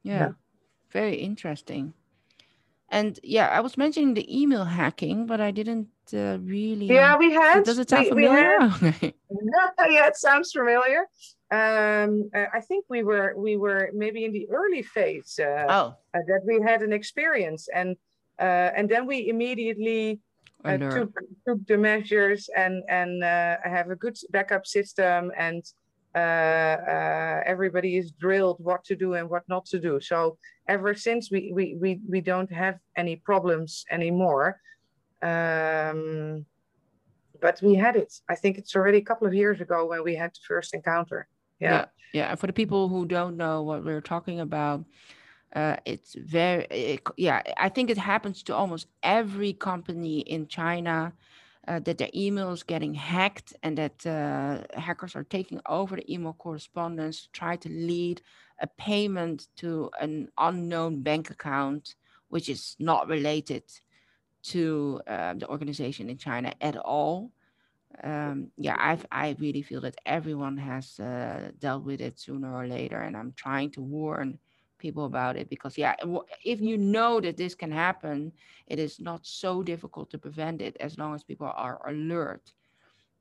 yeah, 0.03 0.19
yeah, 0.19 0.33
very 0.91 1.17
interesting. 1.29 1.95
And 2.89 3.21
yeah, 3.23 3.49
I 3.59 3.61
was 3.61 3.77
mentioning 3.77 4.14
the 4.14 4.27
email 4.43 4.64
hacking, 4.64 5.27
but 5.27 5.41
I 5.41 5.53
didn't 5.53 5.91
uh, 6.12 6.39
really. 6.43 6.87
Yeah, 6.87 7.17
we 7.17 7.33
had. 7.33 7.62
Does 7.62 7.79
it 7.79 7.89
sound 7.89 8.05
we, 8.05 8.11
familiar? 8.11 8.59
We 8.83 9.14
yeah, 9.95 10.07
it 10.11 10.17
sounds 10.17 10.51
familiar. 10.51 11.07
Um, 11.51 12.28
uh, 12.34 12.47
I 12.53 12.61
think 12.61 12.86
we 12.88 13.05
were 13.05 13.34
we 13.36 13.57
were 13.57 13.90
maybe 13.94 14.24
in 14.24 14.32
the 14.32 14.49
early 14.51 14.82
phase. 14.82 15.38
Uh, 15.38 15.66
oh. 15.68 15.94
Uh, 16.14 16.20
that 16.26 16.42
we 16.44 16.61
had 16.61 16.82
an 16.82 16.92
experience, 16.92 17.68
and 17.72 17.97
uh, 18.40 18.70
and 18.76 18.88
then 18.88 19.07
we 19.07 19.28
immediately 19.28 20.20
uh, 20.64 20.76
took, 20.76 21.12
took 21.47 21.66
the 21.66 21.78
measures 21.78 22.51
and 22.57 22.82
and 22.88 23.22
have 23.22 23.90
a 23.90 23.97
good 23.97 24.16
backup 24.30 24.66
system 24.66 25.30
and. 25.36 25.62
everybody 27.55 27.99
is 27.99 28.11
drilled 28.24 28.59
what 28.68 28.82
to 28.88 28.97
do 28.97 29.14
and 29.18 29.28
what 29.28 29.44
not 29.49 29.64
to 29.66 29.78
do. 29.78 30.01
So 30.01 30.38
ever 30.66 30.94
since 30.94 31.30
we 31.30 31.53
we 31.57 31.64
we, 31.82 32.01
we 32.09 32.20
don't 32.22 32.51
have 32.51 32.76
any 32.97 33.16
problems 33.16 33.84
anymore. 33.90 34.49
Um, 35.22 36.47
but 37.40 37.61
we 37.62 37.74
had 37.74 37.97
it. 37.97 38.12
I 38.28 38.34
think 38.34 38.59
it's 38.59 38.74
already 38.76 38.99
a 38.99 39.09
couple 39.11 39.26
of 39.26 39.34
years 39.34 39.61
ago 39.61 39.78
when 39.86 40.03
we 40.03 40.14
had 40.16 40.30
the 40.32 40.40
first 40.49 40.74
encounter. 40.74 41.28
Yeah. 41.61 41.86
Yeah. 42.12 42.34
For 42.34 42.46
the 42.46 42.52
people 42.52 42.88
who 42.88 43.07
don't 43.07 43.36
know 43.36 43.62
what 43.62 43.84
we're 43.84 44.00
talking 44.00 44.40
about, 44.40 44.84
uh, 45.54 45.76
it's 45.84 46.14
very, 46.14 46.66
it, 46.70 47.00
yeah, 47.16 47.42
I 47.57 47.68
think 47.68 47.90
it 47.90 47.98
happens 47.98 48.42
to 48.44 48.54
almost 48.54 48.88
every 49.02 49.52
company 49.52 50.20
in 50.20 50.46
China. 50.46 51.12
Uh, 51.68 51.80
that 51.80 51.98
their 51.98 52.11
email 52.14 52.52
is 52.52 52.62
getting 52.62 52.94
hacked 52.94 53.52
and 53.64 53.76
that 53.76 54.07
uh, 54.07 54.62
hackers 54.80 55.16
are 55.16 55.24
taking 55.24 55.61
over 55.66 55.96
the 55.96 56.12
email 56.12 56.32
correspondence, 56.34 57.28
try 57.32 57.57
to 57.57 57.68
lead 57.68 58.22
a 58.61 58.68
payment 58.68 59.48
to 59.57 59.90
an 60.00 60.28
unknown 60.38 61.02
bank 61.02 61.28
account, 61.28 61.96
which 62.28 62.48
is 62.48 62.76
not 62.78 63.09
related 63.09 63.64
to 64.44 65.00
uh, 65.09 65.34
the 65.34 65.48
organization 65.48 66.09
in 66.09 66.16
China 66.16 66.54
at 66.61 66.76
all. 66.76 67.32
Um, 68.03 68.51
yeah, 68.57 68.76
I 68.78 68.99
I 69.11 69.36
really 69.38 69.62
feel 69.62 69.80
that 69.82 69.97
everyone 70.05 70.57
has 70.59 71.01
uh, 71.01 71.51
dealt 71.59 71.84
with 71.84 72.01
it 72.01 72.18
sooner 72.18 72.55
or 72.55 72.66
later, 72.66 73.01
and 73.01 73.16
I'm 73.16 73.32
trying 73.32 73.70
to 73.72 73.82
warn 73.82 74.38
people 74.78 75.07
about 75.07 75.36
it 75.36 75.49
because 75.49 75.78
yeah, 75.78 75.94
if 76.44 76.61
you 76.61 76.76
know 76.76 77.20
that 77.20 77.36
this 77.36 77.55
can 77.55 77.72
happen, 77.72 78.32
it 78.66 78.78
is 78.78 79.01
not 79.01 79.24
so 79.24 79.62
difficult 79.62 80.11
to 80.11 80.18
prevent 80.18 80.61
it 80.61 80.76
as 80.80 80.99
long 80.99 81.14
as 81.14 81.24
people 81.24 81.51
are 81.55 81.80
alert. 81.88 82.53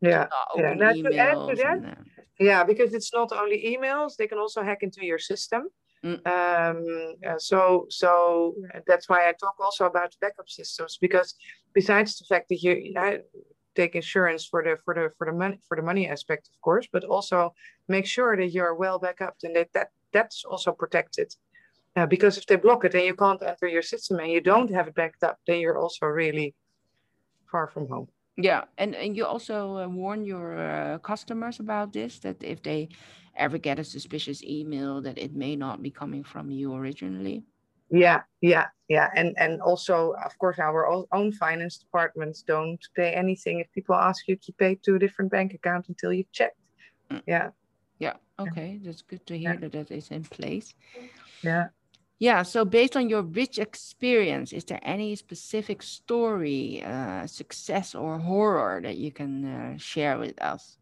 Yeah, 0.01 0.27
yeah. 0.55 0.73
Now 0.73 0.91
to 0.91 1.15
add 1.15 1.37
to 1.47 1.55
that, 1.55 1.77
and, 1.77 1.85
uh, 1.85 2.21
yeah, 2.39 2.63
because 2.63 2.93
it's 2.93 3.13
not 3.13 3.31
only 3.31 3.63
emails; 3.63 4.17
they 4.17 4.27
can 4.27 4.37
also 4.37 4.61
hack 4.61 4.83
into 4.83 5.05
your 5.05 5.19
system. 5.19 5.69
Mm. 6.03 6.21
Um, 6.27 7.15
uh, 7.27 7.39
so, 7.39 7.87
so 7.89 8.55
that's 8.85 9.09
why 9.09 9.27
I 9.27 9.33
talk 9.33 9.55
also 9.59 9.85
about 9.85 10.15
backup 10.21 10.47
systems 10.47 10.97
because 11.01 11.33
besides 11.73 12.17
the 12.17 12.25
fact 12.25 12.49
that 12.49 12.61
you 12.61 12.93
uh, 12.95 13.17
take 13.75 13.95
insurance 13.95 14.45
for 14.45 14.63
the 14.63 14.77
for 14.83 14.93
the 14.93 15.11
for 15.17 15.25
the 15.27 15.33
money 15.33 15.59
for 15.67 15.75
the 15.77 15.83
money 15.83 16.07
aspect, 16.07 16.49
of 16.53 16.61
course, 16.61 16.87
but 16.91 17.03
also 17.03 17.53
make 17.87 18.05
sure 18.05 18.35
that 18.37 18.51
you're 18.51 18.75
well 18.75 18.99
back 18.99 19.21
up 19.21 19.35
and 19.43 19.55
that 19.55 19.69
that 19.73 19.89
that's 20.13 20.43
also 20.45 20.71
protected. 20.71 21.33
Uh, 21.97 22.05
because 22.05 22.37
if 22.37 22.45
they 22.45 22.57
block 22.57 22.83
it 22.83 22.93
and 22.93 23.05
you 23.05 23.15
can't 23.15 23.41
enter 23.41 23.67
your 23.67 23.81
system 23.81 24.19
and 24.19 24.31
you 24.31 24.41
don't 24.41 24.69
have 24.69 24.87
it 24.87 24.95
backed 24.95 25.23
up, 25.23 25.37
then 25.47 25.59
you're 25.59 25.77
also 25.77 26.05
really 26.05 26.53
far 27.49 27.67
from 27.67 27.87
home. 27.87 28.07
Yeah, 28.37 28.65
and 28.77 28.95
and 28.95 29.15
you 29.15 29.25
also 29.25 29.77
uh, 29.77 29.87
warn 29.87 30.25
your 30.25 30.57
uh, 30.57 30.97
customers 30.99 31.59
about 31.59 31.93
this 31.93 32.19
that 32.19 32.43
if 32.43 32.61
they 32.61 32.89
ever 33.37 33.57
get 33.57 33.79
a 33.79 33.83
suspicious 33.83 34.43
email 34.43 35.01
that 35.01 35.17
it 35.17 35.33
may 35.33 35.55
not 35.55 35.81
be 35.81 35.91
coming 35.91 36.23
from 36.23 36.49
you 36.49 36.73
originally 36.73 37.43
yeah 37.89 38.21
yeah 38.41 38.67
yeah. 38.87 39.09
And 39.15 39.35
and 39.37 39.61
also 39.61 40.13
of 40.23 40.37
course 40.37 40.59
our 40.59 40.87
own 41.11 41.31
finance 41.31 41.77
departments 41.77 42.43
don't 42.43 42.79
pay 42.95 43.13
anything. 43.13 43.59
If 43.59 43.71
people 43.71 43.95
ask 43.95 44.27
you 44.27 44.35
to 44.35 44.53
pay 44.53 44.75
to 44.83 44.95
a 44.95 44.99
different 44.99 45.31
bank 45.31 45.53
account 45.53 45.89
until 45.89 46.13
you've 46.13 46.31
checked. 46.31 46.59
Mm. 47.11 47.21
yeah. 47.27 47.49
Yeah 47.99 48.13
okay. 48.39 48.79
That's 48.83 49.01
good 49.01 49.25
to 49.27 49.37
hear 49.37 49.53
yeah. 49.53 49.59
that 49.59 49.71
that 49.71 49.91
is 49.91 50.09
in 50.11 50.23
place. 50.23 50.75
Yeah. 51.41 51.67
Yeah 52.19 52.43
so 52.43 52.63
based 52.65 52.95
on 52.95 53.09
your 53.09 53.23
rich 53.23 53.57
experience 53.57 54.53
is 54.53 54.65
there 54.65 54.81
any 54.83 55.15
specific 55.15 55.81
story 55.81 56.83
uh, 56.83 57.25
success 57.27 57.95
or 57.95 58.19
horror 58.19 58.81
that 58.83 58.97
you 58.97 59.11
can 59.11 59.45
uh, 59.45 59.77
share 59.77 60.19
with 60.19 60.39
us? 60.41 60.77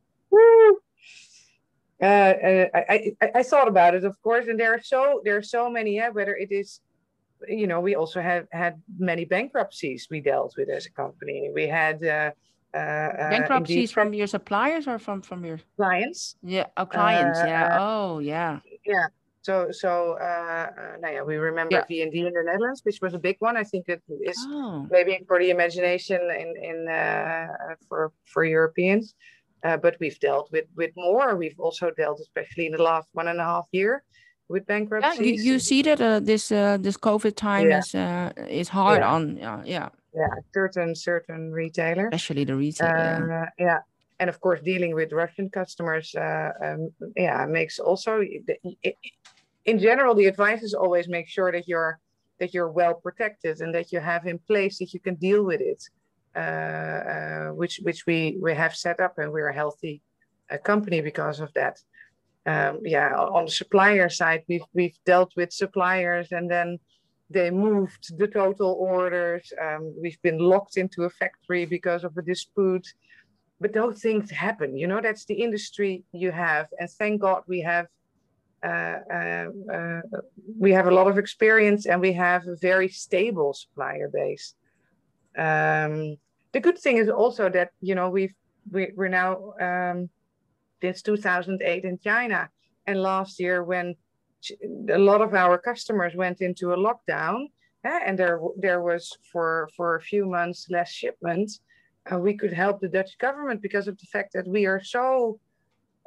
Uh, 2.01 2.05
uh, 2.05 2.67
I, 2.73 3.13
I, 3.21 3.31
I 3.35 3.43
thought 3.43 3.69
about 3.69 3.95
it, 3.95 4.03
of 4.03 4.21
course, 4.21 4.47
and 4.47 4.59
there 4.59 4.73
are 4.73 4.81
so 4.81 5.21
there 5.23 5.37
are 5.37 5.43
so 5.43 5.69
many. 5.69 5.95
Yeah, 5.95 6.09
whether 6.09 6.35
it 6.35 6.51
is, 6.51 6.81
you 7.47 7.67
know, 7.67 7.79
we 7.79 7.95
also 7.95 8.21
have 8.21 8.47
had 8.51 8.81
many 8.97 9.25
bankruptcies 9.25 10.07
we 10.09 10.21
dealt 10.21 10.55
with 10.57 10.69
as 10.69 10.85
a 10.85 10.91
company. 10.91 11.49
We 11.53 11.67
had 11.67 12.03
uh, 12.03 12.31
uh, 12.73 12.77
uh 12.77 13.29
bankruptcies 13.29 13.91
from 13.91 14.13
your 14.13 14.27
suppliers 14.27 14.87
or 14.87 14.99
from 14.99 15.21
from 15.21 15.45
your 15.45 15.59
clients. 15.75 16.35
Yeah, 16.43 16.67
oh, 16.77 16.85
clients. 16.85 17.39
yeah. 17.39 17.77
Oh, 17.79 18.19
yeah. 18.19 18.59
Yeah. 18.85 19.07
So 19.41 19.71
so 19.71 20.13
uh, 20.13 20.69
now 21.01 21.09
yeah, 21.09 21.21
we 21.21 21.35
remember 21.35 21.75
yeah. 21.75 21.85
V&D 21.87 22.27
in 22.27 22.33
the 22.33 22.43
Netherlands, 22.45 22.81
which 22.83 22.99
was 23.01 23.13
a 23.13 23.19
big 23.19 23.35
one. 23.39 23.57
I 23.57 23.63
think 23.63 23.89
it 23.89 24.01
is 24.09 24.37
oh. 24.47 24.87
maybe 24.89 25.19
for 25.27 25.39
the 25.39 25.49
imagination 25.49 26.21
in 26.21 26.49
in 26.69 26.77
for 27.87 28.11
for 28.25 28.45
Europeans. 28.45 29.15
Uh, 29.63 29.77
but 29.77 29.95
we've 29.99 30.19
dealt 30.19 30.51
with 30.51 30.65
with 30.75 30.91
more. 30.95 31.35
We've 31.35 31.59
also 31.59 31.89
dealt, 31.91 32.19
especially 32.19 32.65
in 32.65 32.73
the 32.73 32.83
last 32.83 33.07
one 33.13 33.29
and 33.29 33.39
a 33.39 33.43
half 33.43 33.67
year, 33.71 34.03
with 34.53 34.65
bankruptcy. 34.67 35.17
Yeah, 35.17 35.31
you, 35.31 35.53
you 35.53 35.59
see 35.59 35.81
that 35.81 35.99
uh, 35.99 36.19
this 36.19 36.51
uh, 36.51 36.77
this 36.79 36.97
COVID 36.97 37.35
time 37.35 37.67
yeah. 37.69 37.79
is 37.79 37.95
uh, 37.95 38.31
is 38.61 38.69
hard 38.69 39.01
yeah. 39.01 39.15
on 39.15 39.21
yeah 39.37 39.89
yeah 40.13 40.33
certain 40.53 40.95
certain 40.95 41.51
retailers, 41.51 42.11
especially 42.13 42.45
the 42.45 42.55
retail. 42.55 42.87
Yeah. 42.87 43.49
yeah. 43.67 43.79
and 44.19 44.29
of 44.29 44.37
course, 44.39 44.61
dealing 44.61 44.93
with 44.99 45.11
Russian 45.11 45.49
customers, 45.49 46.15
uh, 46.15 46.51
um, 46.65 46.81
yeah, 47.17 47.45
makes 47.45 47.79
also. 47.79 48.21
In 49.71 49.77
general, 49.79 50.13
the 50.13 50.27
advice 50.33 50.61
is 50.61 50.73
always 50.73 51.07
make 51.07 51.27
sure 51.35 51.49
that 51.51 51.65
you're 51.71 51.93
that 52.39 52.53
you're 52.53 52.73
well 52.81 52.95
protected 53.05 53.55
and 53.61 53.71
that 53.75 53.87
you 53.91 53.99
have 54.11 54.23
in 54.31 54.37
place 54.51 54.77
that 54.79 54.93
you 54.93 54.99
can 55.07 55.15
deal 55.15 55.43
with 55.51 55.61
it. 55.73 55.81
Uh, 56.35 57.01
uh, 57.13 57.47
which 57.59 57.75
which 57.83 58.01
we 58.07 58.17
we 58.45 58.51
have 58.63 58.73
set 58.85 58.99
up, 59.05 59.13
and 59.19 59.31
we're 59.31 59.49
a 59.53 59.59
healthy 59.61 60.01
uh, 60.51 60.57
company 60.71 60.99
because 61.11 61.39
of 61.39 61.49
that. 61.53 61.75
Um, 62.45 62.79
yeah, 62.83 63.15
on 63.15 63.45
the 63.45 63.51
supplier 63.51 64.09
side, 64.09 64.43
we've 64.49 64.65
we've 64.73 64.97
dealt 65.05 65.31
with 65.37 65.53
suppliers, 65.53 66.31
and 66.31 66.49
then 66.51 66.77
they 67.29 67.49
moved 67.49 68.17
the 68.17 68.27
total 68.27 68.71
orders. 68.73 69.51
Um, 69.61 69.95
we've 70.01 70.21
been 70.21 70.39
locked 70.39 70.77
into 70.77 71.03
a 71.03 71.09
factory 71.09 71.65
because 71.65 72.03
of 72.03 72.17
a 72.17 72.21
dispute. 72.21 72.87
But 73.61 73.73
those 73.73 74.01
things 74.01 74.29
happen. 74.29 74.77
You 74.77 74.87
know, 74.87 74.99
that's 75.01 75.23
the 75.25 75.35
industry 75.35 76.03
you 76.11 76.31
have. 76.31 76.67
And 76.79 76.89
thank 76.89 77.21
God 77.21 77.43
we 77.47 77.61
have 77.61 77.87
uh, 78.63 78.99
uh, 79.13 79.47
uh, 79.73 80.01
we 80.57 80.71
have 80.71 80.87
a 80.87 80.91
lot 80.91 81.07
of 81.07 81.17
experience 81.17 81.85
and 81.85 81.99
we 81.99 82.13
have 82.13 82.47
a 82.47 82.55
very 82.55 82.87
stable 82.87 83.53
supplier 83.53 84.07
base. 84.07 84.53
Um, 85.37 86.15
the 86.53 86.61
good 86.61 86.77
thing 86.77 86.97
is 86.97 87.09
also 87.09 87.49
that 87.49 87.71
you 87.81 87.95
know 87.95 88.09
we've 88.09 88.33
we, 88.71 88.91
we're 88.95 89.09
now 89.09 89.53
um, 89.59 90.09
since 90.83 91.01
2008 91.01 91.85
in 91.85 91.97
China, 91.99 92.49
and 92.87 93.01
last 93.01 93.39
year 93.39 93.63
when 93.63 93.95
a 94.89 94.97
lot 94.97 95.21
of 95.21 95.33
our 95.33 95.57
customers 95.57 96.13
went 96.13 96.41
into 96.41 96.73
a 96.73 96.77
lockdown, 96.87 97.47
eh, 97.85 97.99
and 98.05 98.19
there 98.19 98.39
there 98.65 98.81
was 98.81 99.03
for 99.31 99.69
for 99.77 99.95
a 99.95 100.01
few 100.11 100.25
months 100.37 100.67
less 100.69 100.91
shipment, 101.01 101.49
uh, 102.11 102.19
we 102.27 102.33
could 102.39 102.53
help 102.63 102.75
the 102.81 102.93
Dutch 102.97 103.17
government 103.17 103.61
because 103.61 103.87
of 103.87 103.97
the 104.01 104.09
fact 104.15 104.33
that 104.33 104.45
we 104.55 104.65
are 104.65 104.83
so 104.83 105.39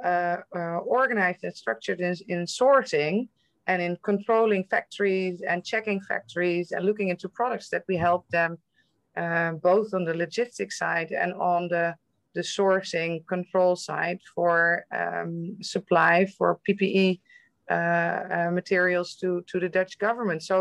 uh, 0.04 0.38
uh, 0.54 0.78
organized 1.00 1.42
and 1.44 1.56
structured 1.62 2.00
in, 2.00 2.14
in 2.28 2.40
sourcing 2.44 3.28
and 3.68 3.80
in 3.80 3.96
controlling 4.10 4.64
factories 4.74 5.36
and 5.50 5.64
checking 5.64 6.00
factories 6.02 6.72
and 6.72 6.84
looking 6.84 7.08
into 7.08 7.28
products 7.30 7.68
that 7.70 7.84
we 7.88 7.96
help 8.08 8.28
them 8.28 8.58
uh, 9.22 9.52
both 9.70 9.88
on 9.94 10.04
the 10.04 10.16
logistics 10.24 10.76
side 10.82 11.10
and 11.22 11.32
on 11.54 11.68
the 11.68 11.86
the 12.36 12.42
sourcing 12.42 13.26
control 13.26 13.74
side 13.88 14.20
for 14.34 14.84
um, 14.92 15.56
supply 15.62 16.26
for 16.36 16.60
PPE 16.68 17.20
uh, 17.70 17.74
uh, 17.74 18.50
materials 18.52 19.16
to 19.20 19.28
to 19.50 19.56
the 19.58 19.70
Dutch 19.78 19.98
government. 19.98 20.40
So 20.50 20.56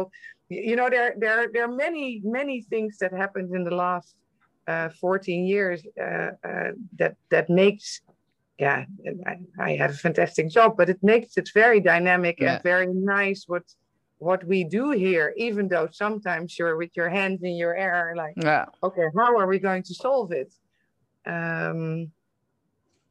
you 0.50 0.76
know 0.80 0.90
there 0.90 1.14
there 1.24 1.42
there 1.54 1.66
are 1.68 1.76
many 1.86 2.22
many 2.24 2.58
things 2.72 2.98
that 3.02 3.12
happened 3.24 3.50
in 3.58 3.64
the 3.70 3.76
last 3.86 4.16
uh, 4.68 4.90
14 4.90 5.46
years 5.46 5.80
uh, 6.00 6.32
uh, 6.50 6.72
that 7.00 7.16
that 7.30 7.50
makes 7.50 8.02
yeah 8.58 8.86
I, 9.32 9.34
I, 9.68 9.72
have 9.82 9.92
a 9.92 10.02
fantastic 10.08 10.50
job, 10.50 10.70
but 10.78 10.90
it 10.90 11.02
makes 11.04 11.38
it 11.38 11.50
very 11.54 11.80
dynamic 11.82 12.36
yeah. 12.40 12.56
and 12.56 12.64
very 12.64 12.88
nice 12.88 13.44
what 13.48 13.66
what 14.20 14.42
we 14.46 14.64
do 14.64 14.92
here, 14.92 15.34
even 15.38 15.68
though 15.68 15.88
sometimes 15.92 16.58
you're 16.58 16.78
with 16.78 16.94
your 16.96 17.10
hands 17.10 17.44
in 17.44 17.56
your 17.56 17.76
air, 17.76 18.14
like, 18.16 18.34
yeah. 18.38 18.66
okay, 18.82 19.08
how 19.18 19.38
are 19.38 19.48
we 19.48 19.60
going 19.60 19.84
to 19.84 19.94
solve 19.94 20.32
it? 20.32 20.54
Um, 21.26 22.12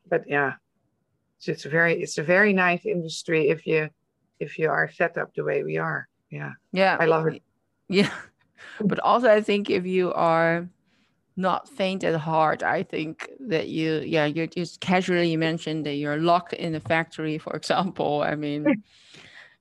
but 0.08 0.24
yeah, 0.26 0.54
it's 1.46 1.64
a 1.64 1.68
very, 1.68 2.02
it's 2.02 2.18
a 2.18 2.22
very 2.22 2.52
nice 2.52 2.86
industry 2.86 3.48
if 3.48 3.66
you, 3.66 3.90
if 4.40 4.58
you 4.58 4.70
are 4.70 4.90
set 4.90 5.16
up 5.18 5.34
the 5.34 5.44
way 5.44 5.62
we 5.62 5.78
are. 5.78 6.08
Yeah. 6.30 6.52
Yeah. 6.72 6.96
I 6.98 7.06
love 7.06 7.26
it. 7.26 7.42
Yeah. 7.88 8.10
But 8.80 8.98
also, 9.00 9.30
I 9.30 9.42
think 9.42 9.68
if 9.68 9.84
you 9.84 10.10
are 10.14 10.66
not 11.36 11.68
faint 11.68 12.02
at 12.02 12.14
heart, 12.14 12.62
I 12.62 12.82
think 12.82 13.28
that 13.40 13.68
you, 13.68 14.02
yeah, 14.06 14.24
you 14.24 14.46
just 14.46 14.80
casually 14.80 15.36
mentioned 15.36 15.84
that 15.84 15.96
you're 15.96 16.16
locked 16.16 16.54
in 16.54 16.72
the 16.72 16.80
factory, 16.80 17.36
for 17.36 17.52
example. 17.56 18.22
I 18.22 18.36
mean, 18.36 18.82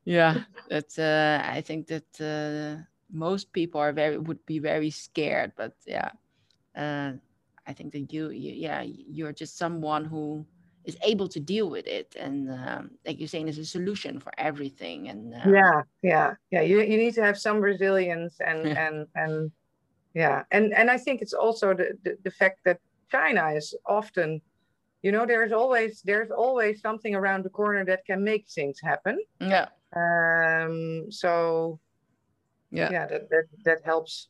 yeah 0.06 0.42
that's 0.70 1.00
uh 1.00 1.42
i 1.46 1.62
think 1.62 1.88
that 1.88 2.22
uh 2.22 2.82
most 3.12 3.54
people 3.54 3.80
are 3.80 3.94
very 3.94 4.18
would 4.18 4.44
be 4.46 4.60
very 4.60 4.90
scared 4.90 5.52
but 5.56 5.74
yeah 5.86 6.10
uh 6.76 7.14
i 7.68 7.74
think 7.74 7.92
that 7.92 8.12
you, 8.14 8.30
you 8.30 8.54
yeah 8.54 8.82
you're 8.86 9.34
just 9.34 9.58
someone 9.58 10.06
who 10.06 10.46
is 10.86 10.98
able 11.04 11.28
to 11.30 11.40
deal 11.40 11.70
with 11.70 11.88
it 11.88 12.14
and 12.20 12.52
um, 12.52 12.92
like 13.06 13.18
you're 13.18 13.28
saying 13.28 13.46
there's 13.46 13.58
a 13.58 13.66
solution 13.66 14.20
for 14.20 14.32
everything 14.38 15.08
and 15.08 15.34
um, 15.34 15.54
yeah 15.54 15.82
yeah 16.02 16.34
yeah 16.52 16.62
you, 16.62 16.82
you 16.82 16.98
need 16.98 17.14
to 17.14 17.24
have 17.24 17.38
some 17.38 17.62
resilience 17.62 18.36
and 18.46 18.68
yeah. 18.68 18.88
and 18.88 19.08
and 19.16 19.52
yeah 20.14 20.44
and 20.52 20.74
and 20.74 20.92
i 20.92 20.98
think 20.98 21.22
it's 21.22 21.34
also 21.34 21.74
the, 21.74 21.98
the, 22.04 22.18
the 22.24 22.32
fact 22.32 22.60
that 22.66 22.80
china 23.10 23.52
is 23.52 23.74
often 23.86 24.42
you 25.04 25.12
know 25.12 25.26
there's 25.26 25.54
always 25.54 26.02
there's 26.02 26.32
always 26.32 26.82
something 26.82 27.16
around 27.16 27.46
the 27.46 27.50
corner 27.50 27.86
that 27.86 28.06
can 28.06 28.22
make 28.24 28.48
things 28.50 28.80
happen 28.82 29.18
yeah 29.40 29.68
um, 29.96 31.12
so 31.12 31.80
yeah, 32.74 32.90
yeah, 32.92 33.06
that, 33.06 33.30
that 33.30 33.44
that 33.66 33.78
helps. 33.86 34.30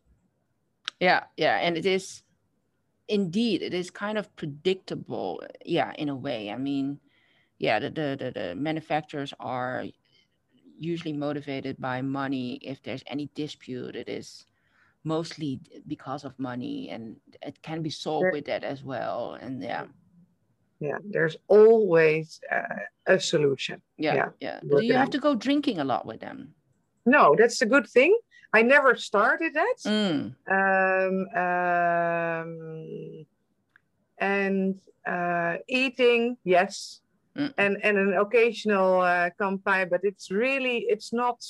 Yeah, 0.99 1.23
yeah, 1.38 1.57
and 1.57 1.77
it 1.77 1.86
is 1.86 2.23
indeed 3.08 3.62
it 3.62 3.74
is 3.74 3.91
kind 3.91 4.18
of 4.18 4.34
predictable. 4.36 5.43
Yeah, 5.66 5.93
in 5.97 6.10
a 6.10 6.16
way. 6.16 6.51
I 6.51 6.58
mean, 6.58 6.99
yeah, 7.60 7.80
the 7.80 7.89
the 7.89 8.32
the, 8.34 8.56
manufacturers 8.56 9.34
are 9.39 9.86
usually 10.78 11.14
motivated 11.14 11.80
by 11.80 12.01
money. 12.01 12.60
If 12.62 12.82
there's 12.84 13.04
any 13.08 13.30
dispute, 13.36 13.95
it 13.95 14.10
is 14.10 14.45
mostly 15.04 15.60
because 15.88 16.24
of 16.24 16.38
money 16.39 16.89
and 16.89 17.18
it 17.41 17.62
can 17.62 17.82
be 17.82 17.89
solved 17.89 18.26
there, 18.26 18.32
with 18.32 18.45
that 18.45 18.64
as 18.64 18.84
well 18.84 19.38
and 19.41 19.62
yeah 19.62 19.86
yeah 20.80 20.97
there's 21.10 21.36
always 21.47 22.39
uh, 22.51 22.80
a 23.08 23.20
solution 23.20 23.82
yeah 23.97 24.16
yeah, 24.16 24.30
yeah. 24.39 24.60
do 24.70 24.84
you 24.84 24.93
have 24.93 25.10
to 25.10 25.20
go 25.20 25.36
drinking 25.36 25.80
a 25.80 25.84
lot 25.84 26.06
with 26.06 26.20
them 26.22 26.54
no 27.06 27.36
that's 27.38 27.62
a 27.62 27.66
good 27.66 27.88
thing 27.88 28.18
i 28.54 28.62
never 28.62 28.95
started 28.95 29.54
that 29.54 29.80
mm. 29.86 30.34
um, 30.58 31.16
um, 31.45 33.26
and 34.20 34.80
uh, 35.08 35.58
eating 35.68 36.38
yes 36.43 37.01
mm. 37.38 37.54
and 37.58 37.78
and 37.84 37.97
an 37.97 38.14
occasional 38.14 39.01
uh, 39.01 39.30
kampai 39.39 39.89
but 39.89 40.01
it's 40.04 40.32
really 40.32 40.86
it's 40.89 41.12
not 41.14 41.43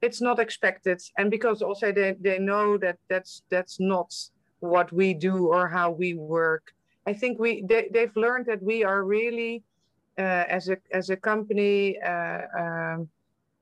it's 0.00 0.20
not 0.20 0.38
expected 0.38 1.00
and 1.16 1.30
because 1.30 1.62
also 1.62 1.92
they, 1.92 2.16
they 2.20 2.38
know 2.38 2.76
that 2.76 2.98
that's 3.08 3.42
that's 3.50 3.78
not 3.78 4.12
what 4.60 4.92
we 4.92 5.14
do 5.14 5.46
or 5.46 5.68
how 5.68 5.90
we 5.90 6.14
work 6.14 6.72
I 7.06 7.12
think 7.12 7.38
we 7.38 7.62
they, 7.62 7.88
they've 7.92 8.16
learned 8.16 8.46
that 8.46 8.62
we 8.62 8.84
are 8.84 9.02
really 9.04 9.62
uh, 10.18 10.44
as 10.48 10.68
a 10.68 10.76
as 10.92 11.10
a 11.10 11.16
company 11.16 12.00
uh, 12.00 12.42
um, 12.58 13.08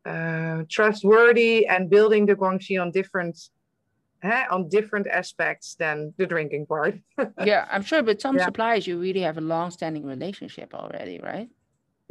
uh, 0.06 0.62
trustworthy 0.68 1.66
and 1.66 1.90
building 1.90 2.26
the 2.26 2.34
Guanxi 2.34 2.80
on 2.80 2.90
different 2.90 3.38
on 4.22 4.68
different 4.68 5.06
aspects 5.06 5.76
than 5.76 6.12
the 6.18 6.26
drinking 6.26 6.66
part. 6.66 6.94
yeah, 7.44 7.66
I'm 7.70 7.82
sure, 7.82 8.02
but 8.02 8.20
some 8.20 8.36
yeah. 8.36 8.44
suppliers 8.44 8.86
you 8.86 8.98
really 8.98 9.20
have 9.20 9.38
a 9.38 9.40
long-standing 9.40 10.04
relationship 10.04 10.74
already, 10.74 11.18
right? 11.22 11.48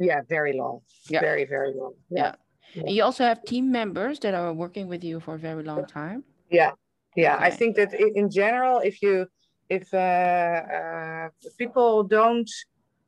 Yeah, 0.00 0.22
very 0.28 0.54
long. 0.54 0.80
Yeah. 1.08 1.20
Very 1.20 1.44
very 1.44 1.72
long. 1.74 1.94
Yeah. 2.10 2.34
yeah. 2.74 2.82
And 2.82 2.90
you 2.90 3.02
also 3.02 3.24
have 3.24 3.44
team 3.44 3.70
members 3.70 4.18
that 4.20 4.34
are 4.34 4.52
working 4.52 4.88
with 4.88 5.04
you 5.04 5.20
for 5.20 5.34
a 5.34 5.38
very 5.38 5.62
long 5.62 5.86
time. 5.86 6.24
Yeah, 6.50 6.72
yeah. 7.16 7.36
Okay. 7.36 7.44
I 7.44 7.50
think 7.50 7.76
that 7.76 7.94
in 7.94 8.30
general, 8.30 8.78
if 8.78 9.02
you 9.02 9.26
if 9.68 9.92
uh, 9.94 9.96
uh, 9.96 11.28
people 11.58 12.02
don't 12.02 12.50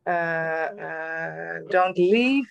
uh, 0.06 0.68
don't 1.70 1.96
leave 1.98 2.48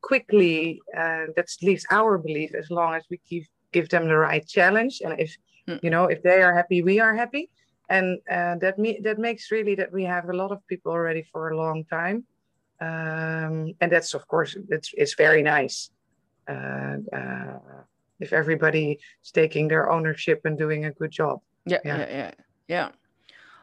quickly, 0.00 0.80
that's 0.94 1.56
at 1.60 1.66
least 1.66 1.86
our 1.90 2.18
belief. 2.18 2.54
As 2.54 2.70
long 2.70 2.94
as 2.94 3.04
we 3.10 3.18
keep 3.28 3.46
give 3.72 3.88
them 3.88 4.08
the 4.08 4.16
right 4.16 4.46
challenge, 4.46 5.00
and 5.04 5.18
if 5.20 5.36
mm. 5.68 5.78
you 5.82 5.90
know 5.90 6.04
if 6.04 6.22
they 6.22 6.42
are 6.42 6.54
happy, 6.54 6.82
we 6.82 7.00
are 7.00 7.14
happy, 7.14 7.50
and 7.88 8.18
that 8.28 8.78
me 8.78 9.00
that 9.02 9.18
makes 9.18 9.50
really 9.50 9.74
that 9.76 9.92
we 9.92 10.04
have 10.04 10.28
a 10.28 10.36
lot 10.36 10.52
of 10.52 10.66
people 10.66 10.92
already 10.92 11.22
for 11.32 11.50
a 11.50 11.56
long 11.56 11.84
time. 11.84 12.24
Um, 12.80 13.74
and 13.80 13.90
that's 13.90 14.14
of 14.14 14.26
course 14.28 14.56
it's 14.68 14.90
it's 14.94 15.14
very 15.14 15.42
nice 15.42 15.90
uh, 16.48 16.96
uh, 17.12 17.58
if 18.20 18.32
everybody 18.32 18.98
is 19.24 19.30
taking 19.32 19.68
their 19.68 19.90
ownership 19.90 20.42
and 20.44 20.56
doing 20.56 20.84
a 20.84 20.92
good 20.92 21.10
job. 21.10 21.40
Yeah, 21.66 21.78
yeah, 21.84 21.98
yeah. 21.98 22.06
yeah. 22.08 22.32
Yeah. 22.68 22.88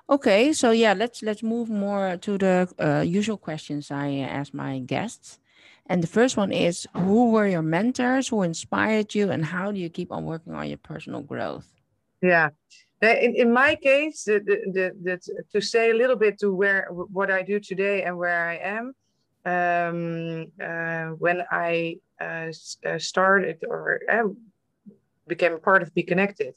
Okay, 0.10 0.54
so 0.54 0.72
yeah, 0.72 0.94
let's 0.94 1.24
let's 1.24 1.42
move 1.42 1.70
more 1.70 2.18
to 2.18 2.38
the 2.38 2.68
uh, 2.78 3.02
usual 3.02 3.38
questions 3.38 3.90
I 3.90 4.18
ask 4.18 4.54
my 4.54 4.80
guests. 4.80 5.40
And 5.88 6.02
the 6.02 6.08
first 6.08 6.36
one 6.36 6.52
is 6.52 6.88
who 6.96 7.32
were 7.32 7.48
your 7.48 7.62
mentors, 7.62 8.28
who 8.28 8.42
inspired 8.42 9.14
you, 9.14 9.30
and 9.30 9.46
how 9.46 9.72
do 9.72 9.80
you 9.80 9.90
keep 9.90 10.12
on 10.12 10.26
working 10.26 10.54
on 10.54 10.68
your 10.68 10.80
personal 10.80 11.22
growth? 11.22 11.68
Yeah. 12.22 12.50
In, 13.02 13.36
in 13.36 13.54
my 13.54 13.76
case, 13.76 14.24
the, 14.24 14.40
the, 14.40 14.92
the, 15.04 15.44
to 15.54 15.62
say 15.62 15.92
a 15.92 15.94
little 15.94 16.16
bit 16.16 16.40
to 16.40 16.52
where 16.54 16.88
what 16.92 17.30
I 17.30 17.44
do 17.44 17.60
today 17.60 18.04
and 18.04 18.18
where 18.18 18.48
I 18.50 18.56
am, 18.56 18.96
um, 19.46 20.52
uh, 20.60 21.16
when 21.20 21.44
I 21.52 21.98
uh, 22.20 22.52
uh 22.86 22.98
started 22.98 23.64
or 23.70 24.02
uh, 24.10 24.30
became 25.28 25.60
part 25.60 25.84
of 25.84 25.94
Be 25.94 26.02
Connected, 26.02 26.56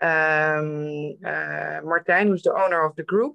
um, 0.00 1.16
uh, 1.24 1.82
Martijn, 1.82 2.28
who's 2.28 2.42
the 2.42 2.54
owner 2.54 2.84
of 2.84 2.94
the 2.94 3.02
group, 3.02 3.34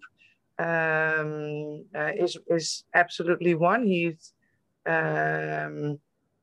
um, 0.57 1.83
uh, 1.93 2.11
is 2.17 2.37
is 2.47 2.85
absolutely 2.93 3.53
one. 3.53 3.85
He's 3.85 4.33
um, 4.85 5.99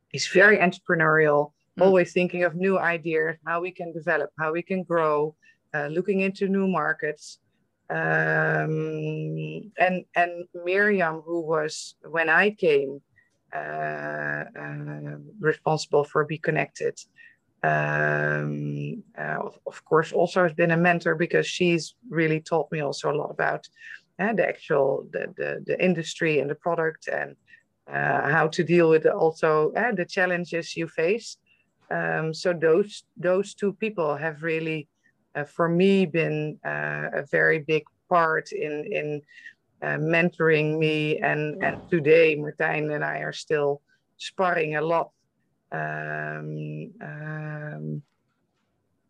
he's 0.09 0.27
very 0.29 0.59
entrepreneurial, 0.59 1.53
mm. 1.79 1.85
always 1.85 2.13
thinking 2.13 2.45
of 2.45 2.55
new 2.55 2.79
ideas, 2.79 3.37
how 3.47 3.61
we 3.61 3.71
can 3.71 3.93
develop, 3.93 4.31
how 4.39 4.53
we 4.53 4.63
can 4.63 4.83
grow, 4.83 5.35
uh, 5.75 5.87
looking 5.87 6.21
into 6.21 6.49
new 6.49 6.67
markets. 6.67 7.39
Um, 7.91 9.71
and 9.79 10.05
and 10.17 10.45
Miriam, 10.65 11.21
who 11.21 11.41
was 11.41 11.95
when 12.09 12.29
I 12.31 12.51
came 12.51 13.03
uh, 13.55 14.45
uh, 14.59 15.17
responsible 15.41 16.05
for 16.05 16.25
Be 16.25 16.39
Connected, 16.39 16.99
um, 17.63 19.03
uh, 19.19 19.39
of, 19.47 19.59
of, 19.67 19.85
course, 19.85 20.13
also 20.13 20.43
has 20.43 20.53
been 20.55 20.71
a 20.71 20.77
mentor 20.77 21.15
because 21.15 21.47
she's 21.47 21.95
really 22.09 22.41
taught 22.41 22.73
me 22.73 22.81
also 22.81 23.13
a 23.13 23.15
lot 23.15 23.31
about 23.31 23.69
uh, 24.19 24.33
the 24.33 24.47
actual 24.47 25.07
the, 25.13 25.33
the, 25.37 25.63
the 25.67 25.85
industry 25.85 26.41
and 26.41 26.51
the 26.51 26.55
product 26.55 27.09
and 27.09 27.37
uh, 27.89 28.29
how 28.31 28.49
to 28.49 28.65
deal 28.65 28.89
with 28.89 29.07
also 29.07 29.73
uh, 29.73 29.93
the 29.93 30.05
challenges 30.05 30.77
you 30.77 30.89
face. 30.89 31.39
Um, 31.91 32.33
so 32.33 32.53
those 32.53 33.05
those 33.17 33.55
two 33.55 33.75
people 33.75 34.17
have 34.17 34.43
really, 34.43 34.89
uh, 35.35 35.45
for 35.45 35.69
me, 35.69 36.07
been 36.07 36.59
uh, 36.65 37.09
a 37.13 37.27
very 37.31 37.59
big 37.59 37.85
part 38.09 38.53
in 38.53 38.87
in 38.93 39.23
mentoring 39.83 40.79
me. 40.79 41.19
And 41.19 41.63
and 41.63 41.81
today, 41.91 42.37
Martijn 42.37 42.95
and 42.95 43.05
I 43.05 43.19
are 43.19 43.33
still 43.33 43.83
sparring 44.17 44.77
a 44.77 44.81
lot 44.81 45.11
um, 45.73 46.93
um, 47.03 48.03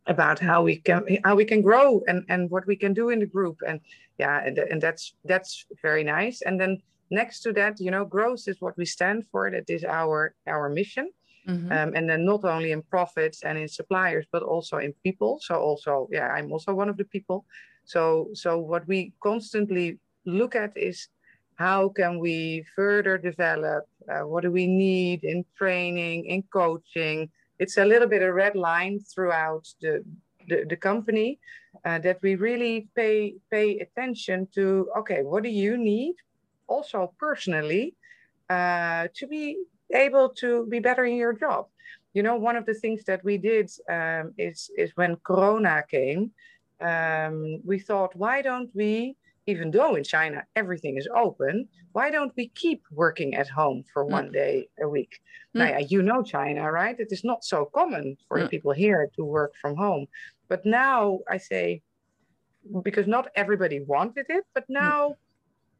about 0.06 0.38
how 0.38 0.62
we 0.62 0.76
can 0.76 1.04
how 1.24 1.34
we 1.34 1.44
can 1.44 1.62
grow 1.62 2.02
and 2.08 2.24
and 2.28 2.50
what 2.50 2.66
we 2.66 2.76
can 2.76 2.94
do 2.94 3.10
in 3.10 3.20
the 3.20 3.26
group 3.26 3.58
and 3.66 3.80
yeah 4.18 4.42
and, 4.44 4.58
and 4.58 4.80
that's 4.80 5.14
that's 5.24 5.66
very 5.82 6.02
nice 6.02 6.42
and 6.42 6.60
then 6.60 6.82
next 7.12 7.40
to 7.42 7.52
that 7.52 7.78
you 7.78 7.90
know 7.90 8.04
growth 8.04 8.48
is 8.48 8.60
what 8.60 8.76
we 8.76 8.86
stand 8.86 9.26
for. 9.30 9.50
That 9.50 9.68
is 9.68 9.84
our 9.84 10.34
our 10.46 10.68
mission. 10.68 11.10
Mm-hmm. 11.48 11.72
um, 11.72 11.92
and 11.96 12.08
then 12.08 12.24
not 12.24 12.44
only 12.44 12.70
in 12.70 12.82
profits 12.82 13.42
and 13.42 13.58
in 13.58 13.66
suppliers 13.66 14.26
but 14.30 14.44
also 14.44 14.76
in 14.78 14.92
people. 15.02 15.40
So 15.42 15.54
also 15.56 16.08
yeah 16.10 16.28
i'm 16.28 16.52
also 16.52 16.72
one 16.74 16.88
of 16.88 16.96
the 16.96 17.04
people. 17.04 17.44
So 17.84 18.28
so 18.32 18.58
what 18.58 18.86
we 18.86 19.12
constantly 19.20 19.98
look 20.24 20.54
at 20.54 20.72
is 20.76 21.08
how 21.56 21.88
can 21.88 22.18
we 22.18 22.64
further 22.76 23.18
develop 23.18 23.84
uh, 24.08 24.24
what 24.30 24.42
do 24.42 24.50
we 24.50 24.66
need 24.66 25.24
in 25.24 25.44
training 25.58 26.26
in 26.26 26.42
coaching? 26.52 27.28
It's 27.58 27.76
a 27.76 27.84
little 27.84 28.08
bit 28.08 28.22
a 28.22 28.32
red 28.32 28.54
line 28.56 29.00
throughout 29.00 29.66
the 29.80 30.04
the, 30.48 30.64
the 30.68 30.76
company 30.76 31.38
uh, 31.84 31.98
that 32.00 32.18
we 32.22 32.34
really 32.34 32.88
pay 32.94 33.34
pay 33.50 33.78
attention 33.78 34.48
to 34.54 34.88
okay 34.96 35.22
what 35.22 35.42
do 35.42 35.48
you 35.48 35.76
need 35.76 36.14
also 36.72 36.98
personally 37.18 37.84
uh, 38.50 39.02
to 39.18 39.24
be 39.26 39.44
able 40.06 40.28
to 40.42 40.48
be 40.72 40.78
better 40.88 41.04
in 41.04 41.16
your 41.16 41.34
job 41.44 41.62
you 42.14 42.22
know 42.26 42.36
one 42.48 42.56
of 42.56 42.64
the 42.66 42.74
things 42.82 43.00
that 43.04 43.20
we 43.28 43.34
did 43.50 43.66
um, 43.96 44.24
is 44.48 44.58
is 44.82 44.90
when 45.00 45.16
corona 45.28 45.74
came 45.96 46.30
um, 46.90 47.36
we 47.70 47.78
thought 47.78 48.10
why 48.24 48.36
don't 48.48 48.70
we 48.74 49.16
even 49.46 49.70
though 49.70 49.96
in 49.96 50.04
China 50.04 50.44
everything 50.54 50.96
is 50.96 51.08
open, 51.16 51.68
why 51.92 52.10
don't 52.10 52.32
we 52.36 52.48
keep 52.48 52.82
working 52.90 53.34
at 53.34 53.48
home 53.48 53.84
for 53.92 54.04
one 54.04 54.28
mm. 54.28 54.32
day 54.32 54.68
a 54.80 54.88
week? 54.88 55.20
Mm. 55.56 55.58
Now, 55.58 55.78
you 55.78 56.02
know 56.02 56.22
China, 56.22 56.70
right? 56.70 56.98
It 56.98 57.08
is 57.10 57.24
not 57.24 57.44
so 57.44 57.68
common 57.74 58.16
for 58.28 58.38
mm. 58.38 58.48
people 58.48 58.72
here 58.72 59.10
to 59.16 59.24
work 59.24 59.54
from 59.60 59.76
home. 59.76 60.06
But 60.48 60.64
now 60.64 61.20
I 61.28 61.38
say, 61.38 61.82
because 62.82 63.06
not 63.06 63.28
everybody 63.34 63.80
wanted 63.80 64.26
it, 64.28 64.44
but 64.54 64.64
mm. 64.64 64.80
now. 64.80 65.16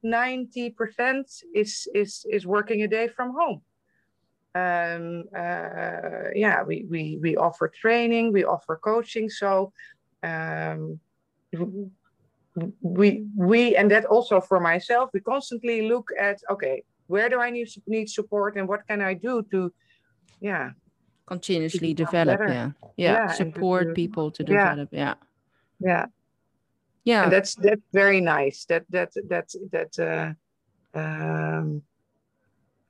90% 0.04 1.24
is, 1.54 1.88
is, 1.94 2.26
is 2.30 2.46
working 2.46 2.82
a 2.82 2.88
day 2.88 3.08
from 3.08 3.34
home. 3.34 3.62
Um, 4.54 5.24
uh, 5.36 6.30
yeah, 6.34 6.62
we, 6.62 6.84
we, 6.88 7.18
we 7.20 7.36
offer 7.36 7.68
training, 7.68 8.32
we 8.32 8.44
offer 8.44 8.78
coaching. 8.82 9.30
So 9.30 9.72
um, 10.22 11.00
we 12.80 13.24
we 13.36 13.76
and 13.76 13.90
that 13.90 14.04
also 14.06 14.40
for 14.40 14.60
myself 14.60 15.10
we 15.14 15.20
constantly 15.20 15.88
look 15.88 16.10
at 16.18 16.38
okay 16.50 16.82
where 17.06 17.28
do 17.28 17.40
i 17.40 17.50
need 17.50 17.68
need 17.86 18.08
support 18.08 18.56
and 18.56 18.68
what 18.68 18.86
can 18.86 19.00
i 19.00 19.14
do 19.14 19.42
to 19.50 19.72
yeah 20.40 20.70
continuously 21.26 21.94
develop 21.94 22.40
yeah. 22.40 22.70
yeah. 22.96 23.26
yeah 23.26 23.32
support 23.32 23.88
to, 23.88 23.94
people 23.94 24.30
to 24.30 24.44
develop 24.44 24.88
yeah 24.92 25.14
yeah 25.80 26.06
yeah. 27.04 27.24
And 27.24 27.32
that's 27.32 27.54
that's 27.56 27.82
very 27.92 28.20
nice. 28.20 28.64
That 28.66 28.84
that 28.90 29.12
that 29.28 29.48
that 29.72 29.98
uh 29.98 30.98
um 30.98 31.82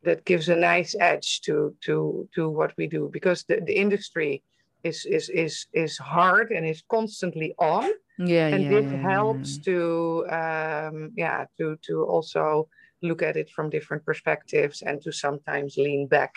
that 0.03 0.25
gives 0.25 0.49
a 0.49 0.57
nice 0.57 0.95
edge 0.99 1.41
to 1.43 1.75
to 1.85 2.29
to 2.35 2.49
what 2.51 2.73
we 2.77 2.87
do 2.87 3.09
because 3.13 3.45
the, 3.45 3.61
the 3.65 3.77
industry 3.77 4.43
is 4.83 5.07
is 5.07 5.29
is 5.29 5.67
is 5.73 5.97
hard 5.99 6.51
and 6.51 6.67
is 6.67 6.83
constantly 6.89 7.55
on. 7.59 7.91
Yeah 8.19 8.49
and 8.49 8.65
yeah, 8.65 8.71
this 8.71 8.93
yeah, 8.93 9.03
helps 9.03 9.57
yeah. 9.57 9.65
to 9.65 10.27
um 10.31 11.13
yeah 11.17 11.47
to 11.59 11.79
to 11.87 12.05
also 12.05 12.69
look 13.01 13.23
at 13.23 13.37
it 13.37 13.51
from 13.51 13.71
different 13.71 14.05
perspectives 14.05 14.83
and 14.83 15.01
to 15.03 15.11
sometimes 15.11 15.77
lean 15.77 16.07
back 16.07 16.35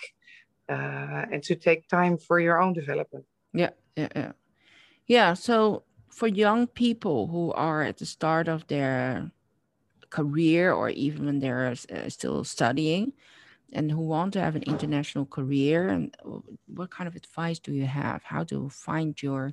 uh, 0.68 1.26
and 1.32 1.44
to 1.44 1.56
take 1.56 1.88
time 1.88 2.18
for 2.18 2.40
your 2.40 2.60
own 2.62 2.74
development. 2.74 3.26
Yeah 3.54 3.72
yeah 3.96 4.10
yeah. 4.16 4.32
Yeah 5.08 5.34
so 5.34 5.84
for 6.16 6.28
young 6.30 6.66
people 6.66 7.28
who 7.28 7.52
are 7.52 7.84
at 7.84 7.98
the 7.98 8.06
start 8.06 8.48
of 8.48 8.66
their 8.68 9.30
career 10.10 10.72
or 10.72 10.90
even 10.90 11.26
when 11.26 11.40
they're 11.40 11.68
uh, 11.68 12.08
still 12.10 12.46
studying 12.46 13.12
and 13.74 13.92
who 13.92 14.00
want 14.00 14.32
to 14.32 14.40
have 14.40 14.56
an 14.56 14.64
international 14.64 15.26
career 15.26 15.90
and 15.90 16.16
uh, 16.26 16.40
what 16.68 16.90
kind 16.90 17.10
of 17.10 17.18
advice 17.18 17.60
do 17.60 17.74
you 17.74 17.86
have? 17.86 18.24
How 18.24 18.46
to 18.46 18.70
find 18.70 19.22
your 19.22 19.52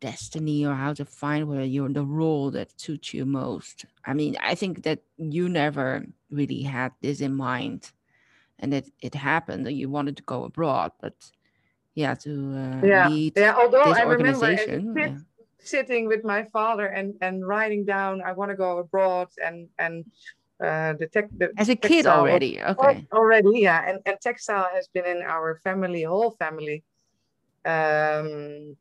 destiny 0.00 0.66
or 0.66 0.74
how 0.74 0.94
to 0.94 1.04
find 1.04 1.46
where 1.46 1.62
you're 1.62 1.88
the 1.88 2.04
role 2.04 2.50
that 2.50 2.80
suits 2.80 3.14
you 3.14 3.24
most? 3.24 3.84
I 4.04 4.14
mean 4.14 4.36
i 4.42 4.56
think 4.56 4.82
that 4.82 4.98
you 5.16 5.48
never 5.48 6.04
really 6.28 6.62
had 6.62 6.90
this 7.02 7.20
in 7.20 7.34
mind 7.34 7.92
and 8.58 8.72
that 8.72 8.86
it 9.00 9.14
happened 9.14 9.64
that 9.66 9.74
you 9.74 9.88
wanted 9.88 10.16
to 10.16 10.24
go 10.24 10.44
abroad 10.44 10.90
but 11.00 11.14
yeah 11.94 12.14
to 12.14 12.30
uh, 12.54 12.86
yeah. 12.86 13.08
lead 13.08 13.32
yeah 13.36 13.54
although 13.56 13.82
i 13.82 14.02
remember 14.02 14.56
sit, 14.56 14.84
yeah. 14.94 15.18
Sitting 15.60 16.06
with 16.06 16.24
my 16.24 16.44
father 16.52 16.86
and 16.86 17.14
and 17.20 17.46
writing 17.46 17.84
down 17.84 18.22
i 18.22 18.32
want 18.32 18.50
to 18.50 18.56
go 18.56 18.78
abroad 18.78 19.28
and 19.44 19.68
and 19.78 20.04
uh, 20.60 20.92
the 20.94 21.06
tech 21.06 21.28
the 21.36 21.52
as 21.56 21.68
a 21.68 21.76
kid 21.76 22.04
already 22.06 22.60
okay. 22.60 23.06
already 23.12 23.60
yeah. 23.60 23.88
And, 23.88 24.00
and 24.06 24.16
textile 24.20 24.68
has 24.74 24.88
been 24.88 25.06
in 25.06 25.22
our 25.22 25.60
family 25.62 26.02
whole 26.02 26.32
family. 26.32 26.82
Um 27.64 28.76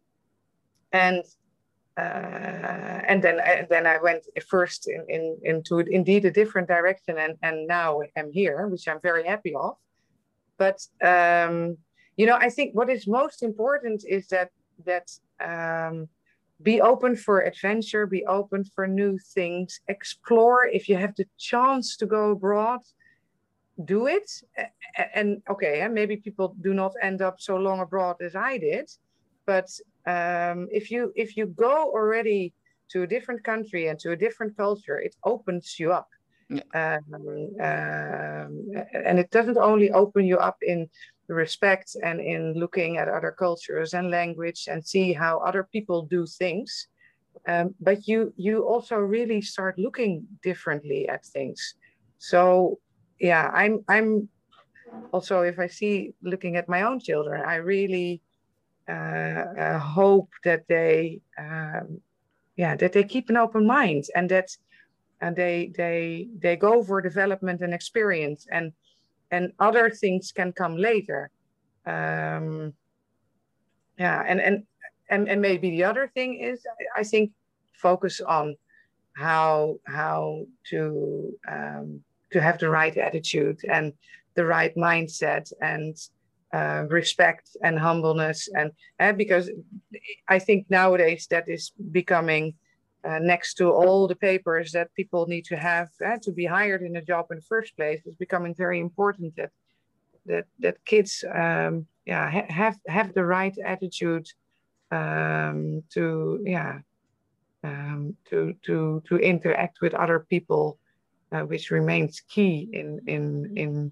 and 0.91 1.23
uh, 1.97 3.01
and 3.09 3.21
then 3.23 3.39
and 3.39 3.65
uh, 3.65 3.67
then 3.69 3.85
I 3.85 3.99
went 3.99 4.25
first 4.47 4.87
in, 4.87 5.05
in 5.07 5.37
into 5.43 5.79
indeed 5.79 6.25
a 6.25 6.31
different 6.31 6.67
direction 6.67 7.17
and 7.19 7.35
and 7.43 7.67
now 7.67 8.01
I'm 8.15 8.31
here 8.31 8.67
which 8.67 8.87
I'm 8.87 9.01
very 9.01 9.25
happy 9.25 9.53
of. 9.53 9.77
But 10.57 10.79
um, 11.03 11.77
you 12.15 12.25
know 12.25 12.37
I 12.37 12.49
think 12.49 12.73
what 12.73 12.89
is 12.89 13.05
most 13.05 13.43
important 13.43 14.03
is 14.07 14.27
that 14.29 14.49
that 14.85 15.11
um, 15.39 16.07
be 16.63 16.81
open 16.81 17.15
for 17.15 17.41
adventure 17.41 18.05
be 18.05 18.25
open 18.25 18.63
for 18.63 18.87
new 18.87 19.17
things 19.17 19.79
explore 19.87 20.65
if 20.65 20.89
you 20.89 20.95
have 20.95 21.15
the 21.15 21.25
chance 21.37 21.95
to 21.97 22.05
go 22.05 22.31
abroad 22.31 22.79
do 23.85 24.07
it 24.07 24.29
and 25.13 25.41
okay 25.49 25.87
maybe 25.87 26.17
people 26.17 26.55
do 26.61 26.73
not 26.73 26.93
end 27.01 27.21
up 27.21 27.39
so 27.39 27.55
long 27.57 27.79
abroad 27.79 28.15
as 28.21 28.35
I 28.35 28.57
did 28.57 28.89
but 29.45 29.69
um, 30.05 30.67
if 30.71 30.91
you 30.91 31.11
if 31.15 31.35
you 31.37 31.47
go 31.47 31.91
already 31.91 32.53
to 32.89 33.03
a 33.03 33.07
different 33.07 33.43
country 33.43 33.87
and 33.87 33.99
to 33.99 34.11
a 34.11 34.15
different 34.15 34.55
culture, 34.55 34.99
it 34.99 35.15
opens 35.23 35.79
you 35.79 35.91
up. 35.91 36.09
Yeah. 36.49 36.61
Um, 36.73 37.49
um, 37.59 38.51
and 38.93 39.19
it 39.19 39.29
doesn't 39.31 39.57
only 39.57 39.91
open 39.91 40.25
you 40.25 40.37
up 40.37 40.57
in 40.61 40.89
respect 41.27 41.95
and 42.03 42.19
in 42.21 42.53
looking 42.53 42.97
at 42.97 43.07
other 43.07 43.31
cultures 43.31 43.93
and 43.93 44.09
language 44.09 44.67
and 44.69 44.85
see 44.85 45.13
how 45.13 45.39
other 45.39 45.67
people 45.71 46.03
do 46.03 46.25
things, 46.25 46.87
um, 47.47 47.75
but 47.79 48.07
you 48.07 48.33
you 48.37 48.63
also 48.63 48.95
really 48.97 49.41
start 49.41 49.77
looking 49.77 50.25
differently 50.43 51.07
at 51.07 51.25
things. 51.25 51.75
So 52.17 52.79
yeah, 53.19 53.49
I'm 53.53 53.83
I'm 53.87 54.29
also 55.11 55.41
if 55.41 55.59
I 55.59 55.67
see 55.67 56.13
looking 56.21 56.55
at 56.55 56.69
my 56.69 56.83
own 56.83 56.99
children, 56.99 57.43
I 57.45 57.55
really 57.55 58.21
uh, 58.89 59.45
uh, 59.59 59.79
hope 59.79 60.29
that 60.43 60.63
they 60.67 61.21
um, 61.37 62.01
yeah 62.55 62.75
that 62.75 62.93
they 62.93 63.03
keep 63.03 63.29
an 63.29 63.37
open 63.37 63.65
mind 63.67 64.05
and 64.15 64.29
that 64.29 64.49
and 65.21 65.35
they 65.35 65.71
they 65.75 66.27
they 66.39 66.55
go 66.55 66.83
for 66.83 67.01
development 67.01 67.61
and 67.61 67.73
experience 67.73 68.47
and 68.51 68.71
and 69.31 69.51
other 69.59 69.89
things 69.89 70.31
can 70.31 70.51
come 70.51 70.77
later. 70.77 71.29
Um, 71.85 72.73
yeah 73.97 74.23
and 74.27 74.39
and 74.39 74.63
and, 75.09 75.29
and 75.29 75.41
maybe 75.41 75.69
the 75.71 75.83
other 75.83 76.09
thing 76.13 76.39
is 76.39 76.65
i 76.95 77.03
think 77.03 77.31
focus 77.81 78.21
on 78.21 78.55
how 79.15 79.77
how 79.85 80.45
to 80.69 81.33
um, 81.49 82.01
to 82.31 82.41
have 82.41 82.59
the 82.59 82.69
right 82.69 82.95
attitude 82.97 83.59
and 83.69 83.93
the 84.35 84.45
right 84.45 84.75
mindset 84.75 85.51
and 85.61 85.95
uh, 86.53 86.85
respect 86.89 87.49
and 87.63 87.79
humbleness 87.79 88.47
and 88.55 88.71
uh, 88.99 89.11
because 89.11 89.49
i 90.27 90.37
think 90.39 90.65
nowadays 90.69 91.27
that 91.29 91.47
is 91.47 91.71
becoming 91.91 92.53
uh, 93.07 93.19
next 93.19 93.53
to 93.55 93.71
all 93.71 94.07
the 94.07 94.15
papers 94.15 94.71
that 94.71 94.93
people 94.93 95.25
need 95.27 95.45
to 95.45 95.55
have 95.55 95.89
uh, 96.05 96.17
to 96.21 96.31
be 96.31 96.45
hired 96.45 96.81
in 96.81 96.95
a 96.97 97.01
job 97.01 97.25
in 97.31 97.37
the 97.37 97.43
first 97.43 97.75
place 97.75 98.01
is 98.05 98.15
becoming 98.15 98.53
very 98.55 98.79
important 98.79 99.35
that 99.35 99.51
that 100.25 100.45
that 100.59 100.83
kids 100.85 101.23
um, 101.33 101.87
yeah 102.05 102.29
ha- 102.29 102.51
have 102.61 102.77
have 102.87 103.13
the 103.13 103.25
right 103.25 103.57
attitude 103.63 104.27
um, 104.91 105.83
to 105.89 106.41
yeah 106.45 106.79
um, 107.63 108.15
to 108.29 108.53
to 108.63 109.01
to 109.07 109.17
interact 109.17 109.81
with 109.81 109.93
other 109.93 110.19
people, 110.19 110.79
uh, 111.31 111.41
which 111.41 111.71
remains 111.71 112.21
key 112.21 112.69
in 112.73 113.01
in 113.07 113.53
in 113.57 113.91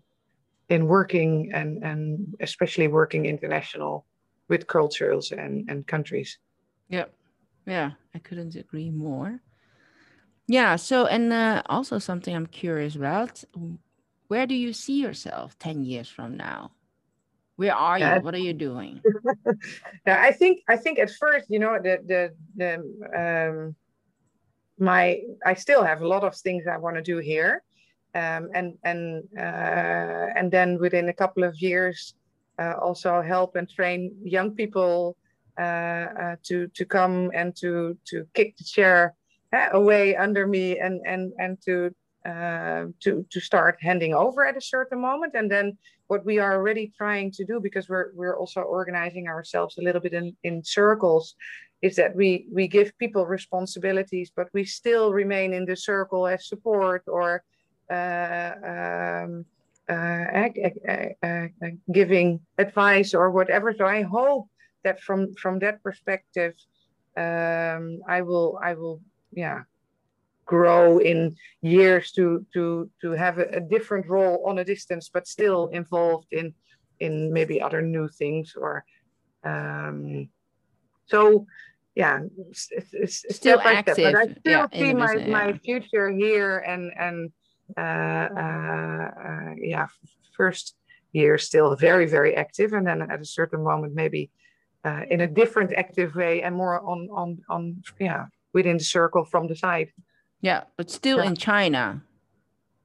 in 0.70 0.88
working 0.88 1.52
and 1.54 1.84
and 1.84 2.36
especially 2.40 2.88
working 2.88 3.26
international 3.26 4.06
with 4.50 4.68
cultures 4.68 5.32
and 5.32 5.70
and 5.70 5.88
countries. 5.88 6.38
Yeah, 6.90 7.06
yeah, 7.66 7.92
I 8.14 8.20
couldn't 8.20 8.56
agree 8.56 8.90
more. 8.90 9.40
Yeah. 10.48 10.76
So, 10.76 11.06
and 11.06 11.34
uh, 11.34 11.64
also 11.68 12.00
something 12.00 12.36
I'm 12.36 12.48
curious 12.48 12.96
about: 12.96 13.44
where 14.28 14.46
do 14.46 14.56
you 14.56 14.74
see 14.74 15.02
yourself 15.02 15.58
ten 15.58 15.84
years 15.84 16.10
from 16.10 16.38
now? 16.38 16.72
Where 17.56 17.74
are 17.76 17.98
you? 17.98 18.22
what 18.22 18.34
are 18.34 18.40
you 18.40 18.54
doing? 18.54 19.02
yeah, 20.08 20.22
I 20.22 20.32
think 20.32 20.62
I 20.68 20.78
think 20.78 21.00
at 21.00 21.10
first, 21.12 21.46
you 21.50 21.60
know, 21.60 21.80
the 21.82 22.00
the 22.06 22.34
the 22.56 22.72
um, 23.18 23.76
my 24.78 25.22
I 25.46 25.54
still 25.54 25.84
have 25.84 26.02
a 26.02 26.08
lot 26.08 26.24
of 26.24 26.36
things 26.36 26.66
I 26.68 26.78
want 26.78 26.98
to 26.98 27.02
do 27.02 27.18
here, 27.18 27.64
um, 28.14 28.50
and 28.54 28.78
and 28.84 29.24
uh, 29.38 30.36
and 30.36 30.52
then 30.52 30.78
within 30.80 31.10
a 31.10 31.14
couple 31.14 31.44
of 31.44 31.60
years, 31.62 32.14
uh, 32.60 32.74
also 32.82 33.22
help 33.22 33.56
and 33.56 33.70
train 33.70 34.16
young 34.24 34.52
people 34.52 35.18
to 35.58 36.68
to 36.74 36.86
come 36.86 37.32
and 37.34 37.56
to 37.56 37.98
to 38.06 38.26
kick 38.34 38.58
the 38.58 38.64
chair 38.64 39.16
uh, 39.54 39.70
away 39.72 40.16
under 40.16 40.48
me 40.48 40.80
and 40.80 41.02
and 41.06 41.32
and 41.40 41.62
to 41.66 41.94
uh, 42.26 42.86
to 43.00 43.26
to 43.30 43.40
start 43.40 43.78
handing 43.80 44.14
over 44.14 44.46
at 44.46 44.58
a 44.58 44.62
certain 44.62 45.00
moment. 45.00 45.34
And 45.36 45.50
then 45.50 45.78
what 46.08 46.26
we 46.26 46.40
are 46.40 46.54
already 46.54 46.92
trying 46.98 47.32
to 47.32 47.46
do 47.46 47.60
because 47.60 47.88
we're 47.88 48.12
we're 48.16 48.38
also 48.38 48.62
organizing 48.62 49.28
ourselves 49.28 49.78
a 49.78 49.82
little 49.82 50.02
bit 50.02 50.14
in, 50.14 50.36
in 50.44 50.64
circles 50.64 51.36
is 51.82 51.96
that 51.96 52.16
we 52.16 52.48
we 52.52 52.68
give 52.68 52.98
people 52.98 53.26
responsibilities 53.26 54.32
but 54.36 54.48
we 54.54 54.66
still 54.66 55.14
remain 55.14 55.54
in 55.54 55.66
the 55.66 55.76
circle 55.76 56.26
as 56.26 56.48
support 56.48 57.04
or 57.08 57.44
uh, 57.92 58.52
um, 58.74 59.46
uh, 59.88 60.50
uh, 61.24 61.48
giving 61.92 62.40
advice 62.58 63.14
or 63.14 63.30
whatever. 63.30 63.74
So 63.78 63.86
i 63.86 64.02
hope 64.02 64.48
that 64.86 65.02
from 65.02 65.34
from 65.36 65.60
that 65.60 65.84
perspective 65.84 66.54
um, 67.18 67.84
i 68.08 68.22
will 68.22 68.58
i 68.64 68.74
will 68.74 69.02
yeah 69.32 69.62
grow 70.46 71.00
in 71.00 71.36
years 71.62 72.12
to 72.12 72.46
to 72.54 72.90
to 73.02 73.12
have 73.12 73.40
a, 73.40 73.48
a, 73.60 73.60
different 73.60 74.06
role 74.08 74.44
on 74.46 74.60
a 74.60 74.64
distance 74.64 75.10
but 75.10 75.28
still 75.28 75.68
involved 75.80 76.28
in 76.32 76.54
in 77.00 77.34
maybe 77.34 77.62
other 77.62 77.82
new 77.82 78.08
things 78.08 78.54
or 78.56 78.86
um 79.44 80.30
so 81.08 81.46
yeah 81.96 82.20
it's, 82.50 82.70
it's 82.94 83.36
still 83.36 83.60
active 83.60 83.96
step, 83.96 84.14
but 84.14 84.22
i 84.22 84.26
still 84.40 84.68
yeah, 84.72 84.80
see 84.80 84.94
my 84.94 85.14
yeah. 85.14 85.28
my 85.38 85.48
future 85.66 86.10
here 86.12 86.60
and 86.60 86.92
and 86.98 87.32
uh, 87.78 88.28
uh, 88.46 89.10
uh, 89.28 89.54
yeah 89.58 89.88
first 90.38 90.76
year 91.14 91.38
still 91.38 91.76
very 91.76 92.06
very 92.06 92.36
active 92.36 92.74
and 92.74 92.86
then 92.86 93.02
at 93.02 93.20
a 93.22 93.26
certain 93.26 93.64
moment 93.64 93.96
maybe 93.96 94.30
uh, 94.86 95.02
in 95.10 95.22
a 95.22 95.28
different 95.28 95.74
active 95.74 96.16
way 96.16 96.42
and 96.42 96.56
more 96.56 96.80
on 96.82 97.10
on 97.12 97.40
on 97.50 97.84
yeah 98.00 98.26
within 98.54 98.78
the 98.78 98.84
circle 98.84 99.26
from 99.26 99.48
the 99.48 99.56
side 99.56 99.90
yeah, 100.46 100.62
but 100.78 100.92
still 100.92 101.18
yeah. 101.18 101.30
in 101.30 101.36
China. 101.36 102.04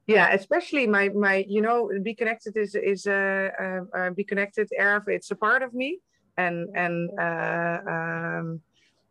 Yeah, 0.07 0.33
especially 0.33 0.87
my 0.87 1.11
my 1.11 1.45
you 1.47 1.61
know, 1.61 1.91
be 2.03 2.15
connected 2.15 2.57
is 2.57 2.75
is 2.75 3.07
a 3.07 3.51
uh, 3.65 3.99
uh, 3.99 4.11
be 4.11 4.25
connected 4.25 4.67
Arab. 4.79 5.05
It's 5.09 5.31
a 5.31 5.37
part 5.37 5.63
of 5.63 5.75
me, 5.75 6.01
and 6.39 6.57
and 6.75 7.11
uh, 7.21 7.79
um, 7.95 8.61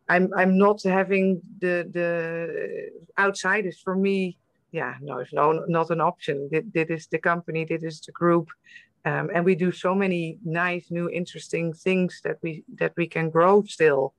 I'm 0.08 0.24
I'm 0.36 0.58
not 0.58 0.82
having 0.82 1.40
the 1.60 1.88
the 1.96 2.08
outsiders 3.18 3.78
for 3.84 3.94
me. 3.94 4.36
Yeah, 4.72 4.94
no, 5.00 5.18
it's 5.18 5.32
no 5.32 5.64
not 5.68 5.90
an 5.90 6.00
option. 6.00 6.50
This 6.50 6.88
is 6.90 7.06
the 7.06 7.18
company. 7.18 7.64
This 7.64 7.84
is 7.84 8.00
the 8.00 8.12
group. 8.12 8.48
Um, 9.04 9.30
and 9.34 9.44
we 9.44 9.54
do 9.54 9.72
so 9.72 9.94
many 9.94 10.38
nice 10.44 10.90
new 10.90 11.08
interesting 11.08 11.72
things 11.72 12.20
that 12.22 12.36
we 12.42 12.64
that 12.74 12.92
we 12.96 13.06
can 13.06 13.30
grow 13.30 13.62
still 13.64 14.14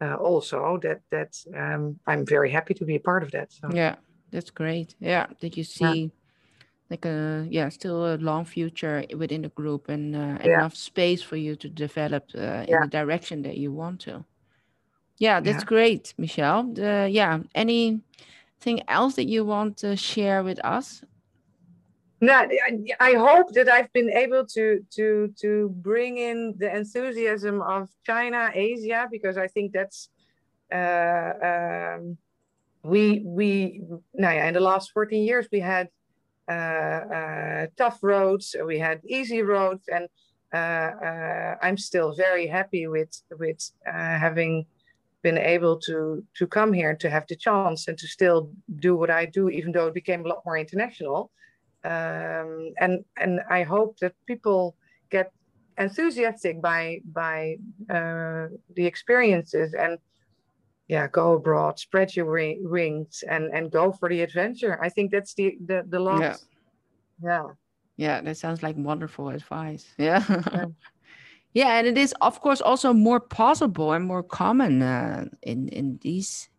uh, 0.00 0.14
also 0.16 0.78
that 0.82 1.00
that 1.10 1.36
um, 1.56 1.98
I'm 2.06 2.26
very 2.26 2.50
happy 2.50 2.74
to 2.74 2.84
be 2.84 2.96
a 2.96 3.00
part 3.00 3.22
of 3.22 3.30
that. 3.30 3.52
So. 3.52 3.70
Yeah, 3.72 3.96
that's 4.30 4.50
great. 4.50 4.94
Yeah, 5.00 5.26
did 5.40 5.56
you 5.56 5.64
see 5.64 6.02
yeah. 6.02 6.08
like 6.90 7.06
a 7.06 7.46
yeah 7.50 7.70
still 7.70 8.14
a 8.14 8.16
long 8.16 8.44
future 8.44 9.02
within 9.16 9.42
the 9.42 9.48
group 9.48 9.88
and 9.88 10.14
uh, 10.14 10.38
yeah. 10.44 10.58
enough 10.58 10.76
space 10.76 11.22
for 11.22 11.36
you 11.36 11.56
to 11.56 11.68
develop 11.68 12.24
uh, 12.34 12.40
in 12.40 12.68
yeah. 12.68 12.80
the 12.82 12.88
direction 12.88 13.42
that 13.42 13.56
you 13.56 13.72
want 13.72 14.00
to? 14.00 14.24
Yeah, 15.16 15.40
that's 15.40 15.64
great, 15.64 16.14
Michelle. 16.16 16.72
yeah, 17.08 17.40
anything 17.52 18.82
else 18.86 19.16
that 19.16 19.26
you 19.26 19.44
want 19.44 19.78
to 19.78 19.96
share 19.96 20.44
with 20.44 20.64
us 20.64 21.02
no, 22.20 22.48
I, 22.98 23.12
hope 23.14 23.52
that 23.52 23.68
I've 23.68 23.92
been 23.92 24.10
able 24.10 24.44
to 24.46 24.84
to 24.96 25.32
to 25.40 25.68
bring 25.68 26.18
in 26.18 26.54
the 26.58 26.74
enthusiasm 26.74 27.62
of 27.62 27.88
China, 28.04 28.50
Asia, 28.52 29.06
because 29.10 29.38
I 29.38 29.46
think 29.46 29.72
that's 29.72 30.08
uh, 30.72 31.32
um, 31.42 32.18
we 32.82 33.22
we 33.24 33.82
now 34.14 34.32
yeah, 34.32 34.48
in 34.48 34.54
the 34.54 34.60
last 34.60 34.90
14 34.92 35.22
years 35.22 35.46
we 35.52 35.60
had 35.60 35.88
uh, 36.48 36.52
uh, 36.52 37.66
tough 37.76 38.02
roads, 38.02 38.56
we 38.66 38.78
had 38.78 39.00
easy 39.06 39.42
roads, 39.42 39.88
and 39.88 40.08
uh, 40.52 40.56
uh, 40.56 41.56
I'm 41.62 41.76
still 41.76 42.14
very 42.16 42.48
happy 42.48 42.88
with 42.88 43.22
with 43.38 43.70
uh, 43.86 43.92
having 43.92 44.66
been 45.22 45.38
able 45.38 45.76
to 45.80 46.24
to 46.34 46.46
come 46.48 46.72
here 46.72 46.96
to 46.96 47.10
have 47.10 47.26
the 47.28 47.36
chance 47.36 47.86
and 47.86 47.96
to 47.98 48.08
still 48.08 48.50
do 48.80 48.96
what 48.96 49.10
I 49.10 49.26
do, 49.26 49.50
even 49.50 49.70
though 49.70 49.86
it 49.86 49.94
became 49.94 50.24
a 50.24 50.28
lot 50.28 50.42
more 50.44 50.58
international 50.58 51.30
um, 51.88 52.72
and 52.78 53.04
and 53.16 53.40
I 53.48 53.62
hope 53.62 53.98
that 54.00 54.14
people 54.26 54.76
get 55.10 55.32
enthusiastic 55.78 56.60
by 56.60 57.00
by 57.04 57.56
uh, 57.88 58.48
the 58.76 58.84
experiences 58.84 59.74
and 59.74 59.98
yeah 60.88 61.06
go 61.08 61.32
abroad 61.34 61.78
spread 61.78 62.14
your 62.14 62.26
wings 62.26 63.24
and 63.28 63.50
and 63.54 63.70
go 63.70 63.92
for 63.92 64.08
the 64.08 64.20
adventure. 64.20 64.78
I 64.82 64.90
think 64.90 65.10
that's 65.10 65.34
the 65.34 65.56
the, 65.64 65.84
the 65.88 66.00
last. 66.00 66.46
Yeah. 67.22 67.30
yeah. 67.30 67.48
Yeah 67.96 68.20
that 68.20 68.36
sounds 68.36 68.62
like 68.62 68.76
wonderful 68.76 69.30
advice. 69.30 69.86
Yeah. 69.98 70.22
Yeah. 70.28 70.64
yeah 71.54 71.78
and 71.78 71.86
it 71.86 71.96
is 71.96 72.14
of 72.20 72.40
course 72.40 72.60
also 72.60 72.92
more 72.92 73.20
possible 73.20 73.92
and 73.92 74.04
more 74.04 74.22
common 74.22 74.82
uh, 74.82 75.24
in 75.42 75.68
in 75.68 75.98
this 76.02 76.50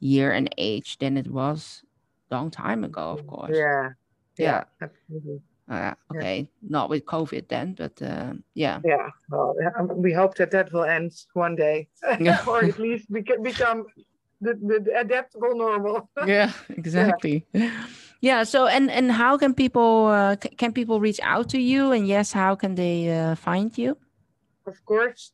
year 0.00 0.32
and 0.32 0.52
age 0.58 0.98
than 0.98 1.16
it 1.16 1.28
was 1.28 1.82
long 2.30 2.50
time 2.50 2.84
ago 2.84 3.10
of 3.16 3.26
course. 3.26 3.56
Yeah 3.56 3.96
yeah, 4.38 4.64
absolutely. 4.80 5.40
Uh, 5.68 5.94
okay, 6.14 6.38
yeah. 6.38 6.68
not 6.68 6.88
with 6.88 7.04
COVID 7.06 7.48
then, 7.48 7.74
but 7.74 8.00
uh, 8.00 8.34
yeah. 8.54 8.78
Yeah, 8.84 9.10
well, 9.30 9.56
um, 9.78 10.00
we 10.00 10.12
hope 10.12 10.36
that 10.36 10.52
that 10.52 10.72
will 10.72 10.84
end 10.84 11.12
one 11.32 11.56
day, 11.56 11.88
or 12.46 12.64
at 12.64 12.78
least 12.78 13.10
we 13.10 13.22
can 13.22 13.42
become 13.42 13.84
the, 14.40 14.54
the, 14.54 14.92
adaptable 14.96 15.56
normal. 15.56 16.08
yeah, 16.26 16.52
exactly. 16.68 17.44
Yeah. 17.52 17.86
yeah. 18.20 18.44
So, 18.44 18.68
and 18.68 18.88
and 18.90 19.10
how 19.10 19.36
can 19.38 19.54
people 19.54 20.06
uh, 20.06 20.36
can 20.36 20.72
people 20.72 21.00
reach 21.00 21.18
out 21.22 21.48
to 21.50 21.58
you? 21.58 21.90
And 21.90 22.06
yes, 22.06 22.30
how 22.32 22.54
can 22.54 22.76
they 22.76 23.10
uh, 23.10 23.34
find 23.34 23.76
you? 23.76 23.98
Of 24.66 24.84
course, 24.84 25.32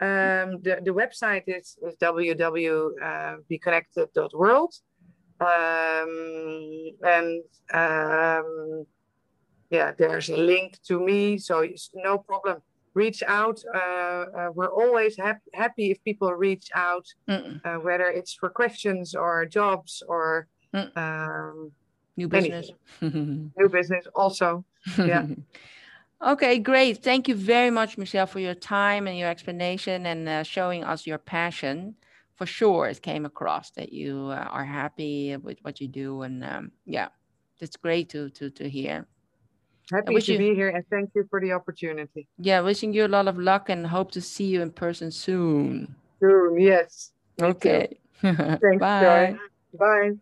um, 0.00 0.62
the 0.62 0.78
the 0.84 0.92
website 0.92 1.42
is, 1.46 1.76
is 1.82 1.96
www.beconnected.world. 1.96 4.74
Um, 5.42 6.90
and 7.02 7.42
um, 7.74 8.86
yeah, 9.70 9.92
there's 9.98 10.28
a 10.28 10.36
link 10.36 10.78
to 10.88 11.00
me, 11.00 11.38
so 11.38 11.60
it's 11.60 11.90
no 11.94 12.18
problem. 12.18 12.58
Reach 12.94 13.22
out. 13.26 13.58
Uh, 13.74 13.78
uh, 13.78 14.50
we're 14.54 14.72
always 14.72 15.16
hap- 15.16 15.48
happy 15.54 15.90
if 15.90 16.04
people 16.04 16.30
reach 16.32 16.68
out, 16.74 17.06
uh, 17.28 17.76
whether 17.80 18.06
it's 18.06 18.34
for 18.34 18.50
questions 18.50 19.14
or 19.14 19.46
jobs 19.46 20.02
or 20.06 20.46
mm. 20.74 20.94
um, 20.96 21.72
new 22.16 22.28
business. 22.28 22.70
new 23.00 23.68
business 23.70 24.06
also. 24.14 24.64
Yeah. 24.98 25.26
Okay, 26.24 26.60
great. 26.60 27.02
Thank 27.02 27.26
you 27.26 27.34
very 27.34 27.70
much, 27.70 27.98
Michelle, 27.98 28.28
for 28.28 28.38
your 28.38 28.54
time 28.54 29.08
and 29.08 29.18
your 29.18 29.28
explanation 29.28 30.06
and 30.06 30.28
uh, 30.28 30.44
showing 30.44 30.84
us 30.84 31.04
your 31.04 31.18
passion 31.18 31.96
for 32.36 32.46
sure 32.46 32.86
it 32.86 33.02
came 33.02 33.24
across 33.24 33.70
that 33.72 33.92
you 33.92 34.28
uh, 34.30 34.48
are 34.50 34.64
happy 34.64 35.36
with 35.36 35.58
what 35.62 35.80
you 35.80 35.88
do 35.88 36.22
and 36.22 36.44
um, 36.44 36.72
yeah 36.86 37.08
it's 37.60 37.76
great 37.76 38.08
to 38.10 38.28
to 38.30 38.50
to 38.50 38.68
hear. 38.68 39.06
Happy 39.92 40.20
to 40.20 40.32
you, 40.32 40.38
be 40.38 40.54
here 40.54 40.68
and 40.68 40.84
thank 40.90 41.10
you 41.14 41.26
for 41.30 41.40
the 41.40 41.52
opportunity. 41.52 42.28
Yeah 42.38 42.60
wishing 42.60 42.92
you 42.92 43.06
a 43.06 43.12
lot 43.12 43.28
of 43.28 43.38
luck 43.38 43.68
and 43.68 43.86
hope 43.86 44.10
to 44.12 44.20
see 44.20 44.46
you 44.46 44.62
in 44.62 44.70
person 44.70 45.10
soon. 45.10 45.94
Soon 46.20 46.60
yes. 46.60 47.12
Okay. 47.40 47.98
Thanks 48.20 48.60
bye. 48.78 49.36
Joy. 49.72 49.78
bye 49.78 50.12